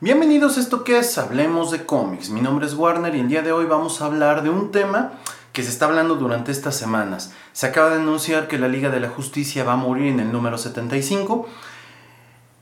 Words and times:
Bienvenidos 0.00 0.56
a 0.56 0.60
esto 0.60 0.82
que 0.82 0.98
es 0.98 1.16
Hablemos 1.18 1.70
de 1.70 1.86
cómics. 1.86 2.28
Mi 2.28 2.40
nombre 2.40 2.66
es 2.66 2.74
Warner 2.74 3.14
y 3.14 3.20
el 3.20 3.28
día 3.28 3.42
de 3.42 3.52
hoy 3.52 3.64
vamos 3.66 4.02
a 4.02 4.06
hablar 4.06 4.42
de 4.42 4.50
un 4.50 4.72
tema 4.72 5.12
que 5.52 5.62
se 5.62 5.68
está 5.68 5.84
hablando 5.84 6.16
durante 6.16 6.50
estas 6.50 6.74
semanas. 6.74 7.32
Se 7.52 7.66
acaba 7.66 7.90
de 7.90 8.00
anunciar 8.00 8.48
que 8.48 8.58
la 8.58 8.66
Liga 8.66 8.90
de 8.90 8.98
la 8.98 9.08
Justicia 9.08 9.62
va 9.62 9.74
a 9.74 9.76
morir 9.76 10.08
en 10.08 10.18
el 10.18 10.32
número 10.32 10.58
75. 10.58 11.46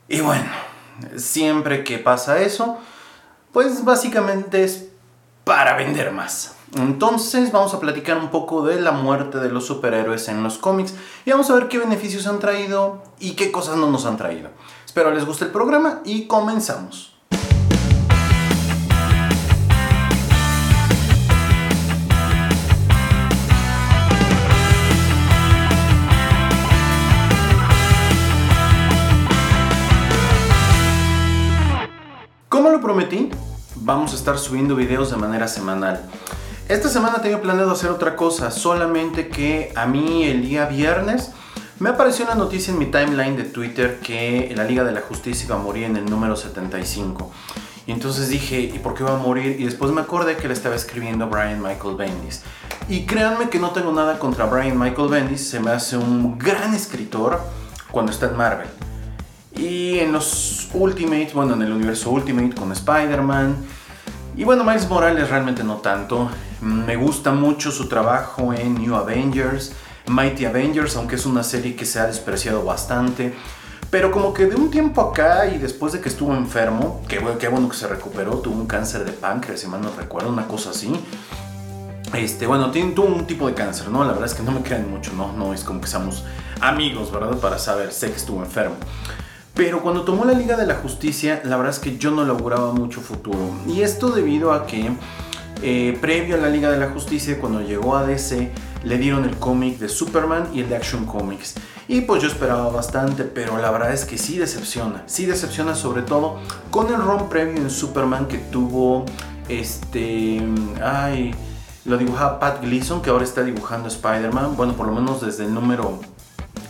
Y 0.09 0.21
bueno, 0.21 0.45
siempre 1.15 1.83
que 1.83 1.97
pasa 1.97 2.39
eso, 2.39 2.77
pues 3.51 3.83
básicamente 3.83 4.63
es 4.63 4.89
para 5.43 5.75
vender 5.75 6.11
más. 6.11 6.55
Entonces 6.75 7.51
vamos 7.51 7.73
a 7.73 7.79
platicar 7.79 8.19
un 8.19 8.29
poco 8.29 8.63
de 8.63 8.79
la 8.79 8.91
muerte 8.91 9.39
de 9.39 9.49
los 9.49 9.65
superhéroes 9.65 10.29
en 10.29 10.43
los 10.43 10.59
cómics 10.59 10.93
y 11.25 11.31
vamos 11.31 11.49
a 11.49 11.55
ver 11.55 11.67
qué 11.67 11.79
beneficios 11.79 12.27
han 12.27 12.37
traído 12.37 13.01
y 13.19 13.31
qué 13.31 13.51
cosas 13.51 13.75
no 13.75 13.89
nos 13.89 14.05
han 14.05 14.17
traído. 14.17 14.51
Espero 14.85 15.09
les 15.09 15.25
guste 15.25 15.45
el 15.45 15.51
programa 15.51 16.01
y 16.05 16.27
comenzamos. 16.27 17.12
Prometí, 32.83 33.29
vamos 33.75 34.11
a 34.11 34.15
estar 34.15 34.37
subiendo 34.37 34.75
videos 34.75 35.09
de 35.09 35.17
manera 35.17 35.47
semanal. 35.47 36.01
Esta 36.67 36.89
semana 36.89 37.21
tenía 37.21 37.41
planeado 37.41 37.71
hacer 37.71 37.89
otra 37.89 38.15
cosa, 38.17 38.51
solamente 38.51 39.29
que 39.29 39.71
a 39.75 39.85
mí 39.85 40.25
el 40.25 40.41
día 40.41 40.65
viernes 40.65 41.31
me 41.79 41.89
apareció 41.89 42.25
una 42.25 42.35
noticia 42.35 42.73
en 42.73 42.79
mi 42.79 42.85
timeline 42.87 43.37
de 43.37 43.45
Twitter 43.45 43.99
que 44.01 44.53
la 44.55 44.65
Liga 44.65 44.83
de 44.83 44.91
la 44.91 45.01
Justicia 45.01 45.45
iba 45.45 45.55
a 45.55 45.59
morir 45.59 45.85
en 45.85 45.95
el 45.95 46.05
número 46.05 46.35
75. 46.35 47.31
Y 47.87 47.93
entonces 47.93 48.27
dije, 48.27 48.59
¿y 48.59 48.79
por 48.79 48.95
qué 48.95 49.03
va 49.03 49.15
a 49.15 49.17
morir? 49.17 49.59
Y 49.59 49.65
después 49.65 49.91
me 49.91 50.01
acordé 50.01 50.35
que 50.35 50.47
le 50.49 50.53
estaba 50.53 50.75
escribiendo 50.75 51.27
Brian 51.27 51.61
Michael 51.61 51.95
Bendis. 51.95 52.43
Y 52.89 53.05
créanme 53.05 53.49
que 53.49 53.59
no 53.59 53.71
tengo 53.71 53.93
nada 53.93 54.19
contra 54.19 54.45
Brian 54.45 54.77
Michael 54.77 55.09
Bendis, 55.09 55.49
se 55.49 55.61
me 55.61 55.71
hace 55.71 55.95
un 55.95 56.37
gran 56.37 56.73
escritor 56.73 57.41
cuando 57.91 58.11
está 58.11 58.27
en 58.27 58.35
Marvel. 58.35 58.67
Y 59.55 59.99
en 59.99 60.11
los 60.11 60.69
Ultimate, 60.73 61.31
bueno, 61.33 61.53
en 61.53 61.61
el 61.61 61.71
universo 61.71 62.09
Ultimate 62.11 62.55
con 62.55 62.71
Spider-Man. 62.71 63.55
Y 64.35 64.43
bueno, 64.43 64.63
Miles 64.63 64.89
Morales 64.89 65.29
realmente 65.29 65.63
no 65.63 65.77
tanto. 65.77 66.29
Me 66.61 66.95
gusta 66.95 67.31
mucho 67.31 67.71
su 67.71 67.87
trabajo 67.87 68.53
en 68.53 68.75
New 68.75 68.95
Avengers, 68.95 69.73
Mighty 70.07 70.45
Avengers, 70.45 70.95
aunque 70.95 71.15
es 71.15 71.25
una 71.25 71.43
serie 71.43 71.75
que 71.75 71.85
se 71.85 71.99
ha 71.99 72.07
despreciado 72.07 72.63
bastante. 72.63 73.33
Pero 73.91 74.11
como 74.11 74.33
que 74.33 74.47
de 74.47 74.55
un 74.55 74.71
tiempo 74.71 75.01
acá 75.01 75.45
y 75.45 75.59
después 75.59 75.93
de 75.93 76.01
que 76.01 76.09
estuvo 76.09 76.33
enfermo, 76.33 77.03
que 77.07 77.21
qué 77.37 77.47
bueno 77.47 77.69
que 77.69 77.75
se 77.75 77.87
recuperó, 77.87 78.39
tuvo 78.39 78.55
un 78.55 78.65
cáncer 78.65 79.05
de 79.05 79.11
páncreas, 79.11 79.59
si 79.59 79.67
mal 79.67 79.81
no 79.81 79.91
recuerdo, 79.95 80.29
una 80.29 80.47
cosa 80.47 80.71
así. 80.71 80.91
Este, 82.15 82.47
bueno, 82.47 82.71
tuvo 82.71 83.05
un 83.05 83.27
tipo 83.27 83.47
de 83.47 83.53
cáncer, 83.53 83.89
¿no? 83.89 84.03
La 84.03 84.13
verdad 84.13 84.25
es 84.25 84.33
que 84.33 84.41
no 84.41 84.51
me 84.51 84.63
crean 84.63 84.89
mucho, 84.89 85.13
¿no? 85.13 85.31
No 85.33 85.53
es 85.53 85.63
como 85.63 85.79
que 85.79 85.87
seamos 85.87 86.23
amigos, 86.59 87.11
¿verdad? 87.11 87.37
Para 87.37 87.59
saber, 87.59 87.91
sé 87.91 88.09
que 88.09 88.17
estuvo 88.17 88.43
enfermo. 88.43 88.75
Pero 89.53 89.81
cuando 89.81 90.03
tomó 90.03 90.25
la 90.25 90.33
Liga 90.33 90.57
de 90.57 90.65
la 90.65 90.75
Justicia, 90.75 91.41
la 91.43 91.57
verdad 91.57 91.73
es 91.73 91.79
que 91.79 91.97
yo 91.97 92.09
no 92.09 92.23
le 92.25 92.31
auguraba 92.31 92.73
mucho 92.73 93.01
futuro. 93.01 93.51
Y 93.67 93.81
esto 93.81 94.09
debido 94.09 94.51
a 94.51 94.65
que 94.65 94.91
eh, 95.61 95.97
previo 96.01 96.35
a 96.35 96.39
la 96.39 96.49
Liga 96.49 96.71
de 96.71 96.77
la 96.77 96.89
Justicia, 96.89 97.37
cuando 97.39 97.61
llegó 97.61 97.95
a 97.95 98.05
DC, 98.05 98.51
le 98.83 98.97
dieron 98.97 99.25
el 99.25 99.37
cómic 99.37 99.77
de 99.77 99.89
Superman 99.89 100.49
y 100.53 100.61
el 100.61 100.69
de 100.69 100.75
Action 100.75 101.05
Comics. 101.05 101.55
Y 101.87 102.01
pues 102.01 102.21
yo 102.21 102.27
esperaba 102.27 102.69
bastante, 102.69 103.23
pero 103.23 103.57
la 103.57 103.69
verdad 103.69 103.93
es 103.93 104.05
que 104.05 104.17
sí 104.17 104.37
decepciona. 104.37 105.03
Sí 105.05 105.25
decepciona 105.25 105.75
sobre 105.75 106.01
todo 106.01 106.39
con 106.71 106.87
el 106.87 107.01
ron 107.01 107.29
previo 107.29 107.57
en 107.57 107.69
Superman 107.69 108.27
que 108.27 108.37
tuvo 108.39 109.05
este... 109.49 110.41
Ay, 110.81 111.35
lo 111.85 111.97
dibujaba 111.97 112.39
Pat 112.39 112.61
Gleason, 112.61 113.01
que 113.01 113.09
ahora 113.09 113.23
está 113.23 113.43
dibujando 113.43 113.87
Spider-Man. 113.87 114.55
Bueno, 114.55 114.73
por 114.73 114.87
lo 114.87 114.93
menos 114.93 115.21
desde 115.21 115.45
el 115.45 115.53
número 115.53 115.99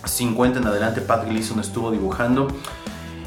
50 0.06 0.60
en 0.60 0.68
adelante 0.68 1.02
Pat 1.02 1.28
Gleason 1.28 1.60
estuvo 1.60 1.92
dibujando. 1.92 2.48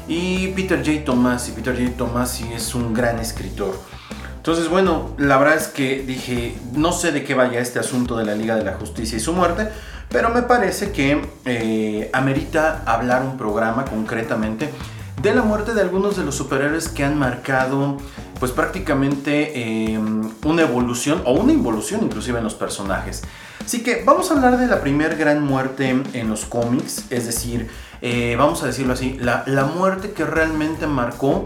Y 0.07 0.49
Peter 0.49 0.77
J. 0.85 1.03
Thomas, 1.03 1.49
y 1.49 1.51
Peter 1.51 1.75
J. 1.75 1.97
Thomas 1.97 2.41
es 2.41 2.75
un 2.75 2.93
gran 2.93 3.19
escritor. 3.19 3.77
Entonces, 4.37 4.69
bueno, 4.69 5.09
la 5.17 5.37
verdad 5.37 5.57
es 5.57 5.67
que 5.67 6.03
dije, 6.03 6.55
no 6.73 6.93
sé 6.93 7.11
de 7.11 7.25
qué 7.25 7.33
vaya 7.33 7.59
este 7.59 7.79
asunto 7.79 8.15
de 8.15 8.23
la 8.23 8.33
Liga 8.33 8.55
de 8.55 8.63
la 8.63 8.75
Justicia 8.75 9.17
y 9.17 9.19
su 9.19 9.33
muerte, 9.33 9.67
pero 10.07 10.29
me 10.29 10.41
parece 10.43 10.91
que 10.91 11.21
eh, 11.43 12.09
amerita 12.13 12.83
hablar 12.85 13.23
un 13.23 13.37
programa 13.37 13.83
concretamente 13.83 14.69
de 15.21 15.35
la 15.35 15.41
muerte 15.41 15.73
de 15.73 15.81
algunos 15.81 16.15
de 16.15 16.23
los 16.23 16.35
superhéroes 16.35 16.87
que 16.87 17.03
han 17.03 17.17
marcado 17.17 17.97
pues 18.39 18.51
prácticamente 18.51 19.91
eh, 19.93 19.99
una 20.45 20.61
evolución 20.61 21.21
o 21.25 21.33
una 21.33 21.51
involución 21.51 22.01
inclusive 22.03 22.37
en 22.37 22.43
los 22.43 22.55
personajes. 22.55 23.23
Así 23.67 23.83
que 23.83 24.01
vamos 24.05 24.31
a 24.31 24.35
hablar 24.35 24.57
de 24.57 24.65
la 24.65 24.79
primera 24.79 25.13
gran 25.13 25.43
muerte 25.43 25.89
en 26.13 26.29
los 26.29 26.45
cómics, 26.45 27.03
es 27.09 27.25
decir, 27.25 27.69
eh, 28.01 28.37
vamos 28.37 28.63
a 28.63 28.67
decirlo 28.67 28.93
así, 28.93 29.17
la, 29.19 29.43
la 29.45 29.65
muerte 29.65 30.11
que 30.13 30.23
realmente 30.23 30.87
marcó 30.87 31.45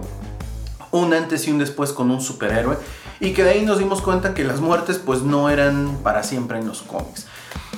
un 0.91 1.15
antes 1.15 1.47
y 1.47 1.51
un 1.51 1.57
después 1.57 1.93
con 1.93 2.11
un 2.11 2.21
superhéroe 2.21 2.77
y 3.19 3.33
que 3.33 3.43
de 3.43 3.49
ahí 3.49 3.65
nos 3.65 3.79
dimos 3.79 4.03
cuenta 4.03 4.35
que 4.35 4.43
las 4.43 4.59
muertes 4.59 4.99
pues 4.99 5.23
no 5.23 5.49
eran 5.49 5.97
para 6.03 6.21
siempre 6.21 6.59
en 6.59 6.67
los 6.67 6.83
cómics. 6.83 7.25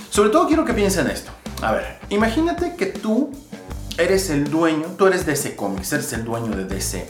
Sobre 0.10 0.30
todo 0.30 0.46
quiero 0.46 0.66
que 0.66 0.74
piensen 0.74 1.08
esto. 1.08 1.32
A 1.62 1.72
ver, 1.72 2.00
imagínate 2.10 2.76
que 2.76 2.88
tú 2.88 3.32
eres 3.98 4.30
el 4.30 4.52
dueño, 4.52 4.88
tú 4.98 5.08
eres 5.08 5.26
DC 5.26 5.56
Comics, 5.56 5.94
eres 5.94 6.12
el 6.12 6.26
dueño 6.26 6.54
de 6.54 6.66
DC. 6.66 7.08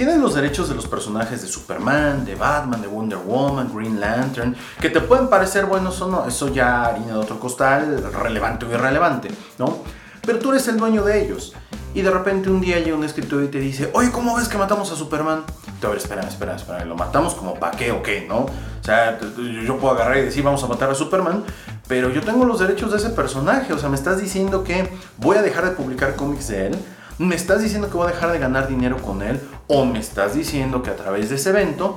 Tienes 0.00 0.16
los 0.16 0.34
derechos 0.34 0.70
de 0.70 0.74
los 0.74 0.86
personajes 0.86 1.42
de 1.42 1.46
Superman, 1.46 2.24
de 2.24 2.34
Batman, 2.34 2.80
de 2.80 2.88
Wonder 2.88 3.18
Woman, 3.18 3.70
Green 3.70 4.00
Lantern, 4.00 4.56
que 4.80 4.88
te 4.88 4.98
pueden 4.98 5.28
parecer 5.28 5.66
buenos 5.66 6.00
o 6.00 6.08
no, 6.08 6.26
eso 6.26 6.48
ya 6.48 6.86
harina 6.86 7.08
de 7.08 7.18
otro 7.18 7.38
costal, 7.38 8.02
relevante 8.10 8.64
o 8.64 8.70
irrelevante, 8.70 9.28
¿no? 9.58 9.80
Pero 10.22 10.38
tú 10.38 10.52
eres 10.52 10.66
el 10.68 10.78
dueño 10.78 11.04
de 11.04 11.22
ellos. 11.22 11.52
Y 11.92 12.00
de 12.00 12.10
repente 12.10 12.48
un 12.48 12.62
día 12.62 12.78
llega 12.78 12.96
un 12.96 13.04
escritor 13.04 13.44
y 13.44 13.48
te 13.48 13.60
dice, 13.60 13.90
oye, 13.92 14.10
¿cómo 14.10 14.34
ves 14.36 14.48
que 14.48 14.56
matamos 14.56 14.90
a 14.90 14.96
Superman? 14.96 15.44
A 15.82 15.88
ver, 15.88 15.98
espera, 15.98 16.22
espera, 16.22 16.56
espera, 16.56 16.82
¿lo 16.86 16.96
matamos 16.96 17.34
como 17.34 17.60
para 17.60 17.76
qué 17.76 17.92
o 17.92 18.02
qué, 18.02 18.24
no? 18.26 18.46
O 18.46 18.82
sea, 18.82 19.18
yo 19.18 19.76
puedo 19.76 19.92
agarrar 19.92 20.16
y 20.16 20.22
decir, 20.22 20.42
vamos 20.42 20.64
a 20.64 20.66
matar 20.66 20.88
a 20.88 20.94
Superman, 20.94 21.44
pero 21.88 22.08
yo 22.08 22.22
tengo 22.22 22.46
los 22.46 22.58
derechos 22.58 22.90
de 22.90 22.96
ese 22.96 23.10
personaje, 23.10 23.74
o 23.74 23.78
sea, 23.78 23.90
me 23.90 23.96
estás 23.96 24.18
diciendo 24.18 24.64
que 24.64 24.90
voy 25.18 25.36
a 25.36 25.42
dejar 25.42 25.66
de 25.66 25.72
publicar 25.72 26.16
cómics 26.16 26.48
de 26.48 26.68
él, 26.68 26.78
me 27.18 27.34
estás 27.34 27.60
diciendo 27.60 27.90
que 27.90 27.98
voy 27.98 28.08
a 28.08 28.12
dejar 28.12 28.32
de 28.32 28.38
ganar 28.38 28.66
dinero 28.66 28.96
con 28.96 29.20
él, 29.20 29.38
o 29.72 29.84
me 29.84 30.00
estás 30.00 30.34
diciendo 30.34 30.82
que 30.82 30.90
a 30.90 30.96
través 30.96 31.30
de 31.30 31.36
ese 31.36 31.50
evento, 31.50 31.94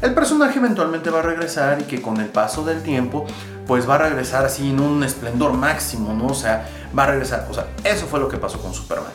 el 0.00 0.14
personaje 0.14 0.58
eventualmente 0.60 1.10
va 1.10 1.18
a 1.18 1.22
regresar 1.22 1.80
y 1.80 1.84
que 1.84 2.00
con 2.00 2.20
el 2.20 2.28
paso 2.28 2.64
del 2.64 2.82
tiempo, 2.82 3.26
pues 3.66 3.88
va 3.88 3.96
a 3.96 3.98
regresar 3.98 4.44
así 4.44 4.70
en 4.70 4.78
un 4.78 5.02
esplendor 5.02 5.52
máximo, 5.52 6.14
¿no? 6.14 6.28
O 6.28 6.34
sea, 6.34 6.68
va 6.96 7.02
a 7.02 7.06
regresar, 7.08 7.48
o 7.50 7.54
sea, 7.54 7.66
eso 7.82 8.06
fue 8.06 8.20
lo 8.20 8.28
que 8.28 8.36
pasó 8.36 8.60
con 8.60 8.72
Superman. 8.72 9.10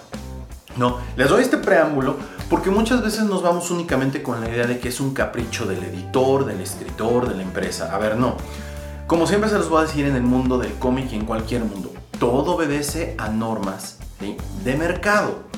No, 0.75 0.97
les 1.15 1.29
doy 1.29 1.41
este 1.41 1.57
preámbulo 1.57 2.17
porque 2.49 2.69
muchas 2.69 3.01
veces 3.01 3.23
nos 3.23 3.41
vamos 3.41 3.71
únicamente 3.71 4.21
con 4.21 4.41
la 4.41 4.49
idea 4.49 4.67
de 4.67 4.79
que 4.79 4.89
es 4.89 4.99
un 4.99 5.13
capricho 5.13 5.65
del 5.65 5.81
editor, 5.81 6.45
del 6.45 6.59
escritor, 6.59 7.29
de 7.29 7.35
la 7.35 7.43
empresa. 7.43 7.95
A 7.95 7.97
ver, 7.97 8.17
no. 8.17 8.35
Como 9.07 9.25
siempre 9.25 9.49
se 9.49 9.57
los 9.57 9.69
voy 9.69 9.79
a 9.79 9.87
decir 9.87 10.05
en 10.05 10.17
el 10.17 10.23
mundo 10.23 10.57
del 10.57 10.73
cómic 10.73 11.13
y 11.13 11.15
en 11.15 11.25
cualquier 11.25 11.63
mundo, 11.63 11.93
todo 12.19 12.55
obedece 12.55 13.15
a 13.17 13.29
normas 13.29 13.99
de 14.19 14.75
mercado. 14.75 15.51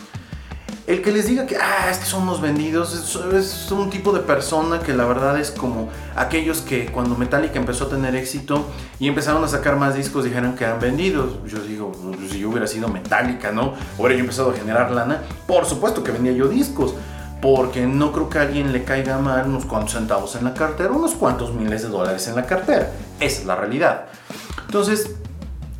El 0.85 1.01
que 1.01 1.13
les 1.13 1.27
diga 1.27 1.45
que, 1.45 1.55
ah, 1.55 1.89
es 1.89 1.97
que 1.97 2.05
son 2.05 2.23
unos 2.23 2.41
vendidos, 2.41 2.93
es, 2.93 3.71
un 3.71 3.89
tipo 3.89 4.11
de 4.11 4.19
persona 4.19 4.81
que 4.81 4.93
la 4.93 5.05
verdad 5.05 5.39
es 5.39 5.49
como 5.49 5.89
aquellos 6.13 6.59
que 6.59 6.87
cuando 6.87 7.15
Metallica 7.15 7.57
empezó 7.57 7.85
a 7.85 7.89
tener 7.89 8.17
éxito 8.17 8.65
y 8.99 9.07
empezaron 9.07 9.41
a 9.45 9.47
sacar 9.47 9.77
más 9.77 9.95
discos 9.95 10.25
dijeron 10.25 10.55
que 10.55 10.65
eran 10.65 10.81
vendidos. 10.81 11.37
Yo 11.47 11.59
digo, 11.59 11.93
pues, 11.93 12.31
si 12.31 12.39
yo 12.39 12.49
hubiera 12.49 12.67
sido 12.67 12.89
Metallica, 12.89 13.53
¿no? 13.53 13.75
Hubiera 13.97 14.15
yo 14.15 14.21
empezado 14.21 14.51
a 14.51 14.53
generar 14.55 14.91
lana, 14.91 15.21
por 15.47 15.65
supuesto 15.65 16.03
que 16.03 16.11
vendía 16.11 16.33
yo 16.33 16.49
discos. 16.49 16.93
Porque 17.41 17.85
no 17.85 18.13
creo 18.13 18.29
que 18.29 18.39
a 18.39 18.43
alguien 18.43 18.71
le 18.71 18.85
caiga 18.85 19.17
mal 19.17 19.47
unos 19.47 19.65
cuantos 19.65 19.91
centavos 19.91 20.35
en 20.37 20.45
la 20.45 20.53
cartera, 20.53 20.91
unos 20.91 21.11
cuantos 21.11 21.53
miles 21.53 21.81
de 21.81 21.89
dólares 21.89 22.25
en 22.29 22.35
la 22.35 22.45
cartera. 22.45 22.91
Esa 23.19 23.41
es 23.41 23.45
la 23.45 23.57
realidad. 23.57 24.05
Entonces, 24.65 25.11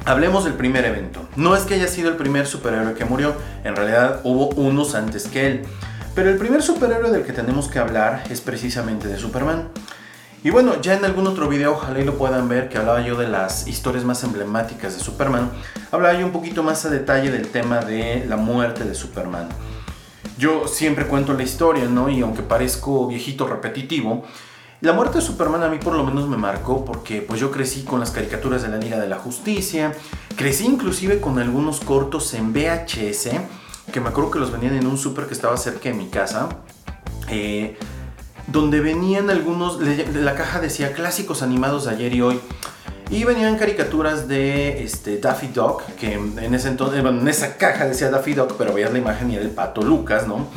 Hablemos 0.05 0.43
del 0.43 0.55
primer 0.55 0.83
evento. 0.83 1.21
No 1.37 1.55
es 1.55 1.63
que 1.63 1.75
haya 1.75 1.87
sido 1.87 2.09
el 2.09 2.17
primer 2.17 2.45
superhéroe 2.45 2.93
que 2.93 3.05
murió, 3.05 3.35
en 3.63 3.73
realidad 3.73 4.19
hubo 4.25 4.49
unos 4.49 4.95
antes 4.95 5.27
que 5.27 5.47
él. 5.47 5.65
Pero 6.13 6.29
el 6.29 6.37
primer 6.37 6.61
superhéroe 6.61 7.09
del 7.09 7.23
que 7.23 7.31
tenemos 7.31 7.69
que 7.69 7.79
hablar 7.79 8.21
es 8.29 8.41
precisamente 8.41 9.07
de 9.07 9.17
Superman. 9.17 9.69
Y 10.43 10.49
bueno, 10.49 10.81
ya 10.81 10.95
en 10.95 11.05
algún 11.05 11.25
otro 11.25 11.47
video, 11.47 11.71
ojalá 11.71 12.01
y 12.01 12.03
lo 12.03 12.17
puedan 12.17 12.49
ver, 12.49 12.67
que 12.67 12.77
hablaba 12.77 12.99
yo 12.99 13.15
de 13.15 13.29
las 13.29 13.65
historias 13.65 14.03
más 14.03 14.25
emblemáticas 14.25 14.97
de 14.97 15.01
Superman, 15.01 15.49
hablaba 15.89 16.19
yo 16.19 16.25
un 16.25 16.33
poquito 16.33 16.63
más 16.63 16.83
a 16.83 16.89
detalle 16.89 17.31
del 17.31 17.47
tema 17.47 17.79
de 17.79 18.25
la 18.27 18.35
muerte 18.35 18.83
de 18.83 18.95
Superman. 18.95 19.47
Yo 20.37 20.67
siempre 20.67 21.07
cuento 21.07 21.31
la 21.31 21.43
historia, 21.43 21.85
¿no? 21.85 22.09
Y 22.09 22.19
aunque 22.19 22.41
parezco 22.41 23.07
viejito 23.07 23.47
repetitivo, 23.47 24.25
la 24.83 24.91
muerte 24.91 25.19
de 25.19 25.23
Superman 25.23 25.63
a 25.63 25.69
mí 25.69 25.77
por 25.77 25.95
lo 25.95 26.03
menos 26.03 26.27
me 26.27 26.35
marcó 26.35 26.83
porque 26.83 27.21
pues 27.21 27.39
yo 27.39 27.51
crecí 27.51 27.83
con 27.83 28.01
las 28.01 28.11
caricaturas 28.11 28.63
de 28.63 28.67
la 28.67 28.75
Liga 28.75 28.99
de 28.99 29.07
la 29.07 29.17
Justicia, 29.17 29.93
crecí 30.35 30.65
inclusive 30.65 31.21
con 31.21 31.39
algunos 31.39 31.79
cortos 31.79 32.33
en 32.33 32.51
VHS, 32.51 33.29
que 33.93 34.01
me 34.01 34.09
acuerdo 34.09 34.29
que 34.29 34.39
los 34.39 34.51
venían 34.51 34.75
en 34.75 34.85
un 34.85 34.97
súper 34.97 35.27
que 35.27 35.33
estaba 35.33 35.55
cerca 35.55 35.87
de 35.87 35.93
mi 35.95 36.07
casa. 36.07 36.49
eh, 37.29 37.77
donde 38.47 38.81
venían 38.81 39.29
algunos, 39.29 39.79
la 39.81 40.35
caja 40.35 40.59
decía 40.59 40.91
clásicos 40.91 41.41
animados 41.41 41.85
de 41.85 41.91
ayer 41.91 42.13
y 42.13 42.21
hoy. 42.21 42.41
Y 43.09 43.23
venían 43.23 43.57
caricaturas 43.57 44.27
de 44.27 44.83
este, 44.83 45.17
Daffy 45.17 45.47
Duck, 45.47 45.83
que 45.97 46.15
en 46.15 46.53
ese 46.53 46.67
entonces, 46.67 46.99
en 47.05 47.27
esa 47.29 47.55
caja 47.55 47.85
decía 47.85 48.09
Daffy 48.09 48.33
Duck, 48.33 48.55
pero 48.57 48.73
veías 48.73 48.91
la 48.91 48.99
imagen 48.99 49.31
y 49.31 49.35
era 49.35 49.45
el 49.45 49.51
pato 49.51 49.81
Lucas, 49.81 50.27
¿no? 50.27 50.49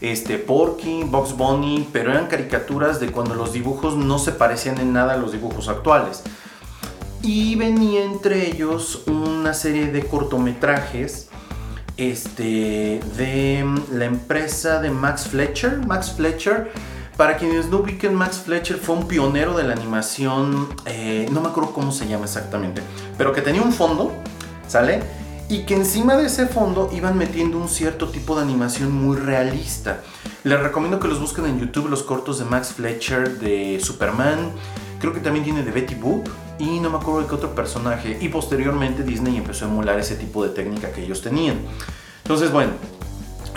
Este, 0.00 0.38
Porky, 0.38 1.02
Box 1.04 1.36
Bunny, 1.36 1.88
pero 1.92 2.12
eran 2.12 2.26
caricaturas 2.26 3.00
de 3.00 3.10
cuando 3.10 3.34
los 3.34 3.52
dibujos 3.52 3.96
no 3.96 4.18
se 4.18 4.32
parecían 4.32 4.78
en 4.78 4.92
nada 4.92 5.14
a 5.14 5.16
los 5.16 5.32
dibujos 5.32 5.68
actuales. 5.68 6.22
Y 7.22 7.56
venía 7.56 8.04
entre 8.04 8.46
ellos 8.46 9.02
una 9.06 9.54
serie 9.54 9.88
de 9.88 10.04
cortometrajes 10.04 11.28
este, 11.96 13.00
de 13.16 13.64
la 13.92 14.04
empresa 14.04 14.80
de 14.80 14.90
Max 14.90 15.26
Fletcher. 15.28 15.84
Max 15.84 16.14
Fletcher, 16.16 16.70
para 17.16 17.36
quienes 17.36 17.66
no 17.66 17.78
ubiquen, 17.78 18.14
Max 18.14 18.40
Fletcher 18.44 18.76
fue 18.76 18.94
un 18.94 19.08
pionero 19.08 19.56
de 19.56 19.64
la 19.64 19.72
animación, 19.72 20.68
eh, 20.86 21.26
no 21.32 21.40
me 21.40 21.48
acuerdo 21.48 21.72
cómo 21.72 21.90
se 21.90 22.06
llama 22.06 22.26
exactamente, 22.26 22.80
pero 23.18 23.32
que 23.32 23.42
tenía 23.42 23.62
un 23.62 23.72
fondo, 23.72 24.12
¿sale? 24.68 25.00
Y 25.50 25.60
que 25.60 25.74
encima 25.74 26.16
de 26.16 26.26
ese 26.26 26.46
fondo 26.46 26.90
iban 26.92 27.16
metiendo 27.16 27.56
un 27.56 27.68
cierto 27.68 28.08
tipo 28.08 28.36
de 28.36 28.42
animación 28.42 28.92
muy 28.92 29.16
realista. 29.16 30.02
Les 30.44 30.60
recomiendo 30.60 31.00
que 31.00 31.08
los 31.08 31.20
busquen 31.20 31.46
en 31.46 31.58
YouTube 31.58 31.88
los 31.88 32.02
cortos 32.02 32.38
de 32.38 32.44
Max 32.44 32.74
Fletcher 32.74 33.38
de 33.38 33.80
Superman, 33.80 34.52
creo 35.00 35.14
que 35.14 35.20
también 35.20 35.44
tiene 35.44 35.62
de 35.62 35.70
Betty 35.70 35.94
Boop 35.94 36.28
y 36.58 36.80
no 36.80 36.90
me 36.90 36.98
acuerdo 36.98 37.22
de 37.22 37.26
qué 37.28 37.34
otro 37.34 37.54
personaje. 37.54 38.18
Y 38.20 38.28
posteriormente 38.28 39.02
Disney 39.02 39.38
empezó 39.38 39.64
a 39.64 39.68
emular 39.68 39.98
ese 39.98 40.16
tipo 40.16 40.44
de 40.44 40.50
técnica 40.50 40.92
que 40.92 41.02
ellos 41.02 41.22
tenían. 41.22 41.56
Entonces, 42.24 42.52
bueno, 42.52 42.72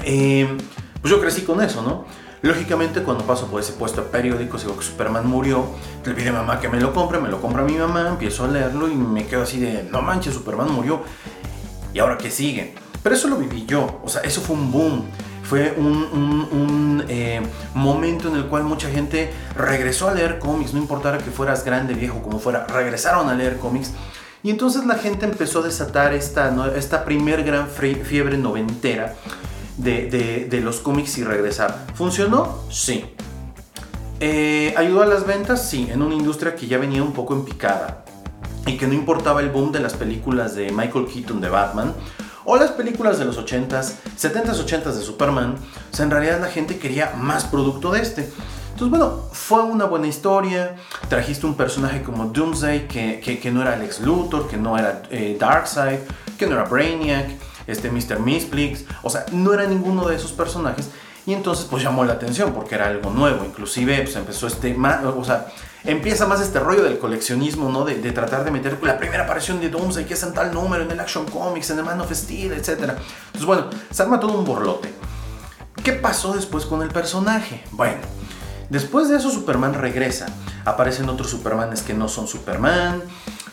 eh, 0.06 0.58
pues 1.02 1.12
yo 1.12 1.20
crecí 1.20 1.42
con 1.42 1.62
eso, 1.62 1.82
¿no? 1.82 2.06
Lógicamente, 2.42 3.04
cuando 3.04 3.24
paso 3.26 3.48
por 3.48 3.62
ese 3.62 3.74
puesto 3.74 4.02
de 4.02 4.08
periódicos 4.08 4.66
veo 4.66 4.76
que 4.76 4.84
Superman 4.84 5.28
murió, 5.28 5.66
le 6.06 6.14
pide 6.14 6.30
a 6.30 6.34
mamá 6.34 6.60
que 6.60 6.70
me 6.70 6.80
lo 6.80 6.92
compre, 6.92 7.20
me 7.20 7.30
lo 7.30 7.40
compra 7.40 7.64
mi 7.64 7.74
mamá, 7.74 8.08
empiezo 8.10 8.46
a 8.46 8.48
leerlo 8.48 8.88
y 8.88 8.96
me 8.96 9.28
quedo 9.28 9.44
así 9.44 9.60
de, 9.60 9.84
no 9.92 10.02
manches, 10.02 10.34
Superman 10.34 10.72
murió. 10.72 11.02
¿Y 11.94 12.00
ahora 12.00 12.18
qué 12.18 12.32
sigue? 12.32 12.74
Pero 13.04 13.16
eso 13.16 13.28
lo 13.28 13.38
viví 13.38 13.66
yo, 13.66 14.02
o 14.04 14.10
sea, 14.10 14.22
eso 14.22 14.42
fue 14.42 14.56
un 14.56 14.72
boom 14.72 15.04
fue 15.52 15.74
un, 15.76 17.04
eh, 17.10 17.42
momento 17.74 18.30
en 18.30 18.38
el 18.38 18.46
cual 18.46 18.64
mucha 18.64 18.90
gente 18.90 19.34
regresó 19.54 20.08
a 20.08 20.14
leer 20.14 20.40
cómics, 20.40 20.74
no 20.74 20.80
importara 20.80 21.18
que 21.18 21.30
fueras 21.30 21.66
grande, 21.66 21.94
viejo, 21.94 22.22
como 22.22 22.40
fuera, 22.40 22.66
regresaron 22.68 23.28
a 23.28 23.36
leer 23.36 23.58
cómics. 23.58 23.92
Y 24.44 24.50
entonces 24.50 24.86
la 24.86 24.96
gente 24.96 25.26
empezó 25.26 25.60
a 25.60 25.64
desatar 25.64 26.14
esta, 26.14 26.56
esta 26.78 27.04
primer 27.04 27.44
gran 27.44 27.68
fiebre 27.68 28.38
noventera 28.38 29.16
de, 29.76 30.48
de, 30.50 30.62
los 30.62 30.80
cómics 30.80 31.18
y 31.18 31.26
regresar. 31.26 31.86
¿Funcionó? 31.96 32.60
Sí. 32.70 33.04
Eh, 34.22 34.74
¿Ayudó 34.78 35.02
a 35.02 35.06
las 35.06 35.28
ventas? 35.28 35.70
Sí, 35.70 35.90
en 35.92 36.02
una 36.02 36.16
industria 36.16 36.56
que 36.56 36.68
ya 36.68 36.78
venía 36.78 37.04
un 37.04 37.12
poco 37.12 37.34
en 37.34 37.44
picada 37.44 38.06
y 38.66 38.78
que 38.78 38.88
no 38.88 38.94
importaba 38.94 39.42
el 39.42 39.50
boom 39.50 39.72
de 39.72 39.80
las 39.80 39.94
películas 39.94 40.56
de 40.56 40.72
Michael 40.72 41.08
Keaton 41.08 41.42
de 41.42 41.50
Batman 41.50 41.94
o 42.46 42.58
las 42.58 42.72
películas 42.72 43.20
de 43.20 43.26
los 43.26 43.38
80s, 43.38 43.94
70s, 44.20 44.66
80s 44.66 44.94
de 44.94 45.02
Superman. 45.02 45.56
O 45.92 45.96
sea, 45.96 46.06
en 46.06 46.12
realidad 46.12 46.42
la 46.42 46.48
gente 46.48 46.78
quería 46.78 47.14
más 47.16 47.46
producto 47.46 47.92
de 47.92 48.02
este. 48.02 48.30
Entonces, 48.72 48.90
bueno, 48.90 49.22
fue 49.32 49.62
una 49.62 49.86
buena 49.86 50.08
historia. 50.08 50.76
Trajiste 51.08 51.46
un 51.46 51.56
personaje 51.56 52.02
como 52.02 52.26
Doomsday, 52.26 52.88
que, 52.88 53.20
que, 53.20 53.52
no 53.52 53.62
era 53.62 53.74
Alex 53.74 54.02
Luthor, 54.02 54.48
que 54.48 54.58
no 54.58 54.78
era 54.78 55.04
eh, 55.12 55.38
Darkseid, 55.40 56.00
que 56.38 56.48
no 56.48 56.54
era 56.54 56.64
Brainiac, 56.64 57.30
este 57.68 57.92
Mr. 57.92 58.20
Misplix. 58.20 58.86
O 59.04 59.10
sea, 59.10 59.26
no 59.32 59.54
era 59.54 59.68
ninguno 59.68 60.08
de 60.08 60.16
esos 60.16 60.32
personajes. 60.32 60.90
Y 61.28 61.34
entonces, 61.34 61.68
pues 61.70 61.84
llamó 61.84 62.04
la 62.04 62.14
atención 62.14 62.54
porque 62.54 62.76
era 62.76 62.88
algo 62.88 63.12
nuevo. 63.12 63.46
Inclusive, 63.46 64.02
pues 64.02 64.16
empezó 64.16 64.48
este... 64.48 64.76
O 64.76 65.24
sea, 65.24 65.48
empieza 65.84 66.26
más 66.28 66.42
este 66.42 66.60
rollo 66.60 66.84
del 66.84 67.00
coleccionismo, 67.00 67.70
¿no? 67.70 67.86
De, 67.86 67.96
tratar 68.12 68.44
de 68.44 68.52
meter 68.52 68.78
la 68.84 68.98
primera 68.98 69.24
aparición 69.24 69.60
de 69.60 69.70
Doomsday, 69.70 70.06
que 70.06 70.14
es 70.14 70.24
en 70.24 70.34
tal 70.34 70.54
número, 70.54 70.84
en 70.84 70.92
el 70.92 71.00
Action 71.00 71.26
Comics, 71.26 71.70
en 71.72 71.80
el 71.80 71.86
Man 71.86 72.02
of 72.02 72.12
Steel, 72.12 72.54
etc. 72.54 72.70
Entonces, 72.70 73.46
bueno, 73.46 73.66
se 73.90 74.04
arma 74.04 74.20
todo 74.20 74.38
un 74.38 74.46
borlote. 74.46 74.94
¿Qué 75.84 75.94
pasó 75.94 76.34
después 76.34 76.66
con 76.66 76.82
el 76.84 76.90
personaje? 76.90 77.64
Bueno, 77.72 78.02
después 78.70 79.10
de 79.10 79.18
eso 79.18 79.32
Superman 79.32 79.74
regresa. 79.74 80.28
Aparecen 80.64 81.10
otros 81.10 81.30
Supermanes 81.30 81.82
que 81.82 81.94
no 81.94 82.08
son 82.08 82.28
Superman. 82.28 83.02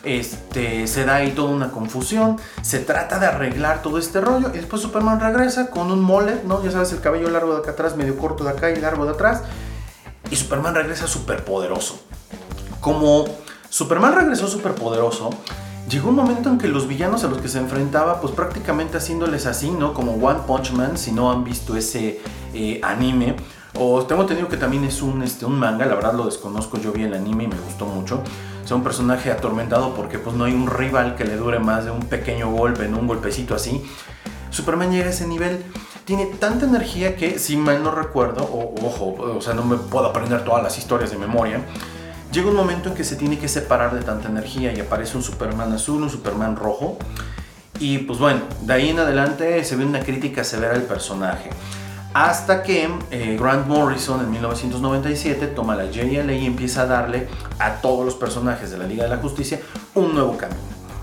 Este, 0.03 0.87
se 0.87 1.05
da 1.05 1.15
ahí 1.15 1.31
toda 1.31 1.49
una 1.49 1.71
confusión. 1.71 2.37
Se 2.61 2.79
trata 2.79 3.17
de 3.17 3.25
arreglar 3.25 3.81
todo 3.81 3.97
este 3.97 4.21
rollo. 4.21 4.51
Y 4.53 4.57
después 4.57 4.81
Superman 4.81 5.19
regresa 5.19 5.71
con 5.71 5.91
un 5.91 6.01
mole, 6.01 6.41
¿no? 6.45 6.63
Ya 6.63 6.71
sabes, 6.71 6.91
el 6.91 7.01
cabello 7.01 7.29
largo 7.31 7.53
de 7.53 7.59
acá 7.61 7.71
atrás, 7.71 7.95
medio 7.95 8.15
corto 8.17 8.43
de 8.43 8.51
acá 8.51 8.69
y 8.69 8.75
largo 8.75 9.05
de 9.05 9.11
atrás. 9.11 9.41
Y 10.31 10.35
Superman 10.35 10.75
regresa 10.75 11.07
súper 11.07 11.43
poderoso 11.43 11.99
como 12.79 13.25
Superman 13.69 14.15
regresó 14.15 14.47
superpoderoso, 14.47 15.29
llegó 15.89 16.09
un 16.09 16.15
momento 16.15 16.49
en 16.49 16.57
que 16.57 16.67
los 16.67 16.87
villanos 16.87 17.23
a 17.23 17.27
los 17.27 17.39
que 17.39 17.47
se 17.47 17.59
enfrentaba, 17.59 18.21
pues 18.21 18.33
prácticamente 18.33 18.97
haciéndoles 18.97 19.45
así, 19.45 19.69
¿no? 19.69 19.93
Como 19.93 20.13
One 20.13 20.41
Punch 20.47 20.71
Man, 20.71 20.97
si 20.97 21.11
no 21.11 21.31
han 21.31 21.43
visto 21.43 21.75
ese 21.75 22.21
eh, 22.53 22.79
anime. 22.83 23.35
O 23.75 24.03
tengo 24.05 24.23
entendido 24.23 24.49
que 24.49 24.57
también 24.57 24.83
es 24.83 25.01
un, 25.01 25.21
este, 25.21 25.45
un 25.45 25.59
manga, 25.59 25.85
la 25.85 25.95
verdad 25.95 26.13
lo 26.13 26.25
desconozco, 26.25 26.79
yo 26.79 26.91
vi 26.91 27.03
el 27.03 27.13
anime 27.13 27.43
y 27.43 27.47
me 27.47 27.59
gustó 27.59 27.85
mucho. 27.85 28.23
O 28.63 28.67
sea, 28.67 28.75
un 28.75 28.83
personaje 28.83 29.31
atormentado 29.31 29.93
porque 29.93 30.19
pues 30.19 30.35
no 30.35 30.45
hay 30.45 30.53
un 30.53 30.67
rival 30.67 31.15
que 31.15 31.23
le 31.23 31.35
dure 31.35 31.59
más 31.59 31.85
de 31.85 31.91
un 31.91 32.01
pequeño 32.01 32.49
golpe, 32.49 32.85
en 32.85 32.95
un 32.95 33.07
golpecito 33.07 33.53
así. 33.53 33.83
Superman 34.49 34.91
llega 34.91 35.05
a 35.05 35.09
ese 35.09 35.27
nivel, 35.27 35.63
tiene 36.09 36.25
tanta 36.25 36.65
energía 36.65 37.15
que, 37.15 37.37
si 37.37 37.55
mal 37.55 37.83
no 37.83 37.91
recuerdo, 37.91 38.43
o, 38.43 38.73
ojo, 38.83 39.13
o 39.37 39.41
sea, 39.41 39.53
no 39.53 39.63
me 39.63 39.77
puedo 39.77 40.07
aprender 40.07 40.43
todas 40.43 40.63
las 40.63 40.75
historias 40.79 41.11
de 41.11 41.19
memoria, 41.19 41.61
llega 42.31 42.49
un 42.49 42.55
momento 42.55 42.89
en 42.89 42.95
que 42.95 43.03
se 43.03 43.15
tiene 43.15 43.37
que 43.37 43.47
separar 43.47 43.93
de 43.93 44.01
tanta 44.01 44.27
energía 44.27 44.73
y 44.73 44.79
aparece 44.79 45.17
un 45.17 45.21
Superman 45.21 45.71
azul, 45.71 46.01
un 46.01 46.09
Superman 46.09 46.55
rojo. 46.55 46.97
Y 47.79 47.99
pues 47.99 48.17
bueno, 48.17 48.41
de 48.61 48.73
ahí 48.73 48.89
en 48.89 48.97
adelante 48.97 49.63
se 49.63 49.75
ve 49.75 49.85
una 49.85 49.99
crítica 49.99 50.43
severa 50.43 50.73
al 50.73 50.81
personaje. 50.81 51.51
Hasta 52.15 52.63
que 52.63 52.89
eh, 53.11 53.37
Grant 53.39 53.67
Morrison 53.67 54.19
en 54.19 54.31
1997 54.31 55.45
toma 55.45 55.75
la 55.75 55.91
JLA 55.91 56.33
y 56.33 56.47
empieza 56.47 56.81
a 56.81 56.85
darle 56.87 57.27
a 57.59 57.81
todos 57.81 58.03
los 58.03 58.15
personajes 58.15 58.71
de 58.71 58.79
la 58.79 58.87
Liga 58.87 59.03
de 59.03 59.11
la 59.11 59.17
Justicia 59.17 59.59
un 59.93 60.15
nuevo 60.15 60.35
camino. 60.37 60.59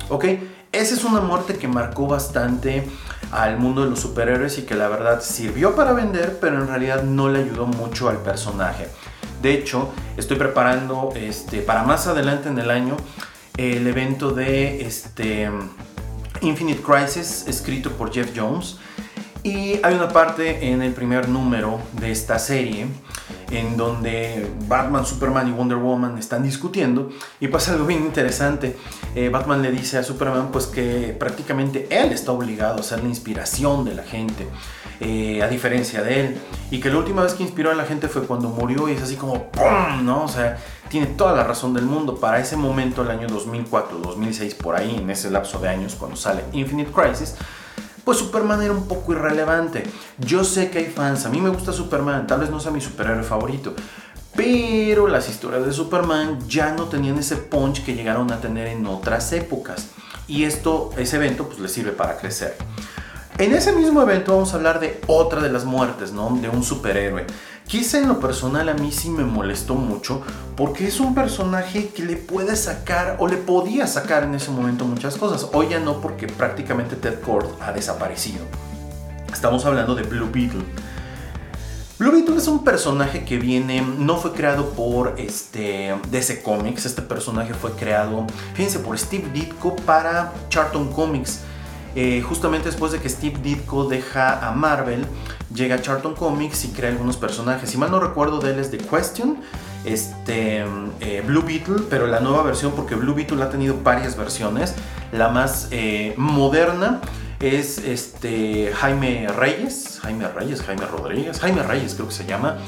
¿Ok? 0.09 0.25
Esa 0.73 0.95
es 0.95 1.05
una 1.05 1.21
muerte 1.21 1.57
que 1.57 1.69
marcó 1.69 2.09
bastante 2.09 2.87
al 3.33 3.59
mundo 3.59 3.85
de 3.85 3.91
los 3.91 4.01
superhéroes 4.01 4.59
y 4.59 4.63
que 4.63 4.75
la 4.75 4.89
verdad 4.89 5.21
sirvió 5.21 5.75
para 5.75 5.93
vender, 5.93 6.39
pero 6.41 6.61
en 6.61 6.69
realidad 6.69 7.03
no 7.03 7.29
le 7.29 7.41
ayudó 7.41 7.67
mucho 7.67 8.09
al 8.09 8.19
personaje. 8.19 8.89
De 9.43 9.53
hecho, 9.53 9.91
estoy 10.17 10.37
preparando 10.37 11.13
este, 11.15 11.61
para 11.61 11.83
más 11.83 12.07
adelante 12.07 12.49
en 12.49 12.59
el 12.59 12.71
año 12.71 12.97
el 13.57 13.87
evento 13.87 14.33
de 14.33 14.87
este, 14.87 15.51
Infinite 16.41 16.83
Crisis 16.83 17.45
escrito 17.47 17.93
por 17.93 18.13
Jeff 18.13 18.31
Jones. 18.35 18.79
Y 19.43 19.79
hay 19.83 19.95
una 19.95 20.09
parte 20.09 20.73
en 20.73 20.83
el 20.83 20.93
primer 20.93 21.29
número 21.29 21.81
de 21.93 22.11
esta 22.11 22.39
serie 22.39 22.87
en 23.51 23.77
donde 23.77 24.51
Batman, 24.67 25.07
Superman 25.07 25.49
y 25.49 25.53
Wonder 25.53 25.79
Woman 25.79 26.19
están 26.19 26.43
discutiendo 26.43 27.11
y 27.41 27.49
pasa 27.49 27.73
algo 27.73 27.87
bien 27.87 28.03
interesante. 28.03 28.77
Eh, 29.15 29.29
Batman 29.29 29.63
le 29.63 29.71
dice 29.71 29.99
a 29.99 30.03
Superman 30.03 30.49
pues 30.53 30.67
que 30.67 31.17
prácticamente 31.19 31.87
él 31.91 32.13
está 32.13 32.33
obligado 32.33 32.81
a 32.81 32.83
ser 32.83 33.03
la 33.03 33.09
inspiración 33.09 33.85
de 33.85 33.95
la 33.95 34.03
gente, 34.03 34.47
eh, 35.01 35.43
a 35.43 35.49
diferencia 35.49 36.03
de 36.03 36.21
él, 36.21 36.39
y 36.71 36.81
que 36.81 36.91
la 36.91 36.99
última 36.99 37.23
vez 37.23 37.35
que 37.35 37.43
inspiró 37.43 37.71
a 37.71 37.75
la 37.75 37.85
gente 37.85 38.09
fue 38.09 38.23
cuando 38.23 38.49
murió 38.49 38.89
y 38.89 38.93
es 38.93 39.03
así 39.03 39.17
como 39.17 39.51
¡pum! 39.51 40.05
¿no? 40.05 40.25
O 40.25 40.29
sea, 40.29 40.59
tiene 40.89 41.07
toda 41.07 41.33
la 41.33 41.45
razón 41.45 41.75
del 41.75 41.85
mundo. 41.85 42.17
Para 42.17 42.39
ese 42.41 42.57
momento, 42.57 43.03
el 43.03 43.11
año 43.11 43.29
2004, 43.29 43.99
2006, 43.99 44.55
por 44.55 44.77
ahí, 44.77 44.97
en 44.97 45.11
ese 45.11 45.31
lapso 45.31 45.59
de 45.59 45.69
años, 45.69 45.95
cuando 45.95 46.17
sale 46.17 46.45
Infinite 46.53 46.91
Crisis, 46.93 47.37
pues 48.07 48.19
Superman 48.19 48.63
era 48.63 48.73
un 48.73 48.87
poco 48.87 49.15
irrelevante. 49.15 49.83
Yo 50.19 50.45
sé 50.45 50.71
que 50.71 50.79
hay 50.79 50.85
fans, 50.85 51.27
a 51.27 51.29
mí 51.29 51.41
me 51.41 51.49
gusta 51.49 51.73
Superman, 51.73 52.29
tal 52.29 52.39
vez 52.39 52.51
no 52.51 52.61
sea 52.61 52.71
mi 52.71 52.81
superhéroe 52.81 53.25
favorito, 53.25 53.75
pero 54.37 55.09
las 55.09 55.29
historias 55.29 55.67
de 55.67 55.73
Superman 55.73 56.39
ya 56.47 56.73
no 56.73 56.85
tenían 56.85 57.19
ese 57.19 57.35
punch 57.35 57.85
que 57.85 57.97
llegaron 57.97 58.31
a 58.31 58.41
tener 58.41 58.69
en 58.69 58.87
otras 58.87 59.33
épocas. 59.33 59.89
Y 60.29 60.45
esto, 60.45 60.91
ese 60.97 61.17
evento, 61.17 61.49
pues 61.49 61.59
le 61.59 61.69
sirve 61.69 61.91
para 61.91 62.17
crecer. 62.17 62.57
En 63.39 63.53
ese 63.53 63.73
mismo 63.73 64.01
evento 64.01 64.35
vamos 64.35 64.53
a 64.53 64.57
hablar 64.57 64.79
de 64.79 65.01
otra 65.09 65.41
de 65.41 65.51
las 65.51 65.65
muertes, 65.65 66.13
¿no? 66.13 66.31
De 66.41 66.49
un 66.49 66.63
superhéroe. 66.63 67.27
Quizá 67.67 67.99
en 67.99 68.07
lo 68.07 68.21
personal 68.21 68.69
a 68.69 68.75
mí 68.75 68.93
sí 68.93 69.11
me 69.11 69.25
molestó 69.25 69.75
mucho 69.75 70.23
porque 70.57 70.87
es 70.87 71.01
un 71.01 71.17
personaje 71.17 71.89
que 71.89 72.05
le 72.05 72.17
puede 72.17 72.55
sacar 72.55 73.17
o 73.19 73.27
le 73.27 73.37
podía 73.39 73.89
sacar 73.89 74.23
en 74.23 74.37
ese 74.37 74.53
momento 74.53 74.85
muchas 74.85 75.17
cosas. 75.17 75.49
Hoy 75.53 75.71
ya 75.71 75.81
no 75.81 76.01
porque 76.01 76.29
prácticamente 76.29 76.95
Ted 76.95 77.21
Kord 77.21 77.49
ha 77.61 77.73
desaparecido. 77.73 78.45
Estamos 79.33 79.65
hablando 79.65 79.97
de 79.97 80.05
Blue 80.05 80.31
Beetle. 80.33 80.63
Blue 81.99 82.13
Beetle 82.13 82.37
es 82.37 82.47
un 82.47 82.63
personaje 82.63 83.25
que 83.25 83.39
viene, 83.39 83.81
no 83.81 84.17
fue 84.17 84.33
creado 84.33 84.71
por 84.71 85.15
este, 85.19 85.99
DC 86.11 86.43
Comics, 86.43 86.87
este 86.87 87.03
personaje 87.03 87.53
fue 87.53 87.73
creado, 87.73 88.27
fíjense, 88.55 88.79
por 88.79 88.97
Steve 88.97 89.29
Ditko 89.33 89.75
para 89.75 90.33
Charlton 90.51 90.93
Comics. 90.93 91.41
Eh, 91.97 92.21
justamente 92.21 92.69
después 92.69 92.93
de 92.93 93.01
que 93.01 93.09
Steve 93.09 93.39
Ditko 93.43 93.87
deja 93.87 94.47
a 94.47 94.53
Marvel, 94.53 95.07
llega 95.57 95.77
a 95.77 95.83
Charlton 95.83 96.15
Comics 96.15 96.65
y 96.67 96.69
crea 96.69 96.91
algunos 96.91 97.17
personajes. 97.17 97.71
Si 97.71 97.79
mal 97.79 97.91
no 97.91 97.99
recuerdo 97.99 98.39
de 98.39 98.53
él 98.53 98.59
es 98.61 98.71
The 98.71 98.79
Question, 98.79 99.39
este, 99.85 100.65
eh, 101.01 101.23
Blue 101.27 101.43
Beetle, 101.43 101.85
pero 101.91 102.07
la 102.07 102.21
nueva 102.21 102.43
versión, 102.43 102.73
porque 102.73 102.95
Blue 102.95 103.15
Beetle 103.15 103.43
ha 103.43 103.51
tenido 103.51 103.77
varias 103.83 104.17
versiones. 104.17 104.75
La 105.13 105.29
más 105.29 105.69
eh, 105.71 106.15
moderna 106.17 107.01
es 107.41 107.79
este 107.79 108.73
Jaime 108.75 109.29
Reyes, 109.29 109.99
Jaime 110.03 110.29
Reyes, 110.29 110.63
Jaime 110.63 110.87
Rodríguez, 110.87 111.41
Jaime 111.41 111.63
Reyes 111.63 111.95
creo 111.95 112.09
que 112.09 112.15
se 112.15 112.27
llama, 112.27 112.59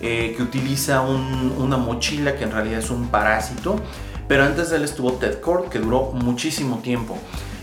eh, 0.00 0.34
que 0.36 0.42
utiliza 0.42 1.00
una 1.00 1.76
mochila 1.76 2.36
que 2.36 2.44
en 2.44 2.52
realidad 2.52 2.78
es 2.78 2.90
un 2.90 3.08
parásito. 3.08 3.80
Pero 4.28 4.44
antes 4.44 4.70
de 4.70 4.76
él 4.76 4.84
estuvo 4.84 5.12
Ted 5.12 5.40
Cord, 5.40 5.68
que 5.68 5.78
duró 5.78 6.10
muchísimo 6.12 6.78
tiempo. 6.78 7.16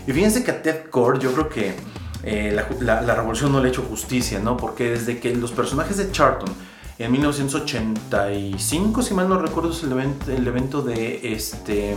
Y 0.06 0.12
fíjense 0.12 0.44
que 0.44 0.50
a 0.50 0.62
Ted 0.62 0.88
Cord 0.90 1.20
yo 1.20 1.32
creo 1.32 1.48
que 1.48 1.74
eh, 2.26 2.56
la, 2.80 3.14
revolución 3.14 3.52
no 3.52 3.60
le 3.60 3.68
ha 3.68 3.70
hecho 3.70 3.82
justicia, 3.82 4.40
¿no? 4.40 4.56
Porque 4.56 4.90
desde 4.90 5.20
que 5.20 5.34
los 5.34 5.52
personajes 5.52 5.98
de 5.98 6.10
Charlton 6.10 6.48
en 6.98 7.12
1985, 7.12 9.02
si 9.02 9.14
mal 9.14 9.28
no 9.28 9.38
recuerdo, 9.38 9.70
es 9.70 9.82
el 9.82 10.46
evento, 10.46 10.80
de 10.82 11.32
este, 11.34 11.96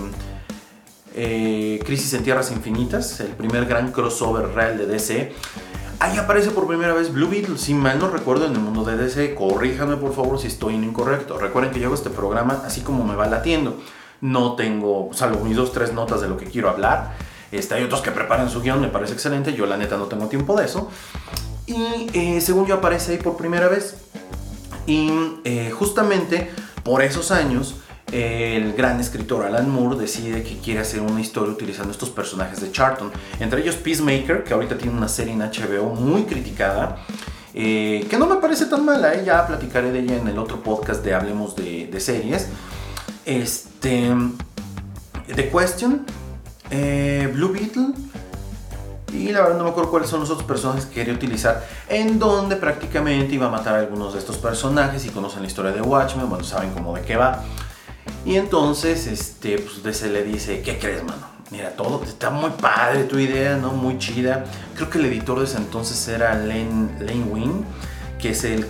eh, 1.15 1.79
Crisis 1.85 2.13
en 2.13 2.23
Tierras 2.23 2.51
Infinitas, 2.51 3.19
el 3.21 3.29
primer 3.29 3.65
gran 3.65 3.91
crossover 3.91 4.47
real 4.53 4.77
de 4.77 4.85
DC. 4.87 5.33
Ahí 5.99 6.17
aparece 6.17 6.51
por 6.51 6.67
primera 6.67 6.93
vez 6.93 7.13
Blue 7.13 7.29
Beetle, 7.29 7.57
si 7.57 7.73
mal 7.73 7.97
no 7.97 8.09
recuerdo, 8.09 8.47
en 8.47 8.53
el 8.53 8.59
mundo 8.59 8.83
de 8.83 8.97
DC. 8.97 9.33
Corríjame 9.33 9.97
por 9.97 10.13
favor 10.13 10.39
si 10.39 10.47
estoy 10.47 10.75
incorrecto. 10.75 11.37
Recuerden 11.37 11.71
que 11.71 11.79
yo 11.79 11.87
hago 11.87 11.95
este 11.95 12.09
programa 12.09 12.63
así 12.65 12.81
como 12.81 13.03
me 13.03 13.15
va 13.15 13.27
latiendo. 13.27 13.79
No 14.19 14.55
tengo, 14.55 15.09
salvo 15.13 15.43
mis 15.45 15.55
dos, 15.55 15.71
tres 15.71 15.93
notas 15.93 16.21
de 16.21 16.27
lo 16.27 16.37
que 16.37 16.45
quiero 16.45 16.69
hablar. 16.69 17.15
Este, 17.51 17.75
hay 17.75 17.83
otros 17.83 18.01
que 18.01 18.11
preparan 18.11 18.49
su 18.49 18.61
guion, 18.61 18.81
me 18.81 18.89
parece 18.89 19.13
excelente. 19.13 19.53
Yo, 19.53 19.65
la 19.65 19.77
neta, 19.77 19.97
no 19.97 20.05
tengo 20.05 20.27
tiempo 20.27 20.57
de 20.57 20.65
eso. 20.65 20.89
Y 21.65 22.09
eh, 22.13 22.41
según 22.41 22.65
yo, 22.65 22.75
aparece 22.75 23.13
ahí 23.13 23.17
por 23.17 23.37
primera 23.37 23.67
vez. 23.67 23.95
Y 24.85 25.11
eh, 25.43 25.71
justamente 25.71 26.49
por 26.83 27.01
esos 27.01 27.31
años, 27.31 27.75
el 28.11 28.73
gran 28.73 28.99
escritor 29.01 29.45
Alan 29.45 29.69
Moore 29.69 29.97
decide 29.97 30.43
que 30.43 30.57
quiere 30.59 30.79
hacer 30.79 31.01
una 31.01 31.19
historia 31.19 31.51
utilizando 31.51 31.91
estos 31.91 32.09
personajes 32.09 32.61
de 32.61 32.71
Charlton. 32.71 33.11
Entre 33.39 33.61
ellos 33.61 33.75
Peacemaker, 33.75 34.43
que 34.43 34.53
ahorita 34.53 34.77
tiene 34.77 34.97
una 34.97 35.09
serie 35.09 35.33
en 35.33 35.39
HBO 35.39 35.93
muy 35.93 36.23
criticada. 36.23 36.97
Eh, 37.53 38.05
que 38.09 38.17
no 38.17 38.27
me 38.27 38.35
parece 38.35 38.67
tan 38.67 38.85
mala, 38.85 39.21
ya 39.23 39.47
platicaré 39.47 39.91
de 39.91 39.99
ella 39.99 40.17
en 40.17 40.27
el 40.27 40.37
otro 40.37 40.61
podcast 40.61 41.03
de 41.03 41.15
Hablemos 41.15 41.55
de, 41.55 41.87
de 41.87 41.99
series. 41.99 42.47
Este. 43.25 44.13
The 45.35 45.49
Question, 45.49 46.05
eh, 46.69 47.29
Blue 47.33 47.51
Beetle. 47.51 47.93
Y 49.13 49.31
la 49.31 49.41
verdad 49.41 49.57
no 49.57 49.63
me 49.63 49.69
acuerdo 49.69 49.89
cuáles 49.89 50.09
son 50.09 50.19
los 50.19 50.29
otros 50.29 50.45
personajes 50.45 50.85
que 50.85 50.95
quería 50.95 51.13
utilizar. 51.13 51.65
En 51.87 52.19
donde 52.19 52.57
prácticamente 52.57 53.35
iba 53.35 53.47
a 53.47 53.49
matar 53.49 53.75
a 53.75 53.79
algunos 53.79 54.13
de 54.13 54.19
estos 54.19 54.37
personajes. 54.37 55.05
Y 55.05 55.09
conocen 55.09 55.41
la 55.41 55.47
historia 55.47 55.71
de 55.71 55.81
Watchmen, 55.81 56.29
bueno, 56.29 56.43
saben 56.43 56.71
cómo 56.71 56.95
de 56.95 57.01
qué 57.01 57.15
va. 57.15 57.43
Y 58.25 58.35
entonces, 58.35 59.07
este, 59.07 59.59
pues 59.59 59.83
DC 59.83 60.09
le 60.09 60.23
dice, 60.23 60.61
¿qué 60.61 60.77
crees, 60.77 61.03
mano? 61.03 61.25
Mira, 61.49 61.71
todo 61.77 62.03
está 62.03 62.29
muy 62.29 62.51
padre 62.51 63.05
tu 63.05 63.17
idea, 63.17 63.55
¿no? 63.55 63.71
Muy 63.71 63.97
chida. 63.97 64.43
Creo 64.75 64.89
que 64.89 64.97
el 64.97 65.05
editor 65.05 65.39
de 65.39 65.45
ese 65.45 65.57
entonces 65.57 66.05
era 66.09 66.35
Lane, 66.35 66.89
Lane 66.99 67.23
Wynn, 67.23 67.65
que 68.19 68.31
es 68.31 68.43
el 68.43 68.67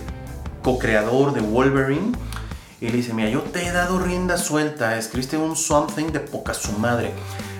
co-creador 0.62 1.32
de 1.32 1.40
Wolverine. 1.40 2.12
Y 2.80 2.86
le 2.86 2.98
dice, 2.98 3.12
mira, 3.12 3.28
yo 3.28 3.40
te 3.40 3.66
he 3.66 3.72
dado 3.72 3.98
rienda 3.98 4.36
suelta, 4.36 4.96
escribiste 4.96 5.36
un 5.36 5.56
something 5.56 6.12
de 6.12 6.20
poca 6.20 6.54
su 6.54 6.70
madre 6.72 7.12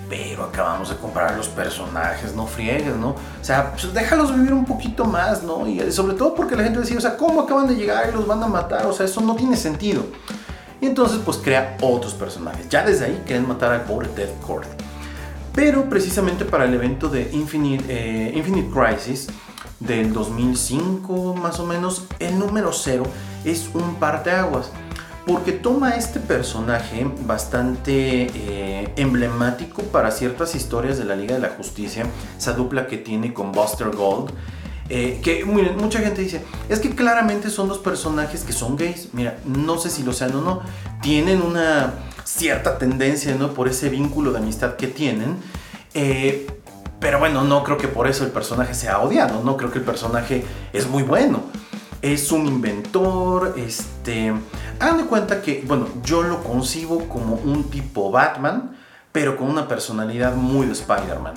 pero 0.08 0.44
acabamos 0.44 0.88
de 0.88 0.96
comprar 0.96 1.36
los 1.36 1.48
personajes, 1.48 2.34
no 2.34 2.46
friegues, 2.46 2.96
¿no? 2.96 3.10
O 3.10 3.44
sea, 3.44 3.72
pues 3.72 3.92
déjalos 3.92 4.34
vivir 4.34 4.52
un 4.52 4.64
poquito 4.64 5.04
más, 5.04 5.42
¿no? 5.42 5.66
Y 5.66 5.80
eh, 5.80 5.92
sobre 5.92 6.14
todo 6.14 6.34
porque 6.34 6.56
la 6.56 6.64
gente 6.64 6.80
decía, 6.80 6.96
o 6.96 7.00
sea, 7.00 7.16
¿cómo 7.16 7.42
acaban 7.42 7.66
de 7.66 7.76
llegar 7.76 8.08
y 8.08 8.12
los 8.12 8.26
van 8.26 8.42
a 8.42 8.48
matar? 8.48 8.86
O 8.86 8.92
sea, 8.92 9.06
eso 9.06 9.20
no 9.20 9.34
tiene 9.36 9.56
sentido. 9.56 10.04
Y 10.80 10.86
entonces, 10.86 11.20
pues 11.24 11.38
crea 11.38 11.76
otros 11.82 12.14
personajes. 12.14 12.68
Ya 12.68 12.84
desde 12.84 13.06
ahí 13.06 13.22
quieren 13.26 13.46
matar 13.46 13.72
al 13.72 13.82
pobre 13.82 14.08
Death 14.14 14.40
Cord. 14.40 14.66
Pero 15.54 15.88
precisamente 15.88 16.44
para 16.44 16.64
el 16.64 16.74
evento 16.74 17.08
de 17.08 17.30
Infinite, 17.32 17.84
eh, 17.88 18.70
Crisis 18.72 19.26
del 19.80 20.12
2005, 20.12 21.34
más 21.34 21.58
o 21.58 21.66
menos, 21.66 22.04
el 22.20 22.38
número 22.38 22.72
0 22.72 23.02
es 23.44 23.68
un 23.74 23.96
parteaguas 23.96 24.70
porque 25.28 25.52
toma 25.52 25.90
este 25.90 26.20
personaje 26.20 27.06
bastante 27.26 28.28
eh, 28.34 28.88
emblemático 28.96 29.82
para 29.82 30.10
ciertas 30.10 30.54
historias 30.54 30.96
de 30.96 31.04
la 31.04 31.16
Liga 31.16 31.34
de 31.34 31.40
la 31.42 31.50
Justicia, 31.50 32.06
esa 32.38 32.54
dupla 32.54 32.86
que 32.86 32.96
tiene 32.96 33.34
con 33.34 33.52
Buster 33.52 33.90
Gold. 33.90 34.32
Eh, 34.88 35.20
que 35.22 35.44
mucha 35.44 35.98
gente 35.98 36.22
dice, 36.22 36.42
es 36.70 36.80
que 36.80 36.94
claramente 36.94 37.50
son 37.50 37.68
dos 37.68 37.76
personajes 37.76 38.42
que 38.42 38.54
son 38.54 38.76
gays. 38.76 39.10
Mira, 39.12 39.36
no 39.44 39.76
sé 39.76 39.90
si 39.90 40.02
lo 40.02 40.14
sean 40.14 40.34
o 40.34 40.40
no, 40.40 40.62
tienen 41.02 41.42
una 41.42 41.92
cierta 42.24 42.78
tendencia, 42.78 43.34
¿no? 43.34 43.52
Por 43.52 43.68
ese 43.68 43.90
vínculo 43.90 44.32
de 44.32 44.38
amistad 44.38 44.76
que 44.76 44.86
tienen. 44.86 45.36
Eh, 45.92 46.46
pero 47.00 47.18
bueno, 47.18 47.44
no 47.44 47.64
creo 47.64 47.76
que 47.76 47.88
por 47.88 48.08
eso 48.08 48.24
el 48.24 48.30
personaje 48.30 48.72
sea 48.72 49.00
odiado, 49.00 49.42
no 49.44 49.58
creo 49.58 49.70
que 49.70 49.78
el 49.78 49.84
personaje 49.84 50.42
es 50.72 50.88
muy 50.88 51.02
bueno 51.02 51.42
es 52.02 52.32
un 52.32 52.46
inventor, 52.46 53.54
este... 53.56 54.32
Hagan 54.80 54.98
de 54.98 55.04
cuenta 55.04 55.42
que, 55.42 55.64
bueno, 55.66 55.88
yo 56.04 56.22
lo 56.22 56.42
concibo 56.44 57.08
como 57.08 57.34
un 57.34 57.64
tipo 57.64 58.10
Batman, 58.10 58.76
pero 59.10 59.36
con 59.36 59.50
una 59.50 59.66
personalidad 59.66 60.36
muy 60.36 60.66
de 60.66 60.72
Spider-Man. 60.72 61.34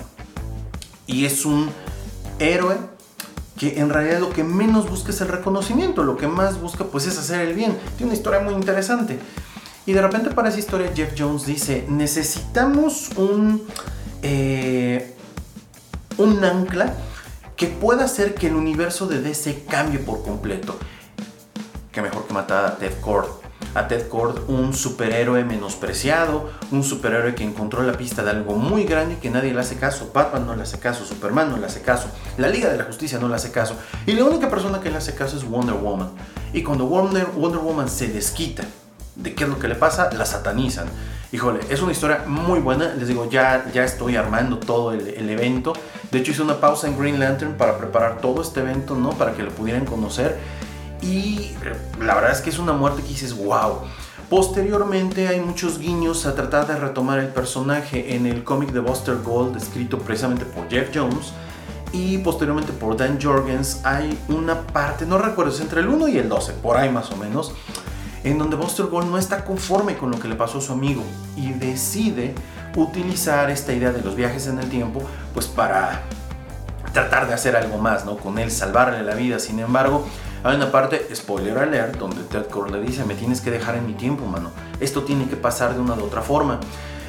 Y 1.06 1.24
es 1.24 1.44
un 1.44 1.68
héroe 2.38 2.76
que 3.58 3.80
en 3.80 3.90
realidad 3.90 4.20
lo 4.20 4.30
que 4.30 4.44
menos 4.44 4.88
busca 4.88 5.10
es 5.10 5.20
el 5.20 5.28
reconocimiento, 5.28 6.04
lo 6.04 6.16
que 6.16 6.28
más 6.28 6.60
busca 6.60 6.84
pues 6.84 7.06
es 7.06 7.18
hacer 7.18 7.40
el 7.48 7.54
bien. 7.54 7.76
Tiene 7.96 8.10
una 8.12 8.14
historia 8.16 8.40
muy 8.40 8.54
interesante. 8.54 9.18
Y 9.84 9.92
de 9.92 10.02
repente 10.02 10.30
para 10.30 10.48
esa 10.48 10.58
historia 10.58 10.92
Jeff 10.94 11.14
Jones 11.18 11.44
dice, 11.46 11.84
necesitamos 11.88 13.10
un, 13.16 13.62
eh, 14.22 15.16
un 16.18 16.44
ancla 16.44 16.94
que 17.62 17.68
pueda 17.68 18.06
hacer 18.06 18.34
que 18.34 18.48
el 18.48 18.56
universo 18.56 19.06
de 19.06 19.20
DC 19.20 19.66
cambie 19.68 20.00
por 20.00 20.24
completo. 20.24 20.74
Que 21.92 22.02
mejor 22.02 22.26
que 22.26 22.34
matar 22.34 22.64
a 22.64 22.76
Ted 22.76 23.00
Cord. 23.00 23.28
A 23.76 23.86
Ted 23.86 24.08
Cord, 24.08 24.50
un 24.50 24.74
superhéroe 24.74 25.44
menospreciado, 25.44 26.50
un 26.72 26.82
superhéroe 26.82 27.36
que 27.36 27.44
encontró 27.44 27.84
la 27.84 27.92
pista 27.92 28.24
de 28.24 28.30
algo 28.30 28.56
muy 28.56 28.82
grande 28.82 29.14
y 29.14 29.16
que 29.18 29.30
nadie 29.30 29.54
le 29.54 29.60
hace 29.60 29.76
caso. 29.76 30.10
Batman 30.12 30.44
no 30.44 30.56
le 30.56 30.62
hace 30.62 30.80
caso, 30.80 31.04
Superman 31.04 31.50
no 31.50 31.56
le 31.56 31.66
hace 31.66 31.82
caso, 31.82 32.08
la 32.36 32.48
Liga 32.48 32.68
de 32.68 32.78
la 32.78 32.82
Justicia 32.82 33.20
no 33.20 33.28
le 33.28 33.36
hace 33.36 33.52
caso. 33.52 33.76
Y 34.06 34.14
la 34.14 34.24
única 34.24 34.50
persona 34.50 34.80
que 34.80 34.90
le 34.90 34.96
hace 34.96 35.14
caso 35.14 35.36
es 35.36 35.48
Wonder 35.48 35.76
Woman. 35.76 36.10
Y 36.52 36.64
cuando 36.64 36.86
Wonder, 36.86 37.26
Wonder 37.26 37.60
Woman 37.60 37.88
se 37.88 38.08
desquita 38.08 38.64
de 39.16 39.34
qué 39.34 39.44
es 39.44 39.50
lo 39.50 39.58
que 39.58 39.68
le 39.68 39.74
pasa, 39.74 40.10
la 40.12 40.24
satanizan. 40.24 40.86
Híjole, 41.32 41.60
es 41.70 41.80
una 41.80 41.92
historia 41.92 42.24
muy 42.26 42.60
buena. 42.60 42.94
Les 42.94 43.08
digo, 43.08 43.28
ya, 43.30 43.70
ya 43.72 43.84
estoy 43.84 44.16
armando 44.16 44.58
todo 44.58 44.92
el, 44.92 45.30
evento. 45.30 45.72
De 46.10 46.18
hecho, 46.18 46.32
hice 46.32 46.42
una 46.42 46.60
pausa 46.60 46.88
en 46.88 46.98
Green 46.98 47.18
Lantern 47.18 47.54
para 47.54 47.78
preparar 47.78 48.20
todo 48.20 48.42
este 48.42 48.60
evento, 48.60 48.94
¿no? 48.94 49.10
Para 49.10 49.32
que 49.32 49.42
lo 49.42 49.50
pudieran 49.50 49.86
conocer. 49.86 50.38
Y 51.00 51.52
la 52.00 52.14
verdad 52.14 52.32
es 52.32 52.42
que 52.42 52.50
es 52.50 52.58
una 52.58 52.74
muerte 52.74 53.02
que 53.02 53.08
dices, 53.08 53.34
wow. 53.34 53.78
Posteriormente 54.28 55.28
hay 55.28 55.40
muchos 55.40 55.78
guiños 55.78 56.26
a 56.26 56.34
tratar 56.34 56.66
de 56.66 56.76
retomar 56.76 57.18
el 57.18 57.28
personaje 57.28 58.14
en 58.14 58.26
el 58.26 58.44
cómic 58.44 58.70
de 58.70 58.80
Buster 58.80 59.16
Gold, 59.22 59.56
escrito 59.56 59.98
precisamente 59.98 60.44
por 60.44 60.68
Jeff 60.68 60.90
Jones. 60.94 61.32
Y 61.92 62.18
posteriormente 62.18 62.72
por 62.72 62.96
Dan 62.96 63.18
Jorgens 63.20 63.80
hay 63.84 64.18
una 64.28 64.66
parte, 64.66 65.04
no 65.04 65.18
recuerdo, 65.18 65.52
es 65.52 65.60
entre 65.60 65.80
el 65.80 65.88
1 65.88 66.08
y 66.08 66.18
el 66.18 66.28
12, 66.28 66.54
por 66.54 66.78
ahí 66.78 66.88
más 66.90 67.10
o 67.10 67.16
menos, 67.16 67.52
en 68.24 68.38
donde 68.38 68.56
Buster 68.56 68.86
Gold 68.86 69.10
no 69.10 69.18
está 69.18 69.44
conforme 69.44 69.96
con 69.96 70.10
lo 70.10 70.18
que 70.18 70.28
le 70.28 70.34
pasó 70.34 70.58
a 70.58 70.60
su 70.60 70.72
amigo 70.72 71.02
y 71.36 71.52
decide 71.52 72.34
utilizar 72.76 73.50
esta 73.50 73.72
idea 73.72 73.92
de 73.92 74.02
los 74.02 74.14
viajes 74.14 74.46
en 74.46 74.58
el 74.58 74.68
tiempo 74.68 75.02
pues 75.34 75.46
para 75.46 76.02
tratar 76.92 77.26
de 77.26 77.34
hacer 77.34 77.56
algo 77.56 77.78
más, 77.78 78.04
¿no? 78.04 78.16
Con 78.16 78.38
él, 78.38 78.50
salvarle 78.50 79.02
la 79.02 79.14
vida. 79.14 79.38
Sin 79.38 79.58
embargo, 79.58 80.06
hay 80.44 80.56
una 80.56 80.70
parte, 80.70 81.08
spoiler 81.14 81.58
alert, 81.58 81.96
donde 81.98 82.22
Ted 82.24 82.46
Cord 82.46 82.70
le 82.70 82.80
dice, 82.80 83.04
me 83.04 83.14
tienes 83.14 83.40
que 83.40 83.50
dejar 83.50 83.76
en 83.76 83.86
mi 83.86 83.94
tiempo, 83.94 84.26
mano. 84.26 84.50
Esto 84.80 85.02
tiene 85.02 85.26
que 85.26 85.36
pasar 85.36 85.74
de 85.74 85.80
una 85.80 85.94
u 85.94 86.04
otra 86.04 86.22
forma. 86.22 86.60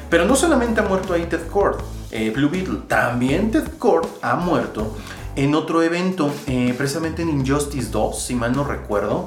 Pero 0.08 0.24
no 0.24 0.36
solamente 0.36 0.80
ha 0.80 0.84
muerto 0.84 1.12
ahí 1.12 1.26
Ted 1.26 1.48
Cord, 1.48 1.80
eh, 2.10 2.30
Blue 2.30 2.48
Beetle, 2.48 2.82
también 2.86 3.50
Ted 3.50 3.66
Cord 3.78 4.06
ha 4.22 4.36
muerto 4.36 4.96
en 5.36 5.54
otro 5.54 5.82
evento, 5.82 6.32
eh, 6.46 6.74
precisamente 6.76 7.22
en 7.22 7.30
Injustice 7.30 7.90
2, 7.90 8.22
si 8.22 8.34
mal 8.34 8.54
no 8.54 8.64
recuerdo, 8.64 9.26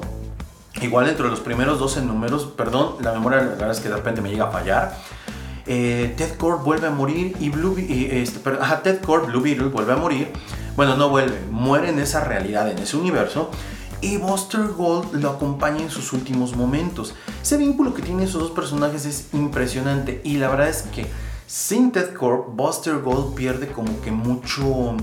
Igual 0.80 1.08
entre 1.08 1.28
los 1.28 1.40
primeros 1.40 1.78
12 1.78 2.02
números, 2.02 2.44
perdón, 2.56 2.96
la 3.00 3.12
memoria 3.12 3.40
la 3.40 3.48
verdad 3.50 3.72
es 3.72 3.80
que 3.80 3.88
de 3.88 3.96
repente 3.96 4.20
me 4.20 4.30
llega 4.30 4.44
a 4.44 4.50
fallar. 4.50 4.96
Eh, 5.66 6.14
Ted 6.16 6.36
Cord 6.36 6.62
vuelve 6.62 6.86
a 6.86 6.90
morir 6.90 7.36
y 7.40 7.50
Blue 7.50 7.76
este, 7.78 8.38
Ted 8.82 9.00
Cord, 9.04 9.26
Blue 9.26 9.40
Beetle 9.40 9.66
vuelve 9.68 9.92
a 9.92 9.96
morir. 9.96 10.32
Bueno, 10.76 10.96
no 10.96 11.08
vuelve, 11.08 11.40
muere 11.50 11.88
en 11.88 11.98
esa 11.98 12.22
realidad, 12.22 12.70
en 12.70 12.78
ese 12.78 12.96
universo. 12.96 13.50
Y 14.00 14.16
Buster 14.18 14.68
Gold 14.68 15.14
lo 15.14 15.30
acompaña 15.30 15.82
en 15.82 15.90
sus 15.90 16.12
últimos 16.12 16.54
momentos. 16.54 17.14
Ese 17.42 17.56
vínculo 17.56 17.92
que 17.92 18.02
tienen 18.02 18.22
esos 18.22 18.42
dos 18.42 18.50
personajes 18.52 19.04
es 19.04 19.26
impresionante. 19.32 20.20
Y 20.22 20.36
la 20.36 20.48
verdad 20.48 20.68
es 20.68 20.82
que 20.82 21.06
sin 21.48 21.90
Ted 21.90 22.14
Cord, 22.14 22.54
Buster 22.54 22.98
Gold 23.00 23.34
pierde 23.34 23.66
como 23.66 24.00
que 24.00 24.12
mucho, 24.12 24.96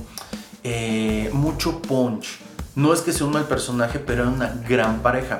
eh, 0.63 1.29
mucho 1.34 1.82
punch 1.82 2.44
No 2.75 2.94
es 2.94 3.01
que 3.01 3.13
sea 3.13 3.25
un 3.25 3.34
mal 3.34 3.46
personaje, 3.46 4.00
pero 4.00 4.24
era 4.24 4.32
una 4.32 4.53
gran 4.67 5.00
pareja. 5.00 5.39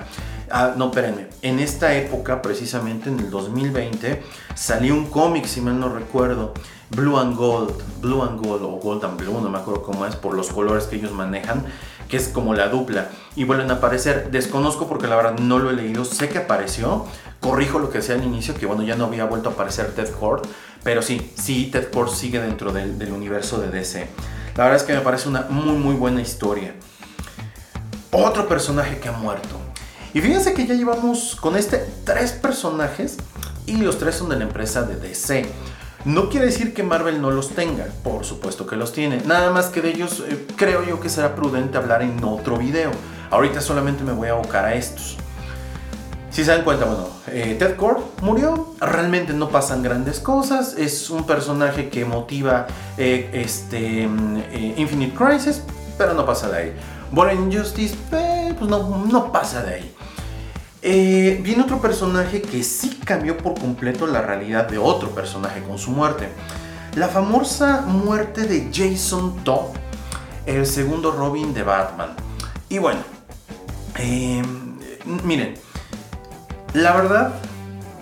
Ah, 0.50 0.74
no, 0.78 0.86
espérenme. 0.86 1.28
En 1.42 1.60
esta 1.60 1.94
época, 1.96 2.42
precisamente 2.42 3.10
en 3.10 3.20
el 3.20 3.30
2020, 3.30 4.24
salió 4.54 4.94
un 4.94 5.08
cómic, 5.08 5.46
si 5.46 5.60
mal 5.60 5.80
no 5.80 5.90
recuerdo, 5.90 6.54
Blue 6.92 7.18
and 7.18 7.36
Gold, 7.36 7.74
Blue 8.00 8.24
and 8.24 8.40
Gold 8.40 8.64
o 8.64 8.68
Gold 8.78 9.04
and 9.04 9.20
Blue, 9.20 9.42
no 9.42 9.50
me 9.50 9.58
acuerdo 9.58 9.82
cómo 9.82 10.06
es, 10.06 10.16
por 10.16 10.34
los 10.34 10.50
colores 10.50 10.86
que 10.86 10.96
ellos 10.96 11.12
manejan, 11.12 11.66
que 12.08 12.16
es 12.16 12.30
como 12.30 12.54
la 12.54 12.70
dupla. 12.70 13.10
Y 13.36 13.44
vuelven 13.44 13.70
a 13.72 13.76
aparecer. 13.76 14.32
Desconozco 14.32 14.88
porque 14.88 15.08
la 15.08 15.18
verdad 15.18 15.38
no 15.40 15.60
lo 15.60 15.72
he 15.72 15.74
leído. 15.74 16.06
Sé 16.06 16.30
que 16.30 16.38
apareció. 16.38 17.06
Corrijo 17.42 17.80
lo 17.80 17.90
que 17.90 17.98
decía 17.98 18.16
al 18.16 18.24
inicio, 18.24 18.54
que 18.56 18.66
bueno, 18.66 18.84
ya 18.84 18.96
no 18.96 19.06
había 19.06 19.26
vuelto 19.26 19.50
a 19.50 19.54
aparecer 19.54 19.94
Ted 19.94 20.10
Cord. 20.12 20.48
Pero 20.84 21.02
sí, 21.02 21.34
sí, 21.36 21.70
Ted 21.72 21.92
Cord 21.92 22.12
sigue 22.12 22.40
dentro 22.40 22.72
del, 22.72 22.98
del 22.98 23.12
universo 23.12 23.60
de 23.60 23.72
DC. 23.72 24.08
La 24.56 24.66
verdad 24.66 24.80
es 24.80 24.84
que 24.84 24.94
me 24.94 25.02
parece 25.02 25.28
una 25.28 25.48
muy, 25.50 25.76
muy 25.76 25.96
buena 25.96 26.22
historia. 26.22 26.76
Otro 28.18 28.48
personaje 28.48 28.98
que 29.00 29.10
ha 29.10 29.12
muerto. 29.12 29.58
Y 30.14 30.22
fíjense 30.22 30.54
que 30.54 30.66
ya 30.66 30.74
llevamos 30.74 31.36
con 31.36 31.58
este 31.58 31.86
tres 32.06 32.32
personajes 32.32 33.18
y 33.66 33.76
los 33.76 33.98
tres 33.98 34.16
son 34.16 34.30
de 34.30 34.38
la 34.38 34.46
empresa 34.46 34.84
de 34.84 34.96
DC. 34.96 35.46
No 36.06 36.30
quiere 36.30 36.46
decir 36.46 36.74
que 36.74 36.82
Marvel 36.82 37.22
no 37.22 37.30
los 37.30 37.50
tenga, 37.50 37.88
por 38.06 38.24
supuesto 38.24 38.66
que 38.66 38.78
los 38.78 38.94
tiene. 38.94 39.18
Nada 39.26 39.52
más 39.52 39.66
que 39.66 39.82
de 39.82 39.90
ellos 39.90 40.24
eh, 40.30 40.48
creo 40.56 40.86
yo 40.86 41.02
que 41.02 41.10
será 41.10 41.36
prudente 41.36 41.78
hablar 41.78 42.04
en 42.04 42.24
otro 42.24 42.56
video. 42.58 42.92
Ahorita 43.32 43.60
solamente 43.60 44.06
me 44.06 44.14
voy 44.14 44.30
a 44.30 44.32
abocar 44.32 44.64
a 44.64 44.76
estos. 44.76 45.18
Si 46.30 46.46
se 46.46 46.52
dan 46.52 46.64
cuenta, 46.64 46.86
bueno, 46.86 47.10
eh, 47.28 47.58
Ted 47.60 47.76
Cord 47.76 48.02
murió, 48.22 48.76
realmente 48.80 49.34
no 49.34 49.50
pasan 49.50 49.84
grandes 49.84 50.22
cosas, 50.22 50.76
es 50.78 51.10
un 51.10 51.26
personaje 51.26 51.90
que 51.90 52.06
motiva 52.06 52.68
eh, 52.98 53.30
este, 53.34 54.08
mm, 54.08 54.78
Infinite 54.78 55.14
Crisis, 55.14 55.64
pero 55.98 56.14
no 56.14 56.26
pasa 56.26 56.48
de 56.48 56.58
ahí. 56.58 56.74
Born 57.12 57.52
Injustice, 57.52 57.96
pues 58.10 58.70
no, 58.70 59.06
no 59.06 59.32
pasa 59.32 59.64
de 59.64 59.76
ahí. 59.76 59.96
Eh, 60.88 61.40
viene 61.42 61.64
otro 61.64 61.82
personaje 61.82 62.44
que 62.44 62.64
sí 62.64 63.00
cambió 63.04 63.38
por 63.38 63.60
completo 63.60 64.06
la 64.06 64.22
realidad 64.22 64.70
de 64.70 64.78
otro 64.78 65.10
personaje 65.16 65.64
con 65.64 65.80
su 65.80 65.90
muerte. 65.90 66.30
La 66.96 67.08
famosa 67.08 67.82
muerte 67.82 68.46
de 68.46 68.70
Jason 68.72 69.44
Todd, 69.44 69.72
el 70.46 70.68
segundo 70.68 71.12
Robin 71.12 71.56
de 71.56 71.64
Batman. 71.64 72.12
Y 72.70 72.78
bueno, 72.78 73.00
em, 73.98 74.78
miren, 75.24 75.56
la 76.74 76.94
verdad 76.94 77.34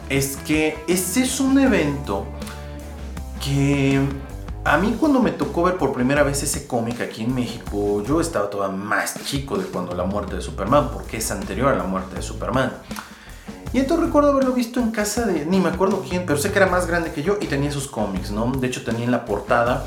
es 0.09 0.35
que 0.45 0.77
este 0.87 1.21
es 1.21 1.39
un 1.39 1.59
evento 1.59 2.25
que 3.41 4.01
a 4.65 4.77
mí 4.77 4.95
cuando 4.99 5.19
me 5.19 5.31
tocó 5.31 5.63
ver 5.63 5.77
por 5.77 5.91
primera 5.93 6.23
vez 6.23 6.41
ese 6.43 6.67
cómic 6.67 7.01
aquí 7.01 7.23
en 7.23 7.35
México, 7.35 8.01
yo 8.03 8.21
estaba 8.21 8.49
todavía 8.49 8.77
más 8.77 9.21
chico 9.25 9.57
de 9.57 9.65
cuando 9.65 9.93
la 9.93 10.05
muerte 10.05 10.35
de 10.35 10.41
Superman, 10.41 10.89
porque 10.93 11.17
es 11.17 11.31
anterior 11.31 11.73
a 11.73 11.77
la 11.77 11.83
muerte 11.83 12.15
de 12.15 12.21
Superman. 12.21 12.71
Y 13.73 13.79
entonces 13.79 14.05
recuerdo 14.05 14.31
haberlo 14.31 14.53
visto 14.53 14.79
en 14.79 14.91
casa 14.91 15.25
de, 15.25 15.45
ni 15.45 15.59
me 15.59 15.69
acuerdo 15.69 16.03
quién, 16.07 16.25
pero 16.25 16.37
sé 16.37 16.51
que 16.51 16.59
era 16.59 16.67
más 16.67 16.87
grande 16.87 17.11
que 17.11 17.23
yo 17.23 17.37
y 17.41 17.47
tenía 17.47 17.69
esos 17.69 17.87
cómics, 17.87 18.31
¿no? 18.31 18.51
De 18.51 18.67
hecho 18.67 18.83
tenía 18.83 19.03
en 19.03 19.11
la 19.11 19.25
portada 19.25 19.83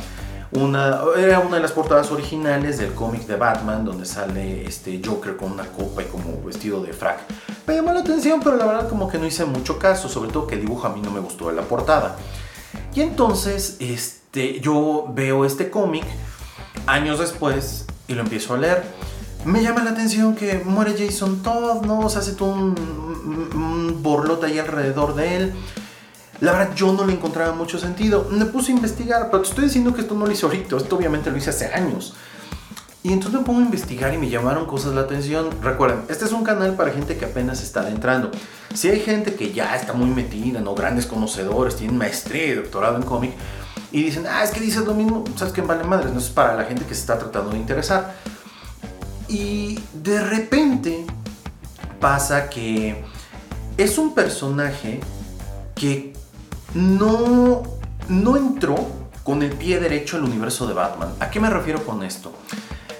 una, 0.53 1.01
era 1.17 1.41
una 1.41 1.57
de 1.57 1.63
las 1.63 1.73
portadas 1.73 2.11
originales 2.11 2.79
del 2.79 2.93
cómic 2.93 3.27
de 3.27 3.37
Batman, 3.37 3.85
donde 3.85 4.05
sale 4.05 4.67
este 4.67 5.01
Joker 5.05 5.37
con 5.37 5.53
una 5.53 5.67
copa 5.67 6.03
y 6.03 6.07
como 6.07 6.43
vestido 6.45 6.83
de 6.83 6.93
frac. 6.93 7.21
Me 7.67 7.77
llamó 7.77 7.93
la 7.93 8.01
atención, 8.01 8.41
pero 8.43 8.57
la 8.57 8.67
verdad 8.67 8.89
como 8.89 9.09
que 9.09 9.19
no 9.19 9.27
hice 9.27 9.45
mucho 9.45 9.79
caso, 9.79 10.09
sobre 10.09 10.31
todo 10.31 10.47
que 10.47 10.57
el 10.57 10.63
dibujo 10.63 10.87
a 10.87 10.91
mí 10.91 11.01
no 11.01 11.11
me 11.11 11.21
gustó 11.21 11.49
de 11.49 11.55
la 11.55 11.63
portada. 11.63 12.17
Y 12.97 13.03
entonces, 13.03 13.77
este 13.79 14.59
yo 14.61 15.05
veo 15.15 15.45
este 15.45 15.69
cómic 15.69 16.05
años 16.87 17.19
después 17.19 17.85
y 18.09 18.15
lo 18.15 18.23
empiezo 18.23 18.55
a 18.55 18.57
leer. 18.57 18.85
Me 19.45 19.63
llama 19.63 19.85
la 19.85 19.91
atención 19.91 20.35
que 20.35 20.63
muere 20.65 20.95
Jason 20.99 21.43
Todd, 21.43 21.85
¿no? 21.85 22.09
Se 22.09 22.21
hace 22.21 22.33
todo 22.33 22.49
un, 22.49 22.75
un 23.55 24.03
borlote 24.03 24.47
ahí 24.47 24.59
alrededor 24.59 25.15
de 25.15 25.37
él. 25.37 25.55
La 26.41 26.53
verdad, 26.53 26.75
yo 26.75 26.91
no 26.95 27.05
le 27.05 27.13
encontraba 27.13 27.53
mucho 27.53 27.79
sentido. 27.79 28.29
Me 28.31 28.47
puse 28.47 28.73
a 28.73 28.77
investigar, 28.77 29.29
pero 29.31 29.43
te 29.43 29.51
estoy 29.51 29.65
diciendo 29.65 29.93
que 29.93 30.01
esto 30.01 30.15
no 30.15 30.25
lo 30.25 30.33
hice 30.33 30.47
ahorita, 30.47 30.79
esto 30.79 30.97
obviamente 30.97 31.31
lo 31.31 31.37
hice 31.37 31.51
hace 31.51 31.67
años. 31.67 32.15
Y 33.03 33.13
entonces 33.13 33.39
me 33.39 33.47
pongo 33.47 33.61
a 33.61 33.63
investigar 33.63 34.15
y 34.15 34.19
me 34.19 34.31
llamaron 34.31 34.65
cosas 34.65 34.95
la 34.95 35.03
atención. 35.03 35.51
Recuerden, 35.63 36.01
este 36.09 36.25
es 36.25 36.33
un 36.33 36.45
canal 36.45 36.75
para 36.77 36.93
gente 36.93 37.19
que 37.19 37.27
apenas 37.27 37.63
está 37.63 37.81
adentrando. 37.81 38.31
Si 38.75 38.89
hay 38.89 39.01
gente 39.01 39.35
que 39.35 39.53
ya 39.53 39.75
está 39.77 39.93
muy 39.93 40.11
metida, 40.11 40.61
¿no? 40.61 40.75
Grandes 40.75 41.07
conocedores, 41.07 41.77
tienen 41.77 41.97
maestría 41.97 42.47
y 42.47 42.55
doctorado 42.55 42.97
en 42.97 43.03
cómic, 43.03 43.33
y 43.93 44.03
dicen, 44.03 44.27
ah, 44.29 44.43
es 44.43 44.51
que 44.51 44.61
dices 44.61 44.85
lo 44.85 44.95
mismo, 44.95 45.25
sabes 45.37 45.55
que 45.55 45.63
vale 45.63 45.85
madres, 45.85 46.13
no 46.13 46.19
es 46.19 46.29
para 46.29 46.55
la 46.55 46.65
gente 46.65 46.85
que 46.85 46.95
se 46.95 47.01
está 47.01 47.19
tratando 47.19 47.51
de 47.51 47.59
interesar. 47.59 48.15
Y 49.29 49.79
de 49.95 50.21
repente 50.21 51.07
pasa 52.01 52.49
que 52.51 53.05
es 53.77 53.99
un 53.99 54.15
personaje 54.15 55.01
que 55.75 56.13
no, 56.75 57.63
no 58.09 58.37
entró 58.37 58.77
con 59.25 59.43
el 59.43 59.53
pie 59.53 59.81
derecho 59.81 60.17
al 60.17 60.25
universo 60.25 60.67
de 60.67 60.75
Batman. 60.75 61.15
¿A 61.19 61.31
qué 61.31 61.41
me 61.41 61.51
refiero 61.51 61.85
con 61.85 62.03
esto? 62.03 62.33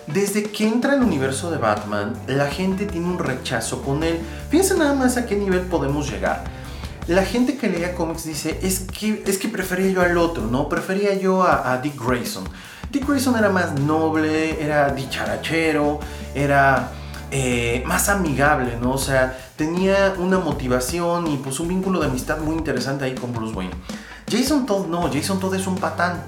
Desde 0.07 0.45
que 0.45 0.67
entra 0.67 0.93
al 0.93 1.03
universo 1.03 1.51
de 1.51 1.59
Batman, 1.59 2.15
la 2.27 2.47
gente 2.47 2.87
tiene 2.87 3.07
un 3.07 3.19
rechazo 3.19 3.83
con 3.83 4.03
él. 4.05 4.21
Fíjense 4.51 4.77
nada 4.77 4.95
más 4.95 5.17
a 5.17 5.27
qué 5.27 5.37
nivel 5.37 5.63
podemos 5.63 6.11
llegar 6.11 6.45
la 7.09 7.25
gente 7.25 7.57
que 7.57 7.69
leía 7.69 7.95
cómics 7.95 8.25
dice, 8.25 8.59
es 8.63 8.81
que, 8.81 9.23
es 9.27 9.39
que 9.39 9.49
prefería 9.49 9.91
yo 9.91 10.03
al 10.03 10.19
otro, 10.19 10.47
¿no? 10.47 10.69
Prefería 10.69 11.15
yo 11.15 11.43
a, 11.43 11.79
Dick 11.79 11.95
Grayson. 12.05 12.45
Dick 12.91 13.07
Grayson 13.07 13.37
era 13.37 13.49
más 13.49 13.79
noble, 13.79 14.63
era 14.63 14.91
dicharachero, 14.91 16.01
era 16.35 16.91
eh, 17.31 17.83
más 17.87 18.09
amigable, 18.09 18.77
¿no? 18.81 18.93
O 18.93 18.99
sea, 18.99 19.39
tenía 19.57 20.15
una 20.19 20.39
motivación 20.39 21.29
y 21.29 21.37
pues 21.37 21.61
un 21.61 21.69
vínculo 21.69 22.01
de 22.01 22.07
amistad 22.07 22.39
muy 22.39 22.57
interesante 22.57 23.05
ahí 23.05 23.15
con 23.15 23.33
Bruce 23.33 23.55
Wayne. 23.55 23.75
Jason 24.29 24.67
Todd 24.67 24.87
no, 24.89 25.09
Jason 25.13 25.39
Todd 25.39 25.55
es 25.55 25.67
un 25.67 25.77
patán. 25.77 26.21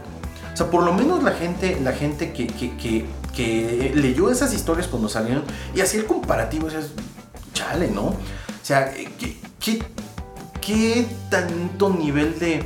O 0.52 0.56
sea, 0.56 0.70
por 0.70 0.84
lo 0.84 0.92
menos 0.92 1.22
la 1.24 1.32
gente, 1.32 1.80
la 1.82 1.92
gente 1.92 2.32
que, 2.32 3.06
leyó 3.94 4.31
esas 4.31 4.53
historias 4.53 4.87
cuando 4.88 5.09
salieron 5.09 5.44
y 5.74 5.81
hacía 5.81 6.01
el 6.01 6.07
comparativo, 6.07 6.66
o 6.66 6.70
sea, 6.70 6.81
chale, 7.53 7.88
¿no? 7.88 8.07
O 8.07 8.16
sea, 8.62 8.92
¿qué, 8.92 9.37
qué 9.59 9.83
qué 10.68 11.07
tanto 11.31 11.88
nivel 11.88 12.38
de 12.38 12.62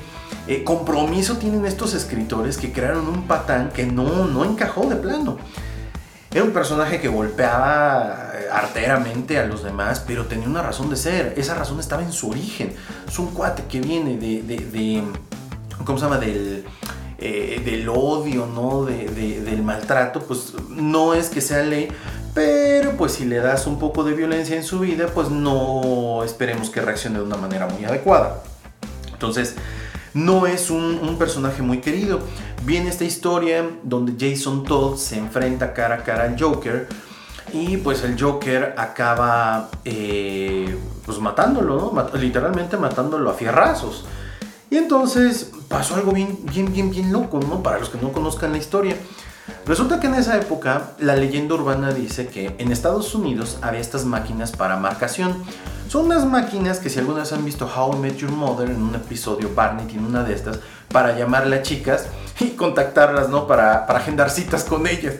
eh, 0.49 0.65
compromiso 0.65 1.37
tienen 1.37 1.65
estos 1.65 1.95
escritores 1.95 2.59
que 2.59 2.73
crearon 2.73 3.07
un 3.07 3.29
patán 3.29 3.71
que 3.71 3.87
no, 3.87 4.27
no 4.27 4.45
encajó 4.45 4.89
de 4.89 4.97
plano. 4.97 5.39
Era 6.33 6.43
un 6.43 6.51
personaje 6.51 7.01
que 7.01 7.07
golpeaba 7.07 8.33
eh, 8.35 8.47
arteramente 8.51 9.39
a 9.39 9.47
los 9.47 9.63
demás, 9.63 10.03
pero 10.05 10.27
tenía 10.27 10.49
una 10.49 10.63
razón 10.63 10.91
de 10.91 10.97
ser. 10.97 11.35
Esa 11.37 11.55
razón 11.55 11.79
estaba 11.79 12.03
en 12.03 12.13
su 12.13 12.31
origen. 12.31 12.75
Es 13.07 13.21
un 13.21 13.29
cuate 13.29 13.65
que 13.69 13.81
viene 13.81 14.17
de, 14.17 14.43
de, 14.43 15.05
¿cómo 15.85 15.97
se 15.97 16.05
llama? 16.05 16.19
Del, 16.19 16.65
eh, 17.25 17.63
del 17.65 17.89
odio, 17.89 18.47
¿no? 18.47 18.85
del 18.85 19.63
maltrato, 19.63 20.23
pues 20.23 20.55
no 20.71 21.15
es 21.15 21.29
que 21.29 21.41
sea 21.41 21.63
ley, 21.63 21.89
pero 22.35 22.97
pues 22.97 23.13
si 23.13 23.25
le 23.27 23.37
das 23.37 23.69
un 23.69 23.79
poco 23.79 24.03
de 24.03 24.13
violencia 24.13 24.57
en 24.57 24.65
su 24.65 24.81
vida, 24.81 25.07
pues 25.07 25.31
no 25.31 26.25
esperemos 26.25 26.69
que 26.69 26.81
reaccione 26.81 27.19
de 27.21 27.25
una 27.25 27.37
manera 27.37 27.69
muy 27.69 27.85
adecuada. 27.85 28.43
Entonces, 29.13 29.55
no 30.15 30.49
es 30.49 30.69
un, 30.71 31.17
personaje 31.17 31.63
muy 31.63 31.79
querido. 31.79 32.19
Viene 32.65 32.91
esta 32.91 33.05
historia 33.05 33.71
donde 33.85 34.15
Jason 34.19 34.65
Todd 34.65 34.97
se 34.97 35.17
enfrenta 35.17 35.75
cara 35.75 35.95
a 35.95 36.03
cara 36.03 36.25
al 36.25 36.37
Joker. 36.37 36.89
Y 37.53 37.77
pues 37.77 38.03
el 38.03 38.21
Joker 38.21 38.75
acaba 38.77 39.71
eh, 39.85 40.77
pues 41.07 41.19
matándolo, 41.19 41.93
literalmente 42.15 42.77
matándolo 42.77 43.31
a 43.31 43.35
fierrazos. 43.35 44.07
Y 44.71 44.77
entonces 44.79 45.53
pasó 45.73 45.95
algo 45.95 46.13
bien, 46.13 46.39
bien, 46.53 46.71
bien, 46.71 46.91
bien 46.91 47.11
loco, 47.11 47.41
¿no? 47.41 47.63
Para 47.63 47.79
los 47.79 47.89
que 47.89 47.99
no 47.99 48.13
conozcan 48.13 48.53
la 48.53 48.59
historia. 48.59 48.95
Resulta 49.67 49.99
que 49.99 50.07
en 50.07 50.15
esa 50.15 50.37
época 50.37 50.93
la 50.99 51.17
leyenda 51.17 51.55
urbana 51.55 51.93
dice 51.93 52.29
que 52.29 52.55
en 52.59 52.71
Estados 52.71 53.15
Unidos 53.15 53.59
había 53.63 53.81
estas 53.81 54.05
máquinas 54.05 54.53
para 54.53 54.77
marcación. 54.77 55.43
Son 55.89 56.05
unas 56.05 56.27
máquinas 56.27 56.79
que 56.79 56.91
si 56.91 56.99
alguna 56.99 57.21
vez 57.21 57.33
han 57.33 57.45
visto 57.45 57.67
How 57.67 57.97
I 57.97 57.99
Met 57.99 58.17
Your 58.19 58.33
Mother 58.33 58.71
en 58.71 58.83
un 58.83 58.95
episodio, 58.95 59.51
Barney 59.55 59.87
tiene 59.87 60.07
una 60.07 60.23
de 60.23 60.35
estas 60.35 60.59
para 60.93 61.17
llamarle 61.17 61.57
a 61.57 61.63
chicas 61.63 62.07
y 62.41 62.51
contactarlas, 62.51 63.31
¿no? 63.31 63.47
Para, 63.47 63.87
para 63.87 63.99
agendar 63.99 64.29
citas 64.31 64.65
con 64.65 64.87
ellas. 64.87 65.15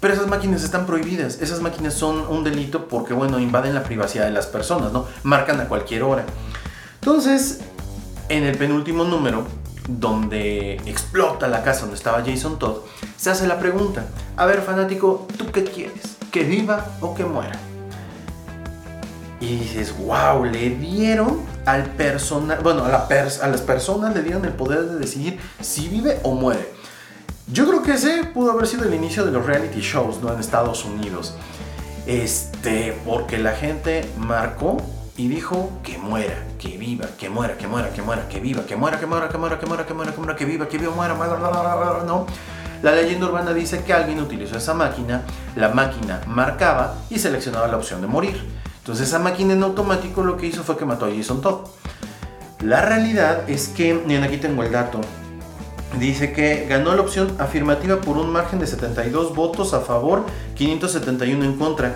Pero 0.00 0.14
esas 0.14 0.28
máquinas 0.28 0.64
están 0.64 0.86
prohibidas. 0.86 1.42
Esas 1.42 1.60
máquinas 1.60 1.92
son 1.92 2.26
un 2.28 2.42
delito 2.42 2.88
porque, 2.88 3.12
bueno, 3.12 3.38
invaden 3.38 3.74
la 3.74 3.82
privacidad 3.82 4.24
de 4.24 4.30
las 4.30 4.46
personas, 4.46 4.92
¿no? 4.92 5.06
Marcan 5.24 5.60
a 5.60 5.68
cualquier 5.68 6.04
hora. 6.04 6.24
Entonces, 7.00 7.60
en 8.30 8.44
el 8.44 8.56
penúltimo 8.56 9.04
número, 9.04 9.46
donde 9.88 10.76
explota 10.86 11.48
la 11.48 11.62
casa 11.62 11.82
donde 11.82 11.96
estaba 11.96 12.22
Jason 12.24 12.58
Todd, 12.58 12.78
se 13.16 13.30
hace 13.30 13.46
la 13.46 13.58
pregunta, 13.58 14.06
a 14.36 14.46
ver 14.46 14.62
fanático, 14.62 15.26
¿tú 15.36 15.50
qué 15.52 15.64
quieres? 15.64 16.16
¿Que 16.30 16.44
viva 16.44 16.86
o 17.00 17.14
que 17.14 17.24
muera? 17.24 17.58
Y 19.40 19.56
dices, 19.56 19.94
wow, 19.98 20.44
le 20.44 20.70
dieron 20.70 21.40
al 21.66 21.84
personal, 21.84 22.60
bueno, 22.62 22.84
a, 22.84 23.08
las 23.48 23.62
personas 23.62 24.14
le 24.14 24.22
dieron 24.22 24.44
el 24.44 24.52
poder 24.52 24.84
de 24.84 24.98
decidir 24.98 25.38
si 25.60 25.88
vive 25.88 26.18
o 26.22 26.34
muere. 26.34 26.72
Yo 27.52 27.68
creo 27.68 27.82
que 27.82 27.92
ese 27.92 28.24
pudo 28.24 28.52
haber 28.52 28.66
sido 28.66 28.84
el 28.84 28.94
inicio 28.94 29.24
de 29.24 29.32
los 29.32 29.44
reality 29.44 29.80
shows 29.80 30.22
¿no? 30.22 30.32
en 30.32 30.40
Estados 30.40 30.84
Unidos. 30.84 31.34
Este, 32.06 32.98
porque 33.04 33.38
la 33.38 33.52
gente 33.52 34.08
marcó 34.18 34.78
y 35.16 35.28
dijo 35.28 35.70
que 35.82 35.96
muera, 35.98 36.34
que 36.58 36.76
viva, 36.76 37.06
que 37.18 37.28
muera, 37.28 37.56
que 37.56 37.68
muera, 37.68 37.92
que 37.92 38.02
muera, 38.02 38.28
que 38.28 38.40
viva, 38.40 38.66
que 38.66 38.76
muera, 38.76 38.98
que 38.98 39.06
muera, 39.06 39.28
que 39.28 39.38
muera, 39.38 39.58
que 39.58 39.66
muera, 39.66 39.86
que 39.86 39.94
muera, 39.94 40.12
que 40.12 40.18
muera, 40.18 40.36
que 40.36 40.44
viva, 40.44 40.68
que 40.68 40.78
viva, 40.78 40.92
muera, 40.92 41.14
¿no? 42.04 42.26
La 42.82 42.92
leyenda 42.92 43.26
urbana 43.26 43.54
dice 43.54 43.82
que 43.84 43.92
alguien 43.92 44.20
utilizó 44.20 44.58
esa 44.58 44.74
máquina, 44.74 45.22
la 45.56 45.70
máquina 45.70 46.20
marcaba 46.26 46.96
y 47.10 47.18
seleccionaba 47.18 47.68
la 47.68 47.76
opción 47.76 48.00
de 48.00 48.08
morir. 48.08 48.36
Entonces 48.78 49.08
esa 49.08 49.18
máquina 49.18 49.54
en 49.54 49.62
automático 49.62 50.22
lo 50.22 50.36
que 50.36 50.46
hizo 50.46 50.64
fue 50.64 50.76
que 50.76 50.84
mató 50.84 51.06
a 51.06 51.10
Jason 51.10 51.40
Todd. 51.40 51.68
La 52.60 52.82
realidad 52.82 53.48
es 53.48 53.68
que, 53.68 54.02
y 54.06 54.14
aquí 54.16 54.36
tengo 54.38 54.62
el 54.64 54.72
dato, 54.72 55.00
dice 55.98 56.32
que 56.32 56.66
ganó 56.68 56.94
la 56.94 57.02
opción 57.02 57.34
afirmativa 57.38 58.00
por 58.00 58.18
un 58.18 58.30
margen 58.30 58.58
de 58.58 58.66
72 58.66 59.34
votos 59.34 59.74
a 59.74 59.80
favor, 59.80 60.24
571 60.56 61.44
en 61.44 61.56
contra. 61.56 61.94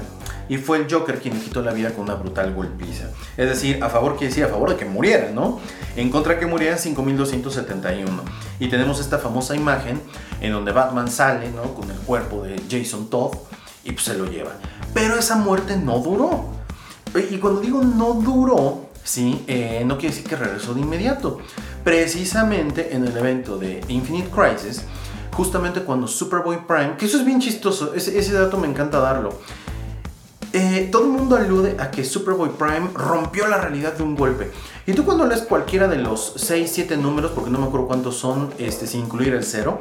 Y 0.49 0.57
fue 0.57 0.79
el 0.79 0.91
Joker 0.91 1.21
quien 1.21 1.35
le 1.35 1.41
quitó 1.41 1.63
la 1.63 1.73
vida 1.73 1.91
con 1.91 2.05
una 2.05 2.15
brutal 2.15 2.55
golpiza. 2.55 3.11
Es 3.37 3.49
decir, 3.49 3.83
a 3.83 3.89
favor 3.89 4.13
quiere 4.13 4.29
decir 4.29 4.45
a 4.45 4.49
favor 4.49 4.71
de 4.71 4.77
que 4.77 4.85
muriera, 4.85 5.31
¿no? 5.33 5.61
En 5.97 6.11
contra 6.11 6.39
que 6.39 6.47
muriera 6.47 6.79
5271. 6.79 8.23
Y 8.61 8.69
tenemos 8.69 9.01
esta 9.01 9.19
famosa 9.19 9.55
imagen 9.55 10.01
en 10.41 10.53
donde 10.53 10.73
Batman 10.73 11.11
sale, 11.11 11.51
¿no? 11.51 11.75
Con 11.75 11.91
el 11.91 11.99
cuerpo 11.99 12.43
de 12.43 12.61
Jason 12.71 13.09
Todd 13.11 13.35
y 13.85 13.93
pues 13.93 14.05
se 14.05 14.17
lo 14.17 14.27
lleva. 14.27 14.53
Pero 14.95 15.17
esa 15.19 15.37
muerte 15.37 15.77
no 15.77 15.99
duró. 15.99 16.47
Y 17.31 17.39
cuando 17.39 17.61
digo 17.61 17.83
no 17.83 18.15
duró, 18.15 18.89
¿sí? 19.03 19.45
Eh, 19.47 19.83
no 19.87 19.97
quiere 19.99 20.15
decir 20.15 20.29
que 20.29 20.37
regresó 20.37 20.75
de 20.75 20.81
inmediato. 20.81 21.39
Precisamente 21.85 22.95
en 22.95 23.07
el 23.07 23.17
evento 23.17 23.59
de 23.59 23.81
Infinite 23.89 24.29
Crisis, 24.31 24.83
justamente 25.33 25.83
cuando 25.83 26.07
Superboy 26.07 26.67
Prime, 26.67 26.97
que 26.99 27.07
eso 27.07 27.17
es 27.19 27.25
bien 27.25 27.41
chistoso, 27.41 27.95
ese, 27.95 28.19
ese 28.19 28.33
dato 28.33 28.59
me 28.59 28.69
encanta 28.69 28.99
darlo. 28.99 29.39
Eh, 30.61 30.89
todo 30.91 31.05
el 31.05 31.11
mundo 31.11 31.37
alude 31.37 31.77
a 31.79 31.93
que 31.93 32.05
Superboy 32.05 32.49
Prime 32.49 32.91
rompió 32.93 33.47
la 33.47 33.59
realidad 33.59 33.93
de 33.93 34.03
un 34.03 34.17
golpe. 34.17 34.51
Y 34.89 34.93
tú 34.93 35.05
cuando 35.05 35.25
lees 35.25 35.43
cualquiera 35.43 35.87
de 35.87 35.99
los 35.99 36.33
6, 36.35 36.69
7 36.75 36.97
números, 36.97 37.31
porque 37.33 37.49
no 37.49 37.61
me 37.61 37.69
acuerdo 37.69 37.87
cuántos 37.87 38.17
son, 38.17 38.53
este, 38.59 38.89
sin 38.89 39.03
incluir 39.03 39.35
el 39.35 39.45
cero, 39.45 39.79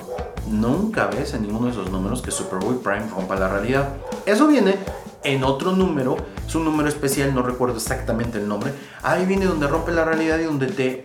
nunca 0.47 1.07
ves 1.07 1.33
en 1.33 1.41
ninguno 1.41 1.65
de 1.65 1.71
esos 1.71 1.89
números 1.89 2.21
que 2.21 2.29
Superboy 2.29 2.75
Prime 2.75 3.07
rompa 3.09 3.35
la 3.37 3.47
realidad. 3.47 3.89
Eso 4.27 4.45
viene 4.45 4.75
en 5.23 5.43
otro 5.43 5.71
número, 5.71 6.15
es 6.47 6.53
un 6.53 6.63
número 6.63 6.87
especial, 6.87 7.33
no 7.33 7.41
recuerdo 7.41 7.77
exactamente 7.77 8.37
el 8.37 8.47
nombre. 8.47 8.71
Ahí 9.01 9.25
viene 9.25 9.45
donde 9.45 9.65
rompe 9.65 9.91
la 9.91 10.05
realidad 10.05 10.37
y 10.37 10.43
donde 10.43 10.67
te... 10.67 11.03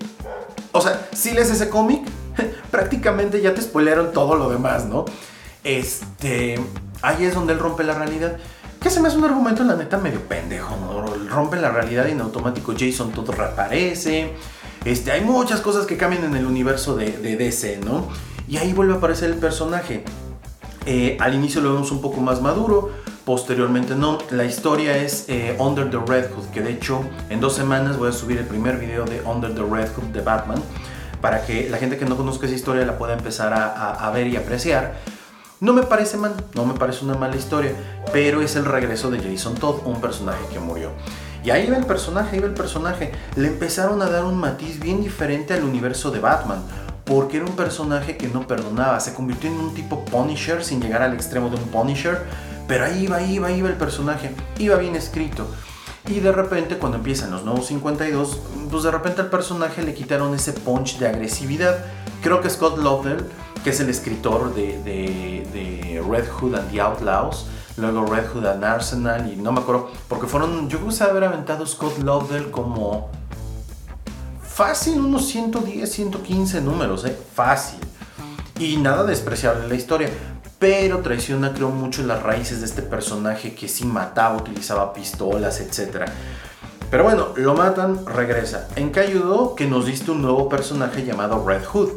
O 0.73 0.83
sea, 0.83 1.09
si 1.15 1.31
lees 1.31 1.51
ese 1.51 1.71
cómic, 1.71 2.03
prácticamente 2.71 3.41
ya 3.41 3.55
te 3.55 3.63
spoilearon 3.63 4.13
todo 4.13 4.35
lo 4.35 4.51
demás, 4.51 4.85
¿no? 4.85 5.07
Este... 5.65 6.61
Ahí 7.01 7.25
es 7.25 7.35
donde 7.35 7.55
él 7.55 7.59
rompe 7.59 7.83
la 7.83 7.95
realidad. 7.95 8.37
Que 8.83 8.91
se 8.91 9.01
me 9.01 9.09
hace 9.09 9.17
un 9.17 9.25
argumento, 9.25 9.63
la 9.63 9.77
neta, 9.77 9.97
medio 9.99 10.21
pendejo, 10.23 10.77
¿no? 10.77 11.07
Rompe 11.29 11.57
la 11.57 11.71
realidad 11.71 12.09
y 12.09 12.13
en 12.13 12.21
automático 12.21 12.75
Jason 12.77 13.13
todo 13.13 13.31
reaparece. 13.31 14.33
Este, 14.85 15.13
hay 15.13 15.21
muchas 15.21 15.61
cosas 15.61 15.87
que 15.87 15.97
cambian 15.97 16.25
en 16.25 16.37
el 16.37 16.45
universo 16.45 16.97
de, 16.97 17.13
DC, 17.37 17.79
¿no? 17.85 18.09
Y 18.49 18.57
ahí 18.57 18.73
vuelve 18.73 18.95
a 18.95 18.97
aparecer 18.97 19.31
el 19.31 19.37
personaje. 19.37 20.05
Eh, 20.85 21.17
al 21.21 21.35
inicio 21.35 21.61
lo 21.61 21.75
vemos 21.75 21.93
un 21.93 22.01
poco 22.01 22.21
más 22.21 22.43
maduro, 22.43 22.91
posteriormente 23.25 23.95
no. 23.95 24.19
La 24.31 24.45
historia 24.45 24.97
es 24.97 25.27
eh, 25.29 25.57
Under 25.61 25.89
the 25.89 25.99
Red 25.99 26.33
Hood, 26.33 26.47
que 26.47 26.61
de 26.61 26.73
hecho 26.73 27.05
en 27.31 27.41
dos 27.41 27.55
semanas 27.55 27.99
voy 27.99 28.09
a 28.09 28.13
subir 28.13 28.39
el 28.39 28.47
primer 28.47 28.79
video 28.79 29.05
de 29.05 29.21
Under 29.23 29.55
the 29.55 29.63
Red 29.63 29.91
Hood 29.95 30.09
de 30.13 30.23
Batman, 30.23 30.61
para 31.21 31.47
que 31.47 31.71
la 31.71 31.79
gente 31.79 31.99
que 31.99 32.05
no 32.05 32.17
conozca 32.17 32.47
esa 32.47 32.57
historia 32.57 32.85
la 32.85 32.99
pueda 32.99 33.13
empezar 33.13 33.53
a, 33.55 34.11
ver 34.11 34.27
y 34.27 34.37
apreciar. 34.37 34.97
No 35.63 35.73
me 35.73 35.85
parece 35.85 36.17
mal, 36.17 36.35
no 36.57 36.67
me 36.67 36.75
parece 36.75 37.05
una 37.05 37.15
mala 37.15 37.37
historia, 37.37 37.71
pero 38.13 38.43
es 38.43 38.57
el 38.57 38.65
regreso 38.65 39.13
de 39.13 39.21
Jason 39.21 39.55
Todd, 39.55 39.77
un 39.85 40.01
personaje 40.01 40.45
que 40.53 40.59
murió. 40.59 40.91
Y 41.45 41.51
ahí 41.51 41.71
va 41.71 41.77
el 41.77 41.87
personaje, 41.87 42.35
ahí 42.35 42.43
va 42.43 42.49
el 42.49 42.55
personaje. 42.55 43.13
Le 43.37 43.47
empezaron 43.47 44.03
a 44.03 44.11
dar 44.11 44.25
un 44.25 44.37
matiz 44.39 44.81
bien 44.81 45.01
diferente 45.01 45.55
al 45.55 45.63
universo 45.63 46.11
de 46.11 46.19
Batman 46.19 46.65
porque 47.05 47.37
era 47.37 47.47
un 47.47 47.55
personaje 47.55 48.17
que 48.17 48.27
no 48.27 48.45
perdonaba, 48.45 48.99
se 48.99 49.15
convirtió 49.15 49.51
en 49.51 49.57
un 49.57 49.73
tipo 49.73 50.05
Punisher 50.05 50.65
sin 50.65 50.83
llegar 50.83 51.01
al 51.01 51.15
extremo 51.15 51.49
de 51.49 51.55
un 51.55 51.69
Punisher, 51.69 52.21
pero 52.67 52.85
ahí 52.85 53.05
iba, 53.05 53.23
iba, 53.23 53.53
iba 53.53 53.69
el 53.69 53.77
personaje, 53.77 54.35
iba 54.59 54.75
bien 54.79 54.97
escrito. 54.97 55.47
Y 56.09 56.19
de 56.19 56.33
repente 56.33 56.79
cuando 56.79 56.99
empiezan 56.99 57.31
los 57.31 57.45
nuevos 57.45 57.67
52, 57.67 58.41
pues 58.69 58.83
de 58.83 58.91
repente 58.91 59.21
al 59.21 59.31
personaje 59.31 59.83
le 59.83 59.95
quitaron 59.95 60.35
ese 60.35 60.55
punch 60.55 60.99
de 60.99 61.07
agresividad. 61.07 61.79
Creo 62.21 62.41
que 62.41 62.51
Scott 62.51 62.79
Lovell, 62.79 63.25
que 63.63 63.71
es 63.71 63.81
el 63.81 63.89
escritor 63.89 64.55
de, 64.55 66.01
Red 66.09 66.29
Hood 66.29 66.55
and 66.55 66.71
the 66.71 66.81
Outlaws, 66.81 67.47
luego 67.77 68.07
Red 68.07 68.27
Hood 68.33 68.47
and 68.47 68.65
Arsenal, 68.65 69.33
y 69.33 69.37
no 69.37 69.53
me 69.53 69.61
acuerdo, 69.61 69.91
porque 70.09 70.27
fueron, 70.27 70.69
yo 70.69 70.79
creo 70.79 70.97
que 70.97 71.05
haber 71.05 71.25
aventado 71.25 71.67
Scott 71.67 71.99
Lovell 71.99 72.51
como 72.51 73.11
fácil 74.43 75.01
unos 75.01 75.27
110, 75.29 75.91
115 75.91 76.61
números, 76.61 77.05
¿eh? 77.05 77.17
fácil. 77.35 77.81
Y 78.59 78.77
nada 78.77 79.05
despreciable 79.05 79.67
la 79.67 79.75
historia. 79.75 80.11
Pero 80.59 80.99
traiciona 80.99 81.53
creo 81.53 81.71
mucho 81.71 82.05
las 82.05 82.23
raíces 82.23 82.61
de 82.61 82.67
este 82.67 82.83
personaje 82.83 83.55
que 83.55 83.67
sí 83.67 83.85
mataba, 83.85 84.37
utilizaba 84.37 84.93
pistolas, 84.93 85.61
etc. 85.61 86.05
Pero 86.91 87.03
bueno, 87.05 87.29
lo 87.35 87.55
matan, 87.55 88.07
regresa. 88.07 88.69
¿En 88.77 88.93
qué 88.93 89.01
ayudó? 89.01 89.57
Que 89.57 89.67
nos 89.67 89.87
diste 89.87 90.11
un 90.11 90.23
nuevo 90.23 90.49
personaje 90.49 91.05
llamado 91.05 91.45
Red 91.45 91.65
Hood. 91.65 91.91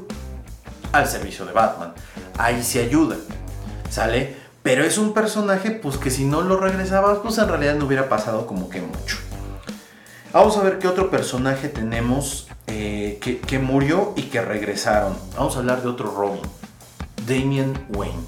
Al 0.92 1.08
servicio 1.08 1.46
de 1.46 1.54
Batman. 1.54 1.94
Ahí 2.38 2.64
se 2.64 2.82
ayuda. 2.82 3.18
¿Sale? 3.90 4.36
Pero 4.64 4.84
es 4.84 4.98
un 4.98 5.14
personaje 5.14 5.72
pues 5.72 5.98
que 5.98 6.10
si 6.10 6.26
no 6.26 6.42
lo 6.42 6.58
regresabas 6.58 7.20
pues 7.20 7.38
en 7.38 7.48
realidad 7.48 7.76
no 7.76 7.86
hubiera 7.86 8.10
pasado 8.10 8.48
como 8.48 8.70
que 8.70 8.82
mucho. 8.82 9.18
Vamos 10.34 10.58
a 10.58 10.64
ver 10.64 10.80
qué 10.80 10.90
otro 10.90 11.10
personaje 11.10 11.70
tenemos 11.70 12.50
eh, 12.68 13.20
que, 13.22 13.60
murió 13.60 14.14
y 14.18 14.24
que 14.24 14.42
regresaron. 14.42 15.16
Vamos 15.38 15.56
a 15.56 15.60
hablar 15.60 15.82
de 15.82 15.88
otro 15.88 16.12
Robin, 16.12 16.42
Damian 17.26 17.86
Wayne. 17.94 18.20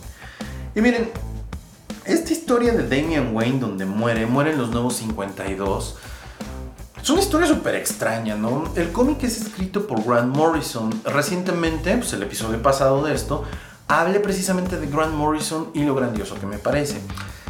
Y 0.74 0.80
miren, 0.80 1.10
esta 2.06 2.32
historia 2.32 2.72
de 2.72 2.84
Damian 2.84 3.36
Wayne 3.36 3.60
donde 3.60 3.86
muere, 3.86 4.26
muere 4.26 4.54
en 4.54 4.58
los 4.58 4.70
nuevos 4.70 4.96
52, 4.96 5.98
es 7.08 7.12
una 7.12 7.22
historia 7.22 7.48
súper 7.48 7.76
extraña, 7.76 8.36
¿no? 8.36 8.66
El 8.76 8.92
cómic 8.92 9.24
es 9.24 9.40
escrito 9.40 9.88
por 9.88 10.04
Grant 10.04 10.36
Morrison. 10.36 10.90
Recientemente, 11.06 11.96
pues 11.96 12.12
el 12.12 12.22
episodio 12.22 12.62
pasado 12.62 13.02
de 13.06 13.16
esto, 13.16 13.46
hablé 13.88 14.20
precisamente 14.20 14.78
de 14.78 14.88
Grant 14.88 15.14
Morrison 15.14 15.70
y 15.74 15.86
lo 15.86 15.96
grandioso 15.96 16.36
que 16.38 16.46
me 16.46 16.58
parece. 16.58 17.00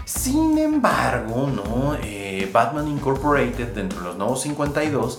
Sin 0.06 0.60
embargo, 0.60 1.48
¿no? 1.48 1.98
Eh, 2.04 2.48
Batman 2.54 2.88
Incorporated, 2.88 3.74
dentro 3.74 3.98
de 4.02 4.06
los 4.06 4.17
nuevos 4.17 4.43
52, 4.43 5.17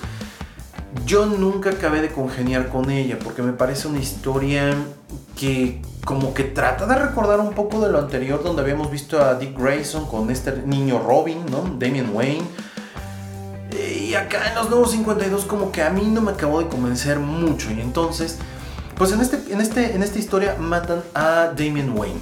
yo 1.05 1.27
nunca 1.27 1.71
acabé 1.71 2.01
de 2.01 2.13
congeniar 2.13 2.69
con 2.69 2.93
ella 2.93 3.19
porque 3.19 3.43
me 3.43 3.53
parece 3.53 3.89
una 3.89 3.99
historia 3.99 4.73
que 5.37 5.83
como 6.05 6.33
que 6.33 6.45
trata 6.45 6.87
de 6.87 6.95
recordar 6.95 7.41
un 7.41 7.55
poco 7.55 7.81
de 7.81 7.91
lo 7.91 7.99
anterior 7.99 8.45
donde 8.45 8.63
habíamos 8.63 8.89
visto 8.89 9.21
a 9.21 9.35
Dick 9.35 9.59
Grayson 9.59 10.07
con 10.07 10.31
este 10.31 10.63
niño 10.65 11.03
Robin, 11.05 11.45
¿no? 11.51 11.75
Damian 11.77 12.15
Wayne. 12.15 12.47
Y 13.77 14.15
acá 14.15 14.49
en 14.49 14.55
los 14.55 14.71
nuevos 14.71 14.91
52 14.93 15.45
como 15.45 15.71
que 15.71 15.83
a 15.83 15.91
mí 15.91 16.07
no 16.07 16.21
me 16.21 16.33
acabó 16.33 16.61
de 16.61 16.69
convencer 16.69 17.19
mucho 17.19 17.71
y 17.71 17.81
entonces, 17.81 18.39
pues 18.97 19.13
en, 19.13 19.21
este, 19.21 19.53
en, 19.53 19.61
este, 19.61 19.95
en 19.95 20.03
esta 20.03 20.19
historia 20.19 20.57
matan 20.59 21.03
a 21.15 21.53
Damian 21.55 21.97
Wayne. 21.97 22.21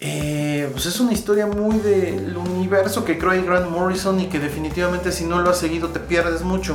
Eh, 0.00 0.68
pues 0.72 0.86
es 0.86 0.98
una 0.98 1.12
historia 1.12 1.46
muy 1.46 1.78
del 1.78 2.36
universo 2.36 3.04
que 3.04 3.18
cree 3.18 3.42
Grant 3.42 3.70
Morrison 3.70 4.18
y 4.18 4.26
que 4.26 4.40
definitivamente 4.40 5.12
si 5.12 5.24
no 5.24 5.40
lo 5.40 5.50
has 5.50 5.58
seguido 5.58 5.90
te 5.90 6.00
pierdes 6.00 6.42
mucho. 6.42 6.74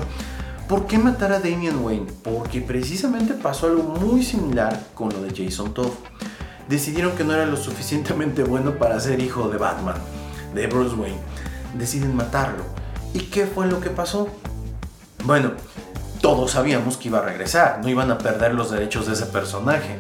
¿Por 0.70 0.88
qué 0.88 0.98
matar 0.98 1.34
a 1.34 1.40
Damian 1.40 1.84
Wayne? 1.84 2.08
Porque 2.24 2.62
precisamente 2.62 3.34
pasó 3.34 3.68
algo 3.68 3.84
muy 3.84 4.24
similar 4.24 4.82
con 4.94 5.10
lo 5.10 5.22
de 5.22 5.34
Jason 5.36 5.74
Todd. 5.74 5.92
Decidieron 6.70 7.18
que 7.18 7.26
no 7.26 7.34
era 7.34 7.46
lo 7.46 7.58
suficientemente 7.58 8.44
bueno 8.44 8.78
para 8.78 9.00
ser 9.02 9.22
hijo 9.22 9.50
de 9.50 9.58
Batman, 9.58 9.96
de 10.54 10.68
Bruce 10.68 10.96
Wayne. 10.96 11.20
Deciden 11.78 12.16
matarlo. 12.16 12.64
¿Y 13.14 13.20
qué 13.20 13.46
fue 13.46 13.68
lo 13.68 13.80
que 13.80 13.90
pasó? 13.90 14.30
Bueno, 15.24 15.52
todos 16.22 16.52
sabíamos 16.52 16.98
que 16.98 17.10
iba 17.10 17.20
a 17.20 17.22
regresar, 17.22 17.80
no 17.82 17.90
iban 17.90 18.12
a 18.12 18.18
perder 18.18 18.54
los 18.54 18.72
derechos 18.72 19.08
de 19.08 19.14
ese 19.14 19.26
personaje. 19.26 19.98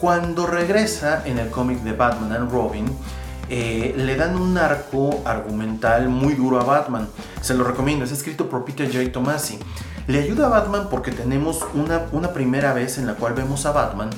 Cuando 0.00 0.46
regresa 0.46 1.22
en 1.24 1.38
el 1.38 1.50
cómic 1.50 1.82
de 1.82 1.92
Batman 1.92 2.32
and 2.32 2.50
Robin, 2.50 2.86
eh, 3.50 3.94
le 3.96 4.16
dan 4.16 4.36
un 4.36 4.58
arco 4.58 5.22
argumental 5.24 6.08
muy 6.08 6.34
duro 6.34 6.60
a 6.60 6.64
Batman. 6.64 7.08
Se 7.40 7.54
lo 7.54 7.64
recomiendo, 7.64 8.04
es 8.04 8.12
escrito 8.12 8.48
por 8.48 8.64
Peter 8.64 8.86
J. 8.92 9.10
Tomasi. 9.10 9.58
Le 10.06 10.22
ayuda 10.22 10.46
a 10.46 10.48
Batman 10.50 10.88
porque 10.90 11.12
tenemos 11.12 11.64
una, 11.74 12.06
una 12.12 12.32
primera 12.32 12.72
vez 12.72 12.98
en 12.98 13.06
la 13.06 13.14
cual 13.14 13.34
vemos 13.34 13.66
a 13.66 13.72
Batman 13.72 14.10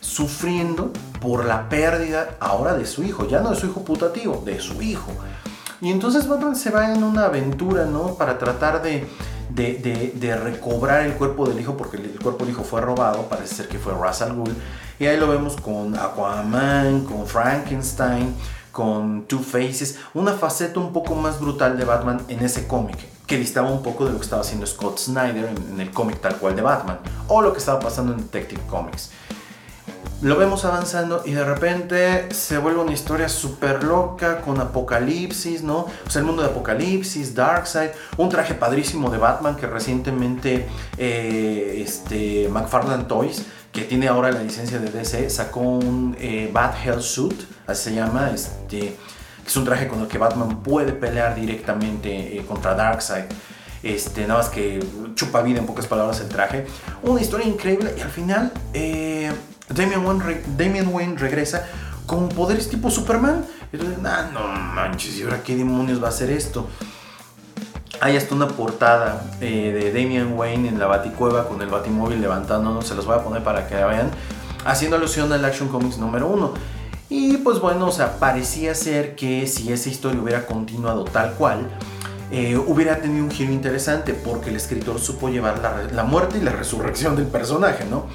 sufriendo 0.00 0.92
por 1.20 1.44
la 1.44 1.68
pérdida 1.68 2.36
ahora 2.40 2.74
de 2.74 2.86
su 2.86 3.02
hijo, 3.04 3.28
ya 3.28 3.40
no 3.40 3.50
de 3.50 3.56
su 3.56 3.66
hijo 3.66 3.84
putativo, 3.84 4.42
de 4.44 4.60
su 4.60 4.82
hijo. 4.82 5.12
Y 5.82 5.90
entonces 5.90 6.28
Batman 6.28 6.54
se 6.54 6.70
va 6.70 6.92
en 6.92 7.02
una 7.02 7.24
aventura, 7.24 7.86
¿no? 7.86 8.14
Para 8.14 8.38
tratar 8.38 8.82
de, 8.82 9.04
de, 9.48 10.12
de, 10.14 10.36
recobrar 10.36 11.04
el 11.04 11.14
cuerpo 11.14 11.44
del 11.44 11.58
hijo, 11.58 11.76
porque 11.76 11.96
el 11.96 12.20
cuerpo 12.22 12.44
del 12.44 12.54
hijo 12.54 12.62
fue 12.62 12.80
robado, 12.80 13.24
parece 13.28 13.56
ser 13.56 13.68
que 13.68 13.80
fue 13.80 13.92
Russell 13.92 14.32
Ghul. 14.32 14.54
Y 15.00 15.06
ahí 15.06 15.18
lo 15.18 15.26
vemos 15.26 15.56
con 15.56 15.98
Aquaman, 15.98 17.04
con 17.04 17.26
Frankenstein, 17.26 18.32
con 18.70 19.24
Two 19.24 19.40
Faces, 19.40 19.98
una 20.14 20.34
faceta 20.34 20.78
un 20.78 20.92
poco 20.92 21.16
más 21.16 21.40
brutal 21.40 21.76
de 21.76 21.84
Batman 21.84 22.22
en 22.28 22.44
ese 22.44 22.68
cómic, 22.68 22.98
que 23.26 23.36
distaba 23.36 23.68
un 23.68 23.82
poco 23.82 24.04
de 24.04 24.12
lo 24.12 24.18
que 24.18 24.24
estaba 24.24 24.42
haciendo 24.42 24.66
Scott 24.66 25.00
Snyder 25.00 25.46
en, 25.46 25.74
en 25.74 25.80
el 25.80 25.90
cómic 25.90 26.20
tal 26.20 26.36
cual 26.36 26.54
de 26.54 26.62
Batman, 26.62 27.00
o 27.26 27.42
lo 27.42 27.52
que 27.52 27.58
estaba 27.58 27.80
pasando 27.80 28.12
en 28.12 28.18
Detective 28.18 28.62
Comics 28.68 29.10
lo 30.22 30.36
vemos 30.36 30.64
avanzando 30.64 31.22
y 31.24 31.32
de 31.32 31.44
repente 31.44 32.32
se 32.32 32.56
vuelve 32.56 32.80
una 32.80 32.92
historia 32.92 33.28
súper 33.28 33.82
loca 33.82 34.40
con 34.40 34.60
apocalipsis, 34.60 35.62
¿no? 35.62 35.86
O 36.06 36.10
sea, 36.10 36.20
el 36.20 36.26
mundo 36.26 36.42
de 36.42 36.48
apocalipsis, 36.48 37.34
Darkseid, 37.34 37.90
un 38.16 38.28
traje 38.28 38.54
padrísimo 38.54 39.10
de 39.10 39.18
Batman 39.18 39.56
que 39.56 39.66
recientemente 39.66 40.68
eh, 40.96 41.82
este, 41.84 42.48
McFarlane 42.48 43.04
Toys, 43.04 43.44
que 43.72 43.82
tiene 43.82 44.06
ahora 44.06 44.30
la 44.30 44.42
licencia 44.44 44.78
de 44.78 44.90
DC, 44.90 45.28
sacó 45.28 45.60
un 45.60 46.16
eh, 46.20 46.48
Bat 46.52 46.76
Hell 46.84 47.02
Suit, 47.02 47.40
así 47.66 47.90
se 47.90 47.94
llama, 47.96 48.30
este, 48.30 48.96
es 49.44 49.56
un 49.56 49.64
traje 49.64 49.88
con 49.88 50.02
el 50.02 50.06
que 50.06 50.18
Batman 50.18 50.62
puede 50.62 50.92
pelear 50.92 51.34
directamente 51.34 52.38
eh, 52.38 52.44
contra 52.46 52.74
Darkseid. 52.74 53.24
Este, 53.82 54.20
nada 54.28 54.38
más 54.38 54.48
que 54.48 54.78
chupa 55.16 55.42
vida 55.42 55.58
en 55.58 55.66
pocas 55.66 55.88
palabras 55.88 56.20
el 56.20 56.28
traje. 56.28 56.64
Una 57.02 57.20
historia 57.20 57.48
increíble 57.48 57.92
y 57.98 58.00
al 58.00 58.10
final 58.10 58.52
Damian 59.74 60.88
Wayne, 60.88 61.16
regresa 61.16 61.66
con 62.06 62.28
poderes 62.28 62.68
tipo 62.68 62.90
Superman. 62.90 63.44
Y 63.72 63.76
entonces, 63.76 63.98
no 64.02 64.48
manches, 64.48 65.18
¿y 65.18 65.22
ahora 65.22 65.42
qué 65.42 65.56
demonios 65.56 66.02
va 66.02 66.06
a 66.06 66.10
hacer 66.10 66.30
esto? 66.30 66.68
Hay 68.00 68.16
hasta 68.16 68.34
una 68.34 68.48
portada 68.48 69.30
eh, 69.40 69.72
de 69.72 69.92
Damian 69.92 70.36
Wayne 70.36 70.68
en 70.68 70.78
la 70.78 70.86
Baticueva 70.86 71.46
con 71.48 71.62
el 71.62 71.68
Batimóvil 71.68 72.20
levantándonos, 72.20 72.86
se 72.86 72.94
los 72.94 73.06
voy 73.06 73.16
a 73.16 73.22
poner 73.22 73.44
para 73.44 73.68
que 73.68 73.76
la 73.76 73.86
vean, 73.86 74.10
haciendo 74.64 74.96
alusión 74.96 75.32
al 75.32 75.44
Action 75.44 75.68
Comics 75.68 75.98
número 75.98 76.26
1. 76.26 76.54
Y 77.10 77.36
pues 77.38 77.60
bueno, 77.60 77.86
o 77.86 77.92
sea, 77.92 78.18
parecía 78.18 78.74
ser 78.74 79.14
que 79.14 79.46
si 79.46 79.72
esa 79.72 79.88
historia 79.88 80.20
hubiera 80.20 80.46
continuado 80.46 81.04
tal 81.04 81.34
cual, 81.34 81.68
eh, 82.30 82.56
hubiera 82.56 83.00
tenido 83.02 83.22
un 83.22 83.30
giro 83.30 83.52
interesante 83.52 84.14
porque 84.14 84.48
el 84.48 84.56
escritor 84.56 84.98
supo 84.98 85.28
llevar 85.28 85.58
la, 85.58 85.82
la, 85.92 86.02
muerte 86.02 86.38
y 86.38 86.40
la 86.40 86.52
resurrección 86.52 87.14
del 87.14 87.26
personaje, 87.26 87.84
¿no? 87.84 88.06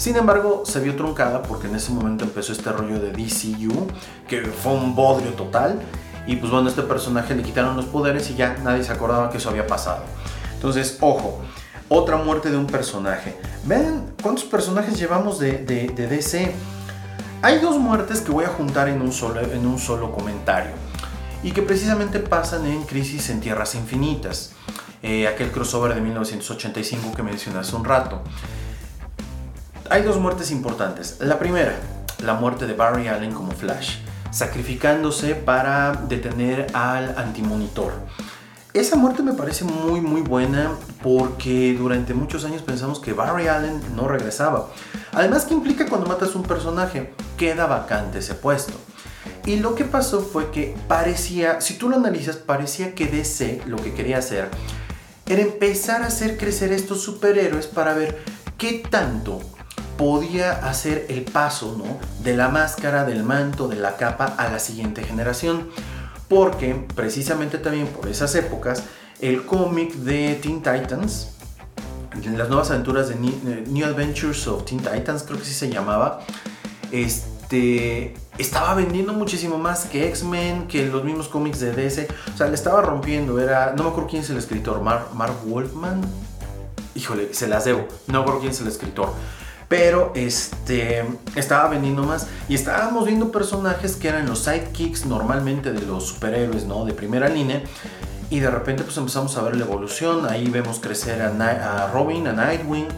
Sin 0.00 0.16
embargo, 0.16 0.62
se 0.64 0.80
vio 0.80 0.96
truncada 0.96 1.42
porque 1.42 1.66
en 1.66 1.76
ese 1.76 1.92
momento 1.92 2.24
empezó 2.24 2.52
este 2.52 2.72
rollo 2.72 2.98
de 2.98 3.12
DCU, 3.12 3.86
que 4.26 4.40
fue 4.46 4.72
un 4.72 4.94
bodrio 4.94 5.34
total. 5.34 5.78
Y 6.26 6.36
pues 6.36 6.50
bueno, 6.50 6.68
a 6.68 6.70
este 6.70 6.80
personaje 6.80 7.34
le 7.34 7.42
quitaron 7.42 7.76
los 7.76 7.84
poderes 7.84 8.30
y 8.30 8.34
ya 8.34 8.56
nadie 8.64 8.82
se 8.82 8.92
acordaba 8.92 9.28
que 9.28 9.36
eso 9.36 9.50
había 9.50 9.66
pasado. 9.66 10.04
Entonces, 10.54 10.96
ojo, 11.02 11.42
otra 11.90 12.16
muerte 12.16 12.50
de 12.50 12.56
un 12.56 12.66
personaje. 12.66 13.36
Vean 13.66 14.14
cuántos 14.22 14.44
personajes 14.44 14.98
llevamos 14.98 15.38
de, 15.38 15.58
DC. 15.58 16.50
Hay 17.42 17.58
dos 17.58 17.76
muertes 17.76 18.22
que 18.22 18.32
voy 18.32 18.46
a 18.46 18.48
juntar 18.48 18.88
en 18.88 19.02
un 19.02 19.12
solo, 19.12 19.42
en 19.42 19.66
un 19.66 19.78
solo 19.78 20.12
comentario. 20.12 20.72
Y 21.42 21.50
que 21.50 21.60
precisamente 21.60 22.20
pasan 22.20 22.64
en 22.64 22.84
Crisis 22.84 23.28
en 23.28 23.40
Tierras 23.40 23.74
Infinitas. 23.74 24.52
Eh, 25.02 25.28
aquel 25.28 25.50
crossover 25.50 25.94
de 25.94 26.00
1985 26.00 27.12
que 27.14 27.22
mencioné 27.22 27.58
hace 27.58 27.76
un 27.76 27.84
rato. 27.84 28.22
Hay 29.92 30.04
dos 30.04 30.20
muertes 30.20 30.52
importantes. 30.52 31.16
La 31.18 31.40
primera, 31.40 31.74
la 32.22 32.34
muerte 32.34 32.68
de 32.68 32.74
Barry 32.74 33.08
Allen 33.08 33.32
como 33.32 33.50
Flash, 33.50 33.96
sacrificándose 34.30 35.34
para 35.34 36.04
detener 36.08 36.68
al 36.74 37.18
antimonitor. 37.18 37.94
Esa 38.72 38.94
muerte 38.94 39.24
me 39.24 39.32
parece 39.32 39.64
muy 39.64 40.00
muy 40.00 40.20
buena 40.20 40.70
porque 41.02 41.74
durante 41.76 42.14
muchos 42.14 42.44
años 42.44 42.62
pensamos 42.62 43.00
que 43.00 43.14
Barry 43.14 43.48
Allen 43.48 43.82
no 43.96 44.06
regresaba. 44.06 44.68
Además 45.10 45.44
que 45.44 45.54
implica 45.54 45.88
cuando 45.88 46.06
matas 46.06 46.36
un 46.36 46.44
personaje, 46.44 47.12
queda 47.36 47.66
vacante 47.66 48.20
ese 48.20 48.34
puesto. 48.34 48.74
Y 49.44 49.56
lo 49.56 49.74
que 49.74 49.84
pasó 49.84 50.20
fue 50.20 50.52
que 50.52 50.76
parecía, 50.86 51.60
si 51.60 51.74
tú 51.74 51.88
lo 51.88 51.96
analizas, 51.96 52.36
parecía 52.36 52.94
que 52.94 53.08
DC 53.08 53.62
lo 53.66 53.76
que 53.76 53.92
quería 53.92 54.18
hacer 54.18 54.50
era 55.26 55.42
empezar 55.42 56.02
a 56.02 56.06
hacer 56.06 56.38
crecer 56.38 56.72
estos 56.72 57.02
superhéroes 57.02 57.66
para 57.66 57.94
ver 57.94 58.22
qué 58.56 58.84
tanto 58.88 59.40
podía 60.00 60.52
hacer 60.66 61.04
el 61.10 61.24
paso 61.24 61.76
¿no? 61.76 61.98
de 62.24 62.34
la 62.34 62.48
máscara, 62.48 63.04
del 63.04 63.22
manto, 63.22 63.68
de 63.68 63.76
la 63.76 63.98
capa 63.98 64.24
a 64.38 64.48
la 64.48 64.58
siguiente 64.58 65.04
generación. 65.04 65.68
Porque 66.26 66.86
precisamente 66.94 67.58
también 67.58 67.86
por 67.86 68.08
esas 68.08 68.34
épocas, 68.34 68.84
el 69.20 69.44
cómic 69.44 69.92
de 69.92 70.36
Teen 70.36 70.62
Titans, 70.62 71.32
las 72.34 72.48
nuevas 72.48 72.70
aventuras 72.70 73.10
de 73.10 73.16
New 73.16 73.86
Adventures 73.86 74.46
of 74.46 74.64
Teen 74.64 74.80
Titans, 74.80 75.24
creo 75.24 75.38
que 75.38 75.44
sí 75.44 75.52
se 75.52 75.68
llamaba, 75.68 76.20
este, 76.92 78.14
estaba 78.38 78.72
vendiendo 78.72 79.12
muchísimo 79.12 79.58
más 79.58 79.84
que 79.84 80.08
X-Men, 80.08 80.66
que 80.66 80.86
los 80.86 81.04
mismos 81.04 81.28
cómics 81.28 81.60
de 81.60 81.72
DC. 81.72 82.08
O 82.32 82.38
sea, 82.38 82.46
le 82.46 82.54
estaba 82.54 82.80
rompiendo. 82.80 83.38
Era, 83.38 83.74
no 83.76 83.82
me 83.82 83.90
acuerdo 83.90 84.08
quién 84.08 84.22
es 84.22 84.30
el 84.30 84.38
escritor, 84.38 84.80
Mark 84.80 85.44
Wolfman. 85.44 86.00
Híjole, 86.94 87.34
se 87.34 87.48
las 87.48 87.66
debo. 87.66 87.86
No 88.06 88.14
me 88.14 88.20
acuerdo 88.20 88.40
quién 88.40 88.52
es 88.52 88.60
el 88.62 88.68
escritor 88.68 89.12
pero 89.70 90.10
este, 90.16 91.04
estaba 91.36 91.68
vendiendo 91.68 92.02
más 92.02 92.26
y 92.48 92.56
estábamos 92.56 93.06
viendo 93.06 93.30
personajes 93.30 93.94
que 93.94 94.08
eran 94.08 94.26
los 94.26 94.40
sidekicks 94.40 95.06
normalmente 95.06 95.72
de 95.72 95.82
los 95.82 96.08
superhéroes, 96.08 96.64
¿no? 96.64 96.84
De 96.84 96.92
primera 96.92 97.28
línea. 97.28 97.62
Y 98.30 98.40
de 98.40 98.50
repente 98.50 98.82
pues 98.82 98.96
empezamos 98.96 99.36
a 99.36 99.42
ver 99.42 99.54
la 99.54 99.64
evolución, 99.64 100.26
ahí 100.28 100.48
vemos 100.50 100.80
crecer 100.80 101.22
a, 101.22 101.88
Robin, 101.92 102.26
a 102.26 102.32
Nightwing, 102.32 102.88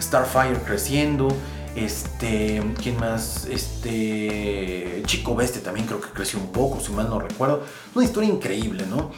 Starfire 0.00 0.60
creciendo, 0.64 1.26
este, 1.74 2.62
¿quién 2.80 3.00
más? 3.00 3.46
Este, 3.46 5.02
Chico 5.06 5.34
Bestia 5.34 5.60
también 5.60 5.88
creo 5.88 6.00
que 6.00 6.10
creció 6.10 6.38
un 6.38 6.52
poco, 6.52 6.78
si 6.78 6.92
mal 6.92 7.10
no 7.10 7.18
recuerdo. 7.18 7.64
Una 7.96 8.04
historia 8.04 8.30
increíble, 8.30 8.84
¿no? 8.88 9.10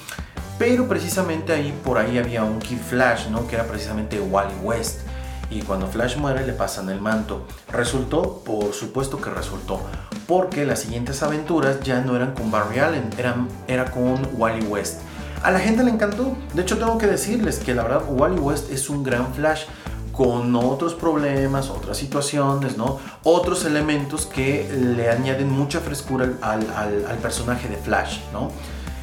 Pero 0.59 0.89
precisamente 0.89 1.53
ahí, 1.53 1.75
por 1.85 1.99
ahí 1.99 2.17
había 2.17 2.45
un 2.45 2.61
Kid 2.61 2.79
Flash, 2.79 3.29
¿no? 3.29 3.47
Que 3.47 3.57
era 3.57 3.67
precisamente 3.67 4.19
Wally 4.19 4.55
West 4.63 5.01
y 5.51 5.63
cuando 5.63 5.87
Flash 5.87 6.17
muere 6.17 6.47
le 6.47 6.53
pasan 6.53 6.89
el 6.89 7.01
manto. 7.01 7.47
¿Resultó? 7.71 8.43
Por 8.45 8.73
supuesto 8.73 9.21
que 9.21 9.31
resultó, 9.31 9.81
porque 10.27 10.65
las 10.65 10.81
siguientes 10.81 11.23
aventuras 11.23 11.81
ya 11.81 12.01
no 12.01 12.17
eran 12.17 12.35
con 12.35 12.51
Barry 12.51 12.79
Allen, 12.79 13.11
eran, 13.19 13.49
era 13.69 13.91
con 13.91 14.29
Wally 14.35 14.67
West. 14.67 15.01
A 15.43 15.51
la 15.51 15.61
gente 15.61 15.85
le 15.85 15.91
encantó, 15.91 16.37
de 16.55 16.63
hecho 16.63 16.79
tengo 16.79 16.97
que 16.97 17.07
decirles 17.07 17.59
que 17.59 17.75
la 17.75 17.83
verdad 17.83 18.03
Wally 18.09 18.39
West 18.39 18.71
es 18.71 18.89
un 18.89 19.03
gran 19.03 19.35
Flash 19.35 19.65
con 20.13 20.55
otros 20.55 20.95
problemas, 20.95 21.69
otras 21.69 21.97
situaciones, 21.97 22.77
¿no? 22.77 22.99
Otros 23.25 23.65
elementos 23.65 24.27
que 24.27 24.73
le 24.73 25.11
añaden 25.11 25.51
mucha 25.51 25.81
frescura 25.81 26.31
al, 26.41 26.67
al, 26.75 27.07
al 27.07 27.19
personaje 27.19 27.69
de 27.69 27.77
Flash, 27.77 28.21
¿no? 28.33 28.51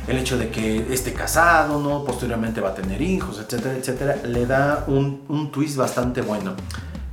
El 0.07 0.17
hecho 0.17 0.37
de 0.37 0.49
que 0.49 0.93
esté 0.93 1.13
casado, 1.13 1.79
¿no? 1.79 2.03
Posteriormente 2.03 2.61
va 2.61 2.69
a 2.69 2.75
tener 2.75 3.01
hijos, 3.01 3.39
etcétera, 3.39 3.75
etcétera, 3.75 4.15
le 4.25 4.45
da 4.45 4.85
un, 4.87 5.23
un 5.27 5.51
twist 5.51 5.77
bastante 5.77 6.21
bueno. 6.21 6.55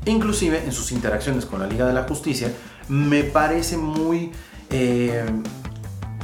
Inclusive 0.07 0.65
en 0.65 0.73
sus 0.73 0.93
interacciones 0.93 1.45
con 1.45 1.61
la 1.61 1.67
Liga 1.67 1.87
de 1.87 1.93
la 1.93 2.05
Justicia, 2.05 2.51
me 2.89 3.25
parece 3.25 3.77
muy 3.77 4.33
eh, 4.71 5.25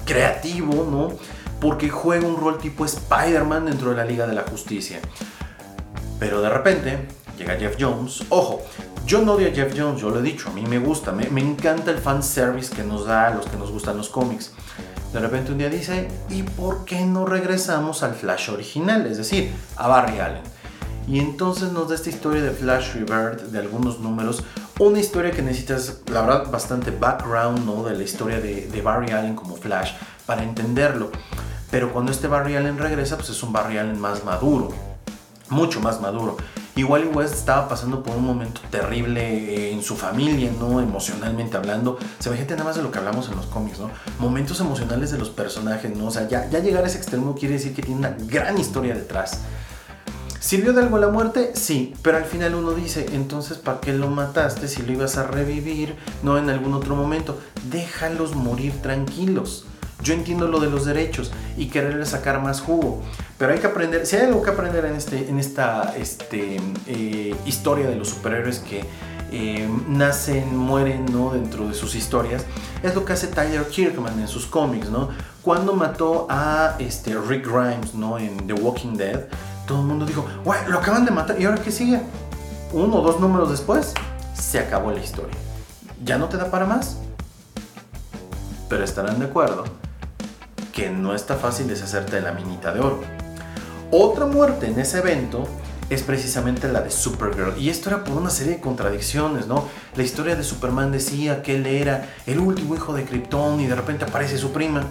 creativo, 0.05 0.87
¿no? 0.91 1.17
Porque 1.61 1.89
juega 1.89 2.27
un 2.27 2.37
rol 2.37 2.59
tipo 2.59 2.85
Spider-Man 2.85 3.67
dentro 3.67 3.91
de 3.91 3.97
la 3.97 4.05
Liga 4.05 4.27
de 4.27 4.35
la 4.35 4.43
Justicia. 4.43 5.01
Pero 6.19 6.41
de 6.41 6.49
repente 6.49 7.09
llega 7.39 7.57
Jeff 7.57 7.77
Jones. 7.79 8.25
Ojo, 8.31 8.63
yo 9.07 9.23
no 9.23 9.33
odio 9.33 9.49
a 9.49 9.51
Jeff 9.51 9.75
Jones, 9.77 10.01
yo 10.01 10.11
lo 10.11 10.21
he 10.21 10.23
dicho, 10.23 10.49
a 10.49 10.53
mí 10.53 10.65
me 10.67 10.79
gusta, 10.79 11.13
me, 11.13 11.29
me 11.29 11.43
encanta 11.43 11.91
el 11.91 11.99
fan 11.99 12.23
service 12.23 12.75
que 12.75 12.83
nos 12.83 13.07
da 13.07 13.29
a 13.29 13.35
los 13.35 13.47
que 13.47 13.57
nos 13.57 13.71
gustan 13.71 13.97
los 13.97 14.09
cómics. 14.09 14.53
De 15.15 15.21
repente 15.21 15.53
un 15.53 15.59
día 15.59 15.71
dice, 15.71 16.09
¿y 16.29 16.43
por 16.43 16.85
qué 16.85 17.07
no 17.07 17.25
regresamos 17.25 18.03
al 18.03 18.17
Flash 18.17 18.51
original? 18.51 19.07
Es 19.07 19.17
decir, 19.17 19.53
a 19.77 19.87
Barry 19.87 20.19
Allen. 20.19 20.43
Y 21.07 21.21
entonces 21.21 21.71
nos 21.71 21.89
da 21.89 21.95
esta 21.95 22.11
historia 22.11 22.43
de 22.43 22.51
Flash 22.51 22.95
Rebirth, 22.95 23.43
de 23.43 23.61
algunos 23.61 24.01
números, 24.01 24.43
una 24.81 24.99
historia 24.99 25.31
que 25.31 25.41
necesitas, 25.41 26.01
la 26.11 26.23
verdad, 26.23 26.51
bastante 26.51 26.91
background, 26.91 27.65
¿no? 27.65 27.85
De 27.85 27.95
la 27.95 28.03
historia 28.03 28.41
de, 28.41 28.67
de 28.67 28.83
Barry 28.83 29.13
Allen 29.13 29.37
como 29.37 29.55
Flash, 29.55 29.93
para 30.27 30.43
entenderlo. 30.43 31.13
Pero 31.71 31.93
cuando 31.93 32.11
este 32.11 32.27
Barry 32.27 32.57
Allen 32.57 32.77
regresa, 32.77 33.15
pues 33.15 33.29
es 33.29 33.41
un 33.45 33.53
Barry 33.53 33.79
Allen 33.79 34.01
más 34.01 34.25
maduro, 34.25 34.71
mucho 35.49 35.81
más 35.81 36.01
maduro. 36.01 36.39
Igual 36.77 37.11
West 37.15 37.35
estaba 37.35 37.69
pasando 37.69 38.03
por 38.03 38.17
un 38.17 38.25
momento 38.25 38.61
terrible 38.71 39.23
eh, 39.23 39.73
en 39.73 39.83
su 39.83 39.97
familia, 39.97 40.51
¿no? 40.59 40.81
Emocionalmente 40.81 41.57
hablando. 41.57 41.99
Se 42.19 42.31
ve 42.31 42.37
gente 42.37 42.55
nada 42.55 42.65
más 42.65 42.77
de 42.77 42.83
lo 42.83 42.91
que 42.91 42.99
hablamos 42.99 43.29
en 43.29 43.37
los 43.37 43.47
cómics, 43.47 43.79
¿no? 43.79 43.91
Momentos 44.19 44.59
emocionales 44.61 45.13
de 45.13 45.19
los 45.19 45.31
personajes, 45.31 45.97
¿no? 45.97 46.07
O 46.07 46.11
sea, 46.11 46.27
ya, 46.29 46.51
ya 46.51 46.59
llegar 46.59 46.83
a 46.85 46.89
ese 46.89 46.99
extremo 46.99 47.37
quiere 47.37 47.55
decir 47.55 47.75
que 47.75 47.83
tiene 47.83 48.01
una 48.01 48.17
gran 48.19 48.59
historia 48.59 48.95
detrás. 48.95 49.39
¿Sirvió 50.45 50.75
de 50.75 50.83
algo 50.83 50.99
la 50.99 51.09
muerte? 51.09 51.53
Sí, 51.55 51.95
pero 52.03 52.19
al 52.19 52.27
final 52.27 52.55
uno 52.55 52.73
dice, 52.73 53.07
entonces 53.13 53.57
¿para 53.57 53.81
qué 53.81 53.95
lo 53.95 54.11
mataste 54.11 54.69
si 54.69 54.83
lo 54.83 54.93
ibas 54.93 55.17
a 55.17 55.27
revivir, 55.27 55.97
no 56.23 56.37
en 56.37 56.51
algún 56.51 56.75
otro 56.75 56.97
momento? 56.97 57.41
Déjalos 57.71 58.35
morir 58.35 58.75
tranquilos. 58.83 59.65
Yo 60.05 60.13
entiendo 60.13 60.49
lo 60.49 60.61
de 60.61 60.69
los 60.69 60.85
derechos 60.85 61.33
y 61.57 61.69
quererle 61.69 62.05
sacar 62.05 62.43
más 62.43 62.61
jugo, 62.61 63.01
pero 63.39 63.55
hay 63.55 63.59
que 63.59 63.67
aprender, 63.67 64.07
si 64.07 64.17
hay 64.17 64.27
algo 64.27 64.43
que 64.43 64.51
aprender 64.51 64.85
en, 64.85 64.97
este, 64.97 65.31
en 65.31 65.39
esta 65.39 65.95
este, 65.97 66.61
eh, 66.87 67.35
historia 67.47 67.89
de 67.89 67.97
los 67.97 68.11
superhéroes 68.11 68.59
que 68.59 68.85
eh, 69.33 69.67
nacen, 69.89 70.55
mueren, 70.55 71.07
¿no? 71.07 71.31
Dentro 71.31 71.67
de 71.67 71.75
sus 71.75 71.95
historias. 71.95 72.45
Es 72.83 72.95
lo 72.95 73.07
que 73.07 73.15
hace 73.15 73.29
Tyler 73.29 73.67
Kirkman 73.67 74.21
en 74.21 74.29
sus 74.29 74.45
cómics, 74.45 74.91
¿no? 74.91 75.09
Cuando 75.41 75.73
mató 75.73 76.27
a 76.29 76.77
este, 76.79 77.17
Rick 77.19 77.47
Grimes, 77.47 77.95
¿no? 77.95 78.19
En 78.19 78.47
The 78.47 78.53
Walking 78.53 78.99
Dead, 78.99 79.25
todo 79.67 79.81
el 79.81 79.87
mundo 79.87 80.05
dijo, 80.05 80.27
güey, 80.45 80.61
lo 80.69 80.81
acaban 80.81 81.07
de 81.07 81.13
matar, 81.13 81.41
¿y 81.41 81.47
ahora 81.47 81.63
qué 81.63 81.73
sigue? 81.73 81.99
Uno 82.75 82.97
o 82.97 83.01
dos 83.01 83.21
números 83.21 83.51
después, 83.51 83.95
se 84.35 84.59
acabó 84.59 84.91
la 84.91 85.01
historia. 85.03 85.37
¿Ya 86.05 86.19
no 86.19 86.29
te 86.29 86.37
da 86.37 86.51
para 86.51 86.67
más? 86.67 86.99
Pero 88.69 88.85
estarán 88.85 89.19
de 89.19 89.25
acuerdo 89.25 89.65
que 90.75 90.91
no 90.91 91.15
está 91.15 91.37
fácil 91.37 91.69
deshacerte 91.69 92.17
de 92.17 92.23
la 92.23 92.33
minita 92.33 92.75
de 92.75 92.81
oro. 92.81 93.01
Otra 93.91 94.27
muerte 94.27 94.67
en 94.67 94.79
ese 94.81 94.99
evento 94.99 95.47
es 95.89 96.03
precisamente 96.03 96.67
la 96.69 96.81
de 96.81 96.91
Supergirl. 96.91 97.57
Y 97.59 97.71
esto 97.71 97.91
era 97.91 98.03
por 98.03 98.17
una 98.17 98.31
serie 98.31 98.55
de 98.55 98.61
contradicciones, 98.61 99.47
¿no? 99.47 99.69
La 99.95 100.03
historia 100.03 100.35
de 100.35 100.43
Superman 100.43 100.91
decía 100.91 101.43
que 101.43 101.57
él 101.57 101.67
era 101.67 102.09
el 102.27 102.41
último 102.41 102.75
hijo 102.75 102.93
de 102.93 103.05
Krypton 103.05 103.61
y 103.61 103.67
de 103.67 103.77
repente 103.77 104.05
aparece 104.05 104.37
su 104.37 104.51
prima. 104.51 104.85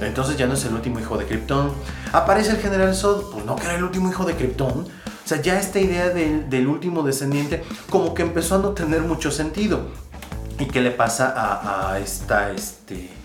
Entonces 0.00 0.36
ya 0.36 0.46
no 0.46 0.54
es 0.54 0.64
el 0.64 0.74
último 0.74 1.00
hijo 1.00 1.18
de 1.18 1.26
Krypton. 1.26 1.72
Aparece 2.12 2.52
el 2.52 2.58
general 2.58 2.94
Zod, 2.94 3.30
pues 3.30 3.44
no 3.44 3.56
que 3.56 3.64
era 3.64 3.74
el 3.74 3.84
último 3.84 4.08
hijo 4.08 4.24
de 4.24 4.34
Krypton. 4.34 4.80
O 4.80 5.28
sea, 5.28 5.40
ya 5.40 5.58
esta 5.58 5.80
idea 5.80 6.08
del, 6.10 6.66
último 6.66 7.02
descendiente 7.02 7.62
como 7.90 8.14
que 8.14 8.22
empezó 8.22 8.56
a 8.56 8.58
no 8.58 8.70
tener 8.70 9.02
mucho 9.02 9.30
sentido. 9.30 9.88
¿Y 10.58 10.66
qué 10.66 10.80
le 10.80 10.92
pasa 10.92 11.34
a, 11.36 11.92
a 11.92 11.98
esta, 11.98 12.52
este... 12.52 13.23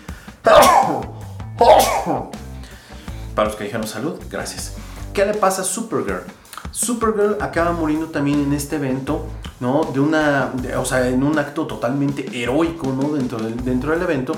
Para 3.34 3.48
los 3.48 3.56
que 3.56 3.64
dijeron 3.64 3.86
salud, 3.86 4.18
gracias. 4.30 4.74
¿Qué 5.12 5.24
le 5.24 5.34
pasa 5.34 5.62
a 5.62 5.64
Supergirl? 5.64 6.22
Supergirl 6.70 7.36
acaba 7.40 7.72
muriendo 7.72 8.06
también 8.06 8.40
en 8.40 8.52
este 8.52 8.76
evento, 8.76 9.26
¿no? 9.60 9.84
De 9.92 10.00
una, 10.00 10.52
o 10.78 10.84
sea, 10.84 11.06
en 11.08 11.22
un 11.22 11.38
acto 11.38 11.66
totalmente 11.66 12.26
heroico, 12.40 12.92
¿no? 12.92 13.12
Dentro 13.14 13.38
del, 13.38 13.64
dentro 13.64 13.92
del 13.92 14.02
evento. 14.02 14.34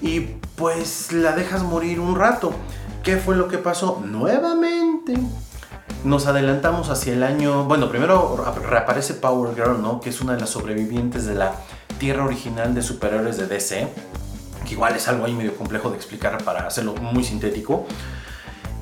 Y 0.00 0.20
pues 0.56 1.12
la 1.12 1.32
dejas 1.32 1.62
morir 1.62 2.00
un 2.00 2.16
rato. 2.16 2.52
¿Qué 3.02 3.16
fue 3.16 3.36
lo 3.36 3.48
que 3.48 3.58
pasó? 3.58 4.02
Nuevamente 4.04 5.14
nos 6.04 6.26
adelantamos 6.26 6.90
hacia 6.90 7.12
el 7.12 7.22
año. 7.22 7.64
Bueno, 7.64 7.88
primero 7.88 8.44
reaparece 8.68 9.14
Power 9.14 9.54
Girl, 9.54 9.82
¿no? 9.82 10.00
Que 10.00 10.10
es 10.10 10.20
una 10.20 10.34
de 10.34 10.40
las 10.40 10.50
sobrevivientes 10.50 11.26
de 11.26 11.34
la 11.34 11.54
tierra 11.98 12.24
original 12.24 12.74
de 12.74 12.82
superhéroes 12.82 13.36
de 13.36 13.46
DC. 13.46 13.88
Que 14.68 14.74
igual 14.74 14.94
es 14.94 15.08
algo 15.08 15.24
ahí 15.24 15.32
medio 15.32 15.56
complejo 15.56 15.88
de 15.88 15.96
explicar 15.96 16.44
para 16.44 16.66
hacerlo 16.66 16.94
muy 16.94 17.24
sintético. 17.24 17.86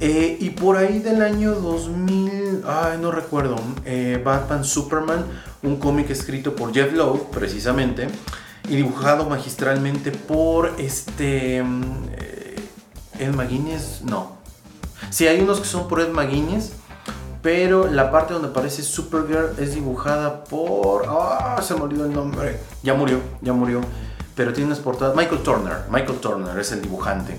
Eh, 0.00 0.36
y 0.40 0.50
por 0.50 0.76
ahí 0.76 0.98
del 0.98 1.22
año 1.22 1.54
2000, 1.54 2.64
ay, 2.66 2.98
no 3.00 3.12
recuerdo, 3.12 3.56
eh, 3.84 4.20
Batman 4.22 4.64
Superman, 4.64 5.24
un 5.62 5.76
cómic 5.76 6.10
escrito 6.10 6.54
por 6.54 6.74
Jeff 6.74 6.92
Lowe, 6.92 7.30
precisamente, 7.30 8.08
y 8.68 8.76
dibujado 8.76 9.24
magistralmente 9.26 10.10
por 10.10 10.74
este. 10.78 11.58
Eh, 11.58 12.56
Ed 13.18 13.32
McGuinness, 13.32 14.02
no. 14.02 14.36
Sí, 15.08 15.26
hay 15.26 15.40
unos 15.40 15.60
que 15.60 15.66
son 15.66 15.88
por 15.88 16.00
Ed 16.00 16.10
McGuinness, 16.10 16.72
pero 17.40 17.86
la 17.86 18.10
parte 18.10 18.34
donde 18.34 18.48
aparece 18.48 18.82
Supergirl 18.82 19.54
es 19.58 19.74
dibujada 19.74 20.44
por. 20.44 21.04
¡Ah! 21.08 21.58
se 21.62 21.74
me 21.74 21.84
el 21.84 22.12
nombre. 22.12 22.60
Ya 22.82 22.92
murió, 22.92 23.20
ya 23.40 23.52
murió. 23.52 23.80
Pero 24.36 24.52
tiene 24.52 24.68
unas 24.68 24.78
portadas. 24.78 25.16
Michael 25.16 25.42
Turner, 25.42 25.78
Michael 25.90 26.18
Turner 26.20 26.56
es 26.58 26.70
el 26.70 26.82
dibujante. 26.82 27.36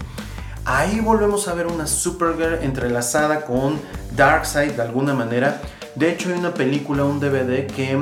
Ahí 0.66 1.00
volvemos 1.00 1.48
a 1.48 1.54
ver 1.54 1.68
una 1.68 1.88
Supergirl 1.88 2.56
entrelazada 2.56 3.46
con 3.46 3.80
Darkseid 4.18 4.74
de 4.74 4.82
alguna 4.82 5.14
manera. 5.14 5.62
De 5.96 6.12
hecho, 6.12 6.28
hay 6.28 6.38
una 6.38 6.54
película, 6.54 7.06
un 7.06 7.22
DVD 7.22 7.68
que 7.68 7.98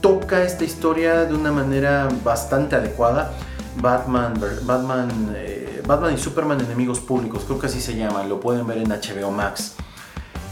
toca 0.00 0.42
esta 0.42 0.64
historia 0.64 1.26
de 1.26 1.34
una 1.34 1.52
manera 1.52 2.08
bastante 2.24 2.76
adecuada. 2.76 3.32
Batman, 3.76 4.34
Batman, 4.62 5.34
eh, 5.36 5.82
Batman 5.86 6.14
y 6.14 6.18
Superman 6.18 6.60
enemigos 6.60 7.00
públicos, 7.00 7.44
creo 7.46 7.58
que 7.58 7.66
así 7.66 7.80
se 7.80 7.94
llama, 7.96 8.24
lo 8.24 8.40
pueden 8.40 8.66
ver 8.66 8.78
en 8.78 8.88
HBO 8.88 9.30
Max. 9.30 9.74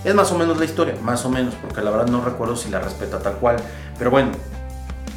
Es 0.04 0.14
más 0.14 0.30
o 0.30 0.38
menos 0.38 0.58
la 0.58 0.64
historia, 0.64 0.94
más 1.02 1.24
o 1.24 1.30
menos, 1.30 1.54
porque 1.54 1.82
la 1.82 1.90
verdad 1.90 2.06
no 2.06 2.24
recuerdo 2.24 2.54
si 2.54 2.70
la 2.70 2.80
respeta 2.80 3.18
tal 3.18 3.34
cual. 3.34 3.56
Pero 3.98 4.10
bueno, 4.10 4.30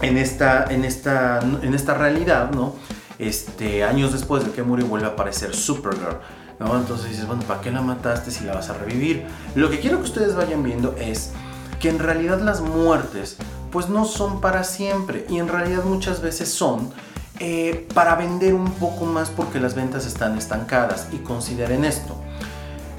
en 0.01 0.17
esta, 0.17 0.65
en 0.65 0.85
esta, 0.85 1.39
en 1.39 1.73
esta 1.73 1.93
realidad, 1.93 2.51
¿no? 2.51 2.75
este, 3.19 3.83
años 3.83 4.13
después 4.13 4.45
de 4.45 4.51
que 4.51 4.63
murió 4.63 4.87
vuelve 4.87 5.05
a 5.05 5.09
aparecer 5.09 5.53
Supergirl. 5.53 6.17
¿no? 6.59 6.75
Entonces 6.77 7.09
dices, 7.09 7.27
bueno, 7.27 7.43
¿para 7.43 7.61
qué 7.61 7.71
la 7.71 7.81
mataste 7.81 8.31
si 8.31 8.45
la 8.45 8.53
vas 8.53 8.69
a 8.69 8.73
revivir? 8.73 9.25
Lo 9.55 9.69
que 9.69 9.79
quiero 9.79 9.97
que 9.97 10.05
ustedes 10.05 10.35
vayan 10.35 10.63
viendo 10.63 10.95
es 10.97 11.31
que 11.79 11.89
en 11.89 11.99
realidad 11.99 12.41
las 12.41 12.61
muertes 12.61 13.37
pues 13.71 13.87
no 13.87 14.05
son 14.05 14.41
para 14.41 14.63
siempre 14.63 15.25
y 15.29 15.37
en 15.37 15.47
realidad 15.47 15.83
muchas 15.83 16.21
veces 16.21 16.51
son 16.51 16.91
eh, 17.39 17.87
para 17.93 18.15
vender 18.15 18.53
un 18.53 18.71
poco 18.71 19.05
más 19.05 19.29
porque 19.29 19.59
las 19.59 19.75
ventas 19.75 20.05
están 20.05 20.37
estancadas 20.37 21.07
y 21.11 21.17
consideren 21.17 21.85
esto. 21.85 22.15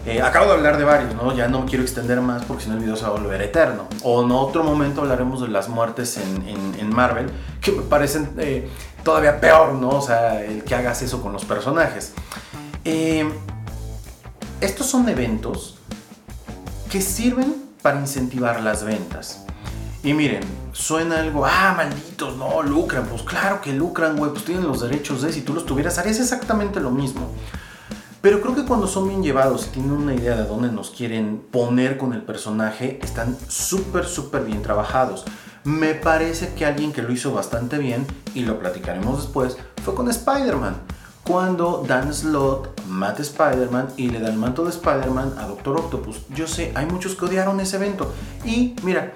Eh, 0.06 0.22
acabo 0.22 0.46
de 0.46 0.52
hablar 0.52 0.78
de 0.78 0.84
varios, 0.84 1.14
¿no? 1.14 1.34
Ya 1.36 1.46
no 1.48 1.66
quiero 1.66 1.82
extender 1.82 2.20
más 2.20 2.44
porque 2.44 2.64
si 2.64 2.70
no 2.70 2.76
el 2.76 2.80
video 2.80 2.96
se 2.96 3.02
va 3.02 3.08
a 3.08 3.12
volver 3.12 3.42
eterno. 3.42 3.86
O 4.02 4.22
en 4.22 4.30
otro 4.30 4.64
momento 4.64 5.02
hablaremos 5.02 5.42
de 5.42 5.48
las 5.48 5.68
muertes 5.68 6.16
en, 6.16 6.90
Marvel, 6.90 7.30
que 7.60 7.72
me 7.72 7.82
parecen 7.82 8.30
eh, 8.38 8.68
todavía 9.04 9.40
peor, 9.40 9.74
¿no? 9.74 9.90
O 9.90 10.00
sea, 10.00 10.42
el 10.42 10.64
que 10.64 10.74
hagas 10.74 11.02
eso 11.02 11.22
con 11.22 11.32
los 11.32 11.44
personajes. 11.44 12.14
Eh, 12.84 13.30
estos 14.60 14.86
son 14.86 15.08
eventos 15.08 15.78
que 16.90 17.00
sirven 17.00 17.54
para 17.82 18.00
incentivar 18.00 18.60
las 18.60 18.84
ventas. 18.84 19.44
Y 20.02 20.14
miren, 20.14 20.42
suena 20.72 21.20
algo, 21.20 21.44
ah, 21.44 21.74
malditos, 21.76 22.36
no, 22.36 22.62
lucran. 22.62 23.04
Pues 23.04 23.22
claro 23.22 23.60
que 23.60 23.72
lucran, 23.74 24.16
güey, 24.16 24.32
pues 24.32 24.44
tienen 24.46 24.66
los 24.66 24.80
derechos 24.80 25.20
de, 25.20 25.32
si 25.32 25.42
tú 25.42 25.52
los 25.52 25.66
tuvieras, 25.66 25.98
harías 25.98 26.18
exactamente 26.18 26.80
lo 26.80 26.90
mismo. 26.90 27.30
Pero 28.20 28.42
creo 28.42 28.54
que 28.54 28.66
cuando 28.66 28.86
son 28.86 29.08
bien 29.08 29.22
llevados 29.22 29.66
y 29.66 29.70
tienen 29.70 29.92
una 29.92 30.14
idea 30.14 30.36
de 30.36 30.44
dónde 30.44 30.70
nos 30.70 30.90
quieren 30.90 31.42
poner 31.50 31.96
con 31.96 32.12
el 32.12 32.22
personaje, 32.22 32.98
están 33.02 33.36
súper, 33.48 34.04
súper 34.04 34.44
bien 34.44 34.60
trabajados. 34.60 35.24
Me 35.64 35.94
parece 35.94 36.52
que 36.54 36.66
alguien 36.66 36.92
que 36.92 37.02
lo 37.02 37.12
hizo 37.12 37.32
bastante 37.32 37.78
bien, 37.78 38.06
y 38.34 38.42
lo 38.44 38.58
platicaremos 38.58 39.22
después, 39.22 39.56
fue 39.82 39.94
con 39.94 40.10
Spider-Man. 40.10 40.76
Cuando 41.24 41.84
Dan 41.86 42.12
Slott 42.12 42.80
mata 42.88 43.20
a 43.20 43.22
Spider-Man 43.22 43.88
y 43.96 44.10
le 44.10 44.20
da 44.20 44.28
el 44.28 44.36
manto 44.36 44.64
de 44.64 44.70
Spider-Man 44.70 45.34
a 45.38 45.46
Doctor 45.46 45.78
Octopus. 45.78 46.22
Yo 46.34 46.46
sé, 46.46 46.72
hay 46.74 46.86
muchos 46.86 47.14
que 47.14 47.24
odiaron 47.24 47.60
ese 47.60 47.76
evento. 47.76 48.12
Y 48.44 48.74
mira, 48.82 49.12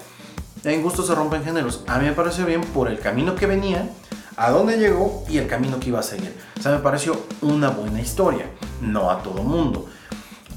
en 0.63 0.81
gusto 0.81 1.03
se 1.03 1.13
rompen 1.13 1.43
géneros. 1.43 1.83
A 1.87 1.99
mí 1.99 2.05
me 2.05 2.13
pareció 2.13 2.45
bien 2.45 2.61
por 2.61 2.87
el 2.87 2.99
camino 2.99 3.35
que 3.35 3.45
venía 3.45 3.89
a 4.37 4.51
dónde 4.51 4.77
llegó 4.77 5.23
y 5.29 5.37
el 5.37 5.47
camino 5.47 5.79
que 5.79 5.89
iba 5.89 5.99
a 5.99 6.03
seguir. 6.03 6.35
O 6.57 6.61
sea, 6.61 6.71
me 6.71 6.79
pareció 6.79 7.25
una 7.41 7.69
buena 7.69 8.01
historia, 8.01 8.45
no 8.81 9.09
a 9.09 9.21
todo 9.21 9.43
mundo. 9.43 9.87